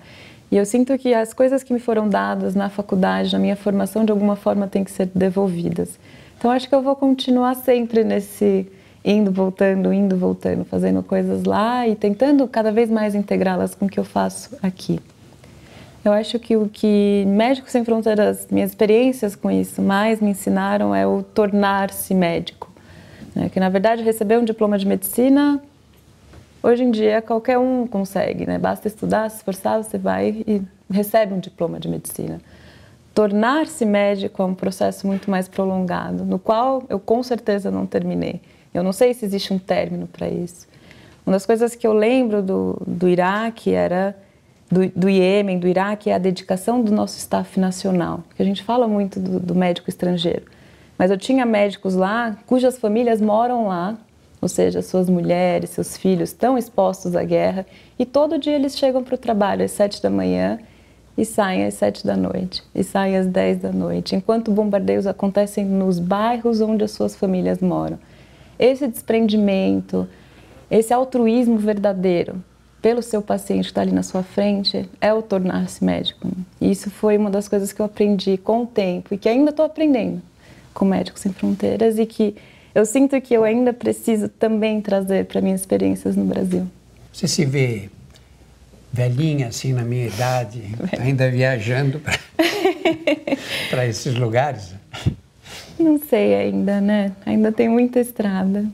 E 0.51 0.57
eu 0.57 0.65
sinto 0.65 0.97
que 0.97 1.13
as 1.13 1.33
coisas 1.33 1.63
que 1.63 1.73
me 1.73 1.79
foram 1.79 2.09
dadas 2.09 2.53
na 2.53 2.69
faculdade, 2.69 3.31
na 3.31 3.39
minha 3.39 3.55
formação, 3.55 4.03
de 4.03 4.11
alguma 4.11 4.35
forma 4.35 4.67
têm 4.67 4.83
que 4.83 4.91
ser 4.91 5.09
devolvidas. 5.15 5.97
Então 6.41 6.49
acho 6.49 6.67
que 6.67 6.73
eu 6.73 6.81
vou 6.81 6.95
continuar 6.95 7.53
sempre 7.53 8.03
nesse 8.03 8.67
indo, 9.05 9.31
voltando, 9.31 9.93
indo, 9.93 10.17
voltando, 10.17 10.65
fazendo 10.65 11.03
coisas 11.03 11.43
lá 11.43 11.87
e 11.87 11.95
tentando 11.95 12.47
cada 12.47 12.71
vez 12.71 12.89
mais 12.89 13.13
integrá-las 13.13 13.75
com 13.75 13.85
o 13.85 13.87
que 13.87 13.99
eu 13.99 14.03
faço 14.03 14.57
aqui. 14.59 14.99
Eu 16.03 16.11
acho 16.11 16.39
que 16.39 16.57
o 16.57 16.67
que 16.67 17.25
Médicos 17.27 17.71
Sem 17.71 17.85
Fronteiras, 17.85 18.47
minhas 18.49 18.71
experiências 18.71 19.35
com 19.35 19.51
isso 19.51 19.83
mais 19.83 20.19
me 20.19 20.31
ensinaram 20.31 20.95
é 20.95 21.05
o 21.05 21.21
tornar-se 21.21 22.15
médico. 22.15 22.71
Né? 23.35 23.47
Que 23.47 23.59
na 23.59 23.69
verdade 23.69 24.01
receber 24.01 24.39
um 24.39 24.43
diploma 24.43 24.79
de 24.79 24.87
medicina, 24.87 25.61
hoje 26.63 26.83
em 26.83 26.89
dia 26.89 27.21
qualquer 27.21 27.59
um 27.59 27.85
consegue, 27.85 28.47
né? 28.47 28.57
basta 28.57 28.87
estudar, 28.87 29.29
se 29.29 29.37
esforçar, 29.37 29.83
você 29.83 29.99
vai 29.99 30.43
e 30.47 30.63
recebe 30.89 31.35
um 31.35 31.39
diploma 31.39 31.79
de 31.79 31.87
medicina. 31.87 32.41
Tornar-se 33.13 33.85
médico 33.85 34.41
é 34.41 34.45
um 34.45 34.55
processo 34.55 35.05
muito 35.05 35.29
mais 35.29 35.47
prolongado, 35.47 36.23
no 36.23 36.39
qual 36.39 36.83
eu 36.87 36.99
com 36.99 37.21
certeza 37.21 37.69
não 37.69 37.85
terminei. 37.85 38.41
Eu 38.73 38.83
não 38.83 38.93
sei 38.93 39.13
se 39.13 39.25
existe 39.25 39.53
um 39.53 39.59
término 39.59 40.07
para 40.07 40.29
isso. 40.29 40.67
Uma 41.25 41.33
das 41.33 41.45
coisas 41.45 41.75
que 41.75 41.85
eu 41.85 41.93
lembro 41.93 42.41
do, 42.41 42.81
do 42.87 43.09
Iraque 43.09 43.73
era 43.73 44.15
do, 44.71 44.87
do 44.89 45.09
Iêmen, 45.09 45.59
do 45.59 45.67
Iraque, 45.67 46.09
é 46.09 46.13
a 46.13 46.17
dedicação 46.17 46.81
do 46.81 46.91
nosso 46.91 47.17
staff 47.17 47.59
nacional. 47.59 48.23
Porque 48.29 48.41
a 48.41 48.45
gente 48.45 48.63
fala 48.63 48.87
muito 48.87 49.19
do, 49.19 49.39
do 49.39 49.53
médico 49.53 49.89
estrangeiro. 49.89 50.45
Mas 50.97 51.11
eu 51.11 51.17
tinha 51.17 51.45
médicos 51.45 51.95
lá 51.95 52.37
cujas 52.45 52.77
famílias 52.77 53.19
moram 53.19 53.67
lá, 53.67 53.97
ou 54.39 54.47
seja, 54.47 54.81
suas 54.81 55.09
mulheres, 55.09 55.71
seus 55.71 55.97
filhos 55.97 56.29
estão 56.29 56.57
expostos 56.57 57.15
à 57.15 57.23
guerra 57.23 57.65
e 57.99 58.05
todo 58.05 58.39
dia 58.39 58.53
eles 58.53 58.77
chegam 58.77 59.03
para 59.03 59.15
o 59.15 59.17
trabalho 59.17 59.63
às 59.63 59.71
sete 59.71 60.01
da 60.01 60.09
manhã 60.09 60.59
e 61.17 61.25
saem 61.25 61.65
às 61.65 61.75
sete 61.75 62.05
da 62.05 62.15
noite, 62.15 62.63
e 62.73 62.83
saem 62.83 63.17
às 63.17 63.27
dez 63.27 63.59
da 63.59 63.71
noite, 63.71 64.15
enquanto 64.15 64.51
bombardeios 64.51 65.05
acontecem 65.05 65.65
nos 65.65 65.99
bairros 65.99 66.61
onde 66.61 66.83
as 66.83 66.91
suas 66.91 67.15
famílias 67.15 67.59
moram. 67.59 67.99
Esse 68.57 68.87
desprendimento, 68.87 70.07
esse 70.69 70.93
altruísmo 70.93 71.57
verdadeiro 71.57 72.41
pelo 72.81 73.01
seu 73.01 73.21
paciente 73.21 73.65
que 73.65 73.71
está 73.71 73.81
ali 73.81 73.91
na 73.91 74.03
sua 74.03 74.23
frente 74.23 74.89
é 74.99 75.13
o 75.13 75.21
tornar-se 75.21 75.83
médico. 75.83 76.27
E 76.59 76.71
isso 76.71 76.89
foi 76.89 77.17
uma 77.17 77.29
das 77.29 77.47
coisas 77.47 77.71
que 77.71 77.81
eu 77.81 77.85
aprendi 77.85 78.37
com 78.37 78.63
o 78.63 78.65
tempo 78.65 79.13
e 79.13 79.17
que 79.17 79.29
ainda 79.29 79.51
estou 79.51 79.65
aprendendo 79.65 80.21
com 80.73 80.85
Médicos 80.85 81.21
Sem 81.21 81.31
Fronteiras 81.31 81.99
e 81.99 82.05
que 82.05 82.35
eu 82.73 82.85
sinto 82.85 83.19
que 83.21 83.33
eu 83.33 83.43
ainda 83.43 83.73
preciso 83.73 84.29
também 84.29 84.81
trazer 84.81 85.25
para 85.25 85.41
minhas 85.41 85.61
experiências 85.61 86.15
no 86.15 86.23
Brasil. 86.23 86.65
Você 87.11 87.27
se 87.27 87.45
vê 87.45 87.89
velhinha, 88.91 89.47
assim, 89.47 89.73
na 89.73 89.83
minha 89.83 90.07
idade, 90.07 90.61
ainda 90.99 91.29
viajando 91.29 92.01
para 93.69 93.85
esses 93.87 94.15
lugares? 94.15 94.73
Não 95.79 95.97
sei 95.97 96.35
ainda, 96.35 96.81
né? 96.81 97.13
Ainda 97.25 97.51
tem 97.51 97.69
muita 97.69 97.99
estrada. 97.99 98.65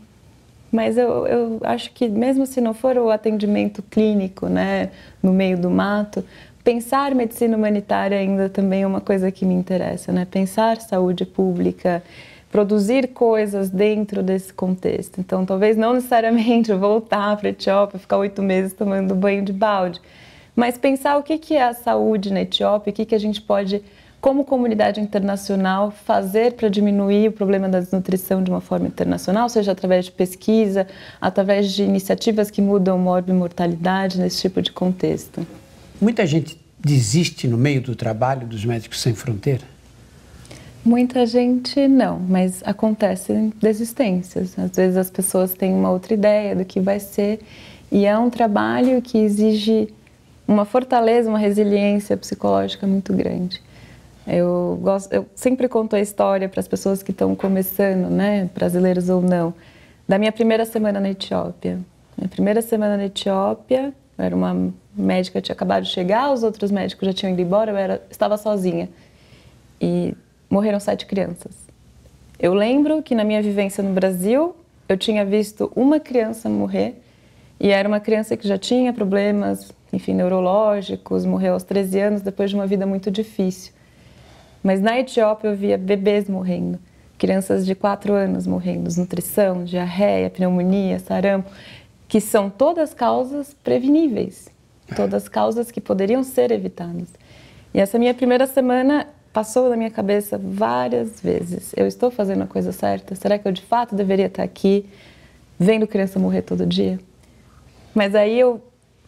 Mas 0.71 0.97
eu, 0.97 1.25
eu 1.27 1.59
acho 1.63 1.91
que 1.93 2.09
mesmo 2.09 2.45
se 2.45 2.59
não 2.59 2.73
for 2.73 2.97
o 2.97 3.09
atendimento 3.09 3.81
clínico, 3.81 4.47
né, 4.47 4.89
no 5.23 5.31
meio 5.31 5.57
do 5.57 5.69
mato, 5.69 6.23
pensar 6.63 7.15
medicina 7.15 7.55
humanitária 7.55 8.17
ainda 8.19 8.49
também 8.49 8.83
é 8.83 8.87
uma 8.87 8.99
coisa 8.99 9.31
que 9.31 9.45
me 9.45 9.53
interessa, 9.53 10.11
né? 10.11 10.27
Pensar 10.29 10.81
saúde 10.81 11.25
pública, 11.25 12.03
produzir 12.51 13.09
coisas 13.09 13.69
dentro 13.69 14.23
desse 14.23 14.53
contexto. 14.53 15.19
Então, 15.19 15.45
talvez 15.45 15.75
não 15.75 15.93
necessariamente 15.93 16.73
voltar 16.73 17.35
para 17.37 17.49
a 17.49 17.51
Etiópia, 17.51 17.99
ficar 17.99 18.17
oito 18.17 18.41
meses 18.41 18.73
tomando 18.73 19.13
banho 19.13 19.43
de 19.43 19.53
balde, 19.53 20.01
mas 20.55 20.77
pensar 20.77 21.17
o 21.17 21.23
que, 21.23 21.53
é 21.53 21.63
a 21.63 21.73
saúde 21.73 22.33
na 22.33 22.41
Etiópia, 22.41 22.91
o 22.91 22.93
que, 22.93 23.13
a 23.13 23.19
gente 23.19 23.41
pode 23.41 23.81
como 24.19 24.43
comunidade 24.43 24.99
internacional, 24.99 25.91
fazer 25.91 26.53
para 26.53 26.67
diminuir 26.69 27.29
o 27.29 27.31
problema 27.31 27.69
da 27.69 27.79
desnutrição 27.79 28.43
de 28.43 28.49
uma 28.49 28.59
forma 28.59 28.87
internacional, 28.87 29.47
seja 29.47 29.71
através 29.71 30.05
de 30.05 30.11
pesquisa, 30.11 30.87
através 31.21 31.71
de 31.71 31.83
iniciativas 31.83 32.49
que 32.49 32.59
mudam 32.59 32.97
morbimortalidade 32.97 34.19
nesse 34.19 34.41
tipo 34.41 34.59
de 34.59 34.71
contexto. 34.71 35.45
Muita 36.01 36.25
gente 36.25 36.59
desiste 36.79 37.47
no 37.47 37.57
meio 37.57 37.79
do 37.79 37.95
trabalho 37.95 38.47
dos 38.47 38.65
Médicos 38.65 38.99
Sem 38.99 39.13
Fronteira? 39.13 39.76
Muita 40.87 41.25
gente 41.25 41.85
não, 41.85 42.17
mas 42.17 42.63
acontecem 42.65 43.51
desistências. 43.59 44.57
Às 44.57 44.71
vezes 44.71 44.95
as 44.95 45.09
pessoas 45.09 45.53
têm 45.53 45.73
uma 45.73 45.91
outra 45.91 46.13
ideia 46.13 46.55
do 46.55 46.63
que 46.63 46.79
vai 46.79 46.97
ser 46.97 47.41
e 47.91 48.05
é 48.05 48.17
um 48.17 48.29
trabalho 48.29 49.01
que 49.01 49.17
exige 49.17 49.93
uma 50.47 50.63
fortaleza, 50.63 51.27
uma 51.27 51.37
resiliência 51.37 52.15
psicológica 52.15 52.87
muito 52.87 53.11
grande. 53.11 53.61
Eu, 54.25 54.79
gosto, 54.81 55.11
eu 55.11 55.25
sempre 55.35 55.67
conto 55.67 55.93
a 55.93 55.99
história 55.99 56.47
para 56.47 56.61
as 56.61 56.69
pessoas 56.69 57.03
que 57.03 57.11
estão 57.11 57.35
começando, 57.35 58.09
né, 58.09 58.49
brasileiros 58.55 59.09
ou 59.09 59.21
não, 59.21 59.53
da 60.07 60.17
minha 60.17 60.31
primeira 60.31 60.63
semana 60.63 61.01
na 61.01 61.09
Etiópia. 61.09 61.79
Minha 62.17 62.29
primeira 62.29 62.61
semana 62.61 62.95
na 62.95 63.07
Etiópia, 63.07 63.93
eu 64.17 64.23
era 64.23 64.33
uma 64.33 64.71
médica, 64.95 65.41
tinha 65.41 65.53
acabado 65.53 65.83
de 65.83 65.89
chegar, 65.89 66.31
os 66.31 66.43
outros 66.43 66.71
médicos 66.71 67.05
já 67.05 67.13
tinham 67.13 67.33
ido 67.33 67.41
embora, 67.41 67.71
eu 67.71 67.75
era, 67.75 68.01
estava 68.09 68.37
sozinha. 68.37 68.87
E 69.81 70.15
morreram 70.49 70.79
sete 70.79 71.05
crianças. 71.05 71.55
Eu 72.39 72.53
lembro 72.53 73.01
que 73.01 73.15
na 73.15 73.23
minha 73.23 73.41
vivência 73.41 73.83
no 73.83 73.93
Brasil, 73.93 74.55
eu 74.87 74.97
tinha 74.97 75.25
visto 75.25 75.71
uma 75.75 75.99
criança 75.99 76.49
morrer 76.49 77.01
e 77.59 77.69
era 77.69 77.87
uma 77.87 77.99
criança 77.99 78.37
que 78.37 78.47
já 78.47 78.57
tinha 78.57 78.93
problemas, 78.93 79.71
enfim, 79.91 80.13
neurológicos, 80.13 81.25
morreu 81.25 81.53
aos 81.53 81.63
13 81.63 81.99
anos 81.99 82.21
depois 82.21 82.49
de 82.49 82.55
uma 82.55 82.67
vida 82.67 82.85
muito 82.85 83.09
difícil. 83.09 83.73
Mas 84.63 84.79
na 84.79 84.99
Etiópia 84.99 85.49
eu 85.49 85.55
via 85.55 85.77
bebês 85.77 86.29
morrendo, 86.29 86.79
crianças 87.17 87.65
de 87.65 87.73
4 87.73 88.13
anos 88.13 88.45
morrendo, 88.45 88.83
desnutrição, 88.83 89.63
diarreia, 89.63 90.29
pneumonia, 90.29 90.99
sarampo, 90.99 91.49
que 92.07 92.21
são 92.21 92.49
todas 92.49 92.93
causas 92.93 93.55
preveníveis, 93.63 94.49
todas 94.95 95.27
causas 95.27 95.71
que 95.71 95.81
poderiam 95.81 96.23
ser 96.23 96.51
evitadas. 96.51 97.09
E 97.73 97.79
essa 97.79 97.97
minha 97.97 98.13
primeira 98.13 98.45
semana 98.45 99.07
passou 99.37 99.69
na 99.69 99.77
minha 99.77 99.91
cabeça 99.91 100.35
várias 100.35 101.21
vezes: 101.21 101.71
eu 101.77 101.85
estou 101.85 102.09
fazendo 102.09 102.41
a 102.41 102.47
coisa 102.47 102.71
certa? 102.71 103.13
Será 103.13 103.37
que 103.37 103.47
eu 103.47 103.51
de 103.51 103.61
fato 103.61 103.93
deveria 103.93 104.25
estar 104.25 104.41
aqui 104.41 104.89
vendo 105.59 105.85
criança 105.85 106.17
morrer 106.17 106.41
todo 106.41 106.65
dia? 106.65 106.99
Mas 107.93 108.15
aí 108.15 108.39
eu, 108.39 108.59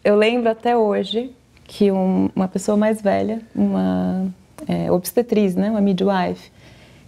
eu 0.03 0.15
lembro 0.15 0.47
até 0.47 0.77
hoje 0.77 1.35
que 1.63 1.91
um, 1.91 2.29
uma 2.35 2.47
pessoa 2.47 2.77
mais 2.77 3.01
velha, 3.01 3.41
uma 3.55 4.31
é, 4.67 4.91
obstetriz, 4.91 5.55
né, 5.55 5.71
uma 5.71 5.81
midwife 5.81 6.51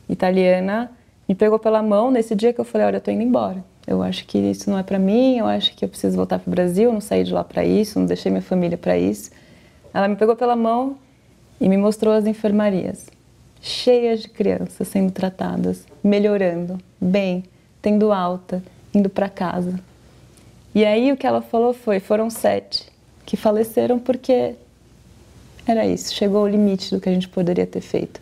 italiana, 0.10 0.90
me 1.30 1.36
pegou 1.36 1.60
pela 1.60 1.84
mão 1.84 2.10
nesse 2.10 2.34
dia 2.34 2.52
que 2.52 2.60
eu 2.60 2.66
falei, 2.66 2.88
olha, 2.88 2.96
eu 2.96 3.00
estou 3.00 3.14
indo 3.14 3.22
embora. 3.22 3.64
Eu 3.86 4.02
acho 4.02 4.26
que 4.26 4.40
isso 4.40 4.68
não 4.68 4.80
é 4.80 4.84
para 4.84 4.98
mim, 4.98 5.38
eu 5.38 5.46
acho 5.46 5.76
que 5.76 5.86
eu 5.86 5.90
preciso 5.90 6.18
voltar 6.18 6.40
para 6.40 6.50
o 6.50 6.52
Brasil, 6.52 6.92
não 6.92 7.02
saí 7.02 7.24
de 7.24 7.32
lá 7.32 7.44
para 7.44 7.64
isso, 7.64 8.00
não 8.00 8.08
deixei 8.08 8.32
minha 8.32 8.42
família 8.42 8.80
para 8.80 8.98
isso. 8.98 9.30
Ela 9.94 10.08
me 10.08 10.16
pegou 10.16 10.36
pela 10.36 10.56
mão 10.56 10.98
e 11.62 11.70
me 11.70 11.78
mostrou 11.78 12.12
as 12.12 12.26
enfermarias, 12.26 13.06
cheias 13.62 14.24
de 14.24 14.28
crianças 14.28 14.88
sendo 14.88 15.12
tratadas, 15.12 15.86
melhorando, 16.04 16.80
bem, 17.00 17.44
tendo 17.80 18.12
alta, 18.12 18.64
indo 18.92 19.08
para 19.08 19.30
casa. 19.30 19.80
E 20.74 20.84
aí 20.84 21.12
o 21.12 21.18
que 21.18 21.28
ela 21.28 21.40
falou 21.40 21.72
foi, 21.72 22.00
foram 22.00 22.32
sete 22.32 22.88
que 23.24 23.38
faleceram 23.38 24.00
porque 24.00 24.56
era 25.68 25.86
isso, 25.86 26.16
chegou 26.16 26.40
ao 26.40 26.48
limite 26.48 26.90
do 26.90 27.00
que 27.00 27.08
a 27.08 27.14
gente 27.14 27.30
poderia 27.30 27.68
ter 27.68 27.82
feito. 27.82 28.20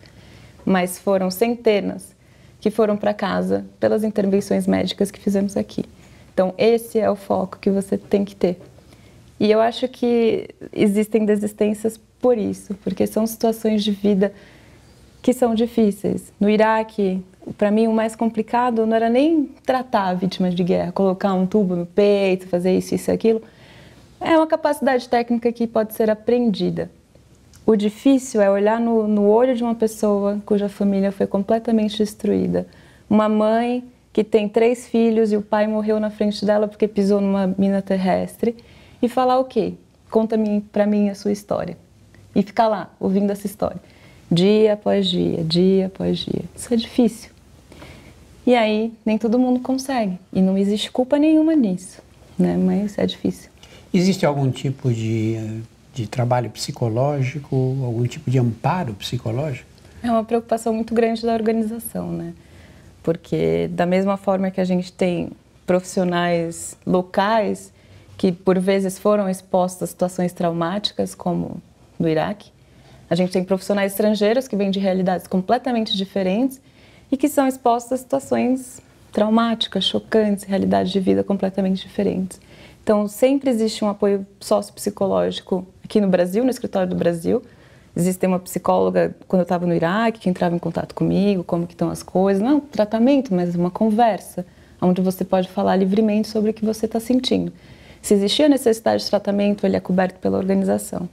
Mas 0.65 0.99
foram 0.99 1.31
centenas 1.31 2.13
que 2.59 2.69
foram 2.69 2.97
para 2.97 3.13
casa 3.13 3.65
pelas 3.79 4.03
intervenções 4.03 4.67
médicas 4.67 5.09
que 5.09 5.19
fizemos 5.19 5.55
aqui. 5.55 5.85
Então, 6.33 6.53
esse 6.57 6.99
é 6.99 7.09
o 7.09 7.15
foco 7.15 7.57
que 7.57 7.69
você 7.69 7.97
tem 7.97 8.25
que 8.25 8.35
ter. 8.35 8.59
E 9.39 9.49
eu 9.49 9.61
acho 9.61 9.87
que 9.87 10.49
existem 10.73 11.25
desistências 11.25 11.97
por 12.21 12.37
isso, 12.37 12.73
porque 12.83 13.07
são 13.07 13.25
situações 13.25 13.83
de 13.83 13.91
vida 13.91 14.33
que 15.21 15.33
são 15.33 15.53
difíceis. 15.53 16.31
No 16.39 16.49
Iraque, 16.49 17.23
para 17.57 17.71
mim, 17.71 17.87
o 17.87 17.93
mais 17.93 18.15
complicado 18.15 18.85
não 18.85 18.95
era 18.95 19.09
nem 19.09 19.45
tratar 19.65 20.13
vítimas 20.13 20.53
de 20.53 20.63
guerra, 20.63 20.91
colocar 20.91 21.33
um 21.33 21.45
tubo 21.45 21.75
no 21.75 21.85
peito, 21.85 22.47
fazer 22.47 22.77
isso, 22.77 22.95
isso 22.95 23.09
e 23.09 23.13
aquilo. 23.13 23.41
É 24.19 24.37
uma 24.37 24.47
capacidade 24.47 25.07
técnica 25.07 25.51
que 25.51 25.65
pode 25.65 25.93
ser 25.93 26.09
aprendida. 26.09 26.89
O 27.65 27.75
difícil 27.75 28.41
é 28.41 28.49
olhar 28.49 28.79
no, 28.79 29.07
no 29.07 29.27
olho 29.27 29.55
de 29.55 29.63
uma 29.63 29.75
pessoa 29.75 30.41
cuja 30.45 30.67
família 30.67 31.11
foi 31.11 31.27
completamente 31.27 31.97
destruída. 31.97 32.67
Uma 33.09 33.29
mãe 33.29 33.83
que 34.11 34.23
tem 34.23 34.49
três 34.49 34.87
filhos 34.87 35.31
e 35.31 35.37
o 35.37 35.41
pai 35.41 35.67
morreu 35.67 35.99
na 35.99 36.09
frente 36.09 36.43
dela 36.43 36.67
porque 36.67 36.87
pisou 36.87 37.21
numa 37.21 37.47
mina 37.57 37.81
terrestre 37.81 38.55
e 39.01 39.07
falar 39.07 39.39
o 39.39 39.45
quê? 39.45 39.75
Conta 40.09 40.35
para 40.71 40.87
mim 40.87 41.09
a 41.09 41.15
sua 41.15 41.31
história. 41.31 41.77
E 42.39 42.43
ficar 42.43 42.69
lá 42.69 42.89
ouvindo 42.99 43.29
essa 43.31 43.45
história, 43.45 43.81
dia 44.31 44.73
após 44.73 45.09
dia, 45.09 45.43
dia 45.43 45.87
após 45.87 46.19
dia. 46.19 46.43
Isso 46.55 46.73
é 46.73 46.77
difícil. 46.77 47.31
E 48.47 48.55
aí 48.55 48.93
nem 49.05 49.17
todo 49.17 49.37
mundo 49.37 49.59
consegue 49.59 50.17
e 50.31 50.41
não 50.41 50.57
existe 50.57 50.89
culpa 50.89 51.19
nenhuma 51.19 51.53
nisso, 51.53 52.01
né? 52.37 52.55
Mas 52.55 52.97
é 52.97 53.05
difícil. 53.05 53.49
Existe 53.93 54.25
algum 54.25 54.49
tipo 54.49 54.93
de 54.93 55.61
de 55.93 56.07
trabalho 56.07 56.49
psicológico, 56.49 57.55
algum 57.83 58.05
tipo 58.05 58.31
de 58.31 58.39
amparo 58.39 58.93
psicológico? 58.93 59.67
É 60.01 60.09
uma 60.09 60.23
preocupação 60.23 60.73
muito 60.73 60.93
grande 60.93 61.21
da 61.23 61.33
organização, 61.33 62.09
né? 62.11 62.33
Porque 63.03 63.67
da 63.71 63.85
mesma 63.85 64.15
forma 64.15 64.49
que 64.49 64.61
a 64.61 64.65
gente 64.65 64.93
tem 64.93 65.31
profissionais 65.65 66.77
locais 66.85 67.73
que 68.17 68.31
por 68.31 68.59
vezes 68.59 68.97
foram 68.97 69.29
expostos 69.29 69.83
a 69.83 69.87
situações 69.87 70.33
traumáticas, 70.33 71.15
como 71.15 71.61
no 71.99 72.07
Iraque, 72.07 72.51
a 73.09 73.15
gente 73.15 73.31
tem 73.31 73.43
profissionais 73.43 73.91
estrangeiros 73.91 74.47
que 74.47 74.55
vêm 74.55 74.71
de 74.71 74.79
realidades 74.79 75.27
completamente 75.27 75.97
diferentes 75.97 76.61
e 77.11 77.17
que 77.17 77.27
são 77.27 77.47
expostos 77.47 77.93
a 77.93 77.97
situações 77.97 78.79
traumáticas, 79.11 79.83
chocantes, 79.83 80.43
realidades 80.43 80.91
de 80.91 80.99
vida 80.99 81.23
completamente 81.23 81.81
diferentes. 81.81 82.39
Então, 82.83 83.07
sempre 83.07 83.49
existe 83.49 83.83
um 83.83 83.89
apoio 83.89 84.25
sociopsicológico 84.39 85.67
aqui 85.83 85.99
no 85.99 86.07
Brasil, 86.07 86.43
no 86.43 86.51
escritório 86.51 86.87
do 86.87 86.95
Brasil. 86.95 87.41
Existe 87.95 88.25
uma 88.27 88.39
psicóloga, 88.39 89.15
quando 89.27 89.41
eu 89.41 89.43
estava 89.43 89.65
no 89.65 89.73
Iraque, 89.73 90.19
que 90.19 90.29
entrava 90.29 90.55
em 90.55 90.59
contato 90.59 90.93
comigo, 90.93 91.43
como 91.43 91.65
que 91.65 91.73
estão 91.73 91.89
as 91.89 92.03
coisas. 92.03 92.41
Não 92.41 92.49
é 92.49 92.55
um 92.55 92.59
tratamento, 92.59 93.33
mas 93.33 93.55
uma 93.55 93.71
conversa, 93.71 94.45
onde 94.79 95.01
você 95.01 95.25
pode 95.25 95.49
falar 95.49 95.75
livremente 95.75 96.27
sobre 96.27 96.51
o 96.51 96.53
que 96.53 96.63
você 96.63 96.85
está 96.85 96.99
sentindo. 96.99 97.51
Se 98.01 98.13
existia 98.13 98.47
necessidade 98.47 99.03
de 99.03 99.09
tratamento, 99.09 99.65
ele 99.65 99.75
é 99.75 99.79
coberto 99.79 100.19
pela 100.19 100.37
organização. 100.37 101.09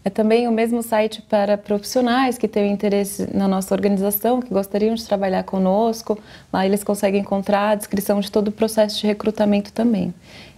É 0.07 0.09
também 0.09 0.47
o 0.47 0.53
mesmo 0.53 0.85
site 0.85 1.21
para 1.21 1.59
profissionais 1.59 2.39
que 2.39 2.47
têm 2.47 2.71
interesse 2.71 3.29
na 3.35 3.49
nossa 3.49 3.75
organização, 3.75 4.41
que 4.41 4.55
gostariam 4.55 4.95
de 4.95 5.05
trabalhar 5.05 5.43
conosco. 5.43 6.17
Lá 6.53 6.65
eles 6.65 6.85
conseguem 6.85 7.23
encontrar 7.23 7.71
a 7.71 7.75
descrição 7.75 8.21
de 8.21 8.31
todo 8.31 8.47
o 8.47 8.53
processo 8.53 9.01
de 9.01 9.07
recrutamento 9.09 9.73
também. 9.73 10.15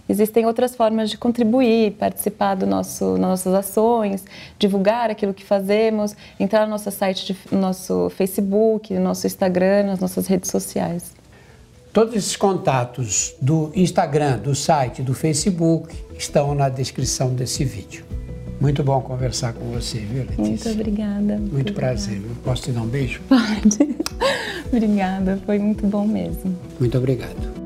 Existem 0.07 0.45
outras 0.45 0.75
formas 0.75 1.09
de 1.09 1.17
contribuir, 1.17 1.93
participar 1.93 2.53
do 2.53 2.67
nosso, 2.67 3.17
nossas 3.17 3.55
ações, 3.55 4.23
divulgar 4.59 5.09
aquilo 5.09 5.33
que 5.33 5.43
fazemos, 5.43 6.15
entrar 6.39 6.65
no 6.65 6.73
nosso 6.73 6.91
site, 6.91 7.35
no 7.51 7.59
nosso 7.59 8.11
Facebook, 8.11 8.93
no 8.93 9.01
nosso 9.01 9.25
Instagram, 9.25 9.81
nas 9.87 9.99
nossas 9.99 10.27
redes 10.27 10.51
sociais. 10.51 11.11
Todos 11.91 12.15
esses 12.15 12.35
contatos 12.35 13.33
do 13.41 13.71
Instagram, 13.73 14.37
do 14.37 14.53
site, 14.53 15.01
do 15.01 15.15
Facebook 15.15 15.95
estão 16.15 16.53
na 16.53 16.69
descrição 16.69 17.33
desse 17.33 17.65
vídeo. 17.65 18.05
Muito 18.59 18.83
bom 18.83 18.99
conversar 19.01 19.53
com 19.53 19.71
você, 19.71 19.99
viu, 19.99 20.23
Letícia? 20.23 20.43
Muito 20.43 20.69
obrigada. 20.69 21.37
Muito 21.37 21.73
prazer. 21.73 22.17
Eu 22.17 22.35
posso 22.43 22.63
te 22.63 22.71
dar 22.71 22.81
um 22.81 22.87
beijo? 22.87 23.21
Pode. 23.29 23.95
obrigada, 24.71 25.39
foi 25.45 25.59
muito 25.59 25.87
bom 25.87 26.05
mesmo. 26.05 26.55
Muito 26.79 26.97
obrigado. 26.97 27.58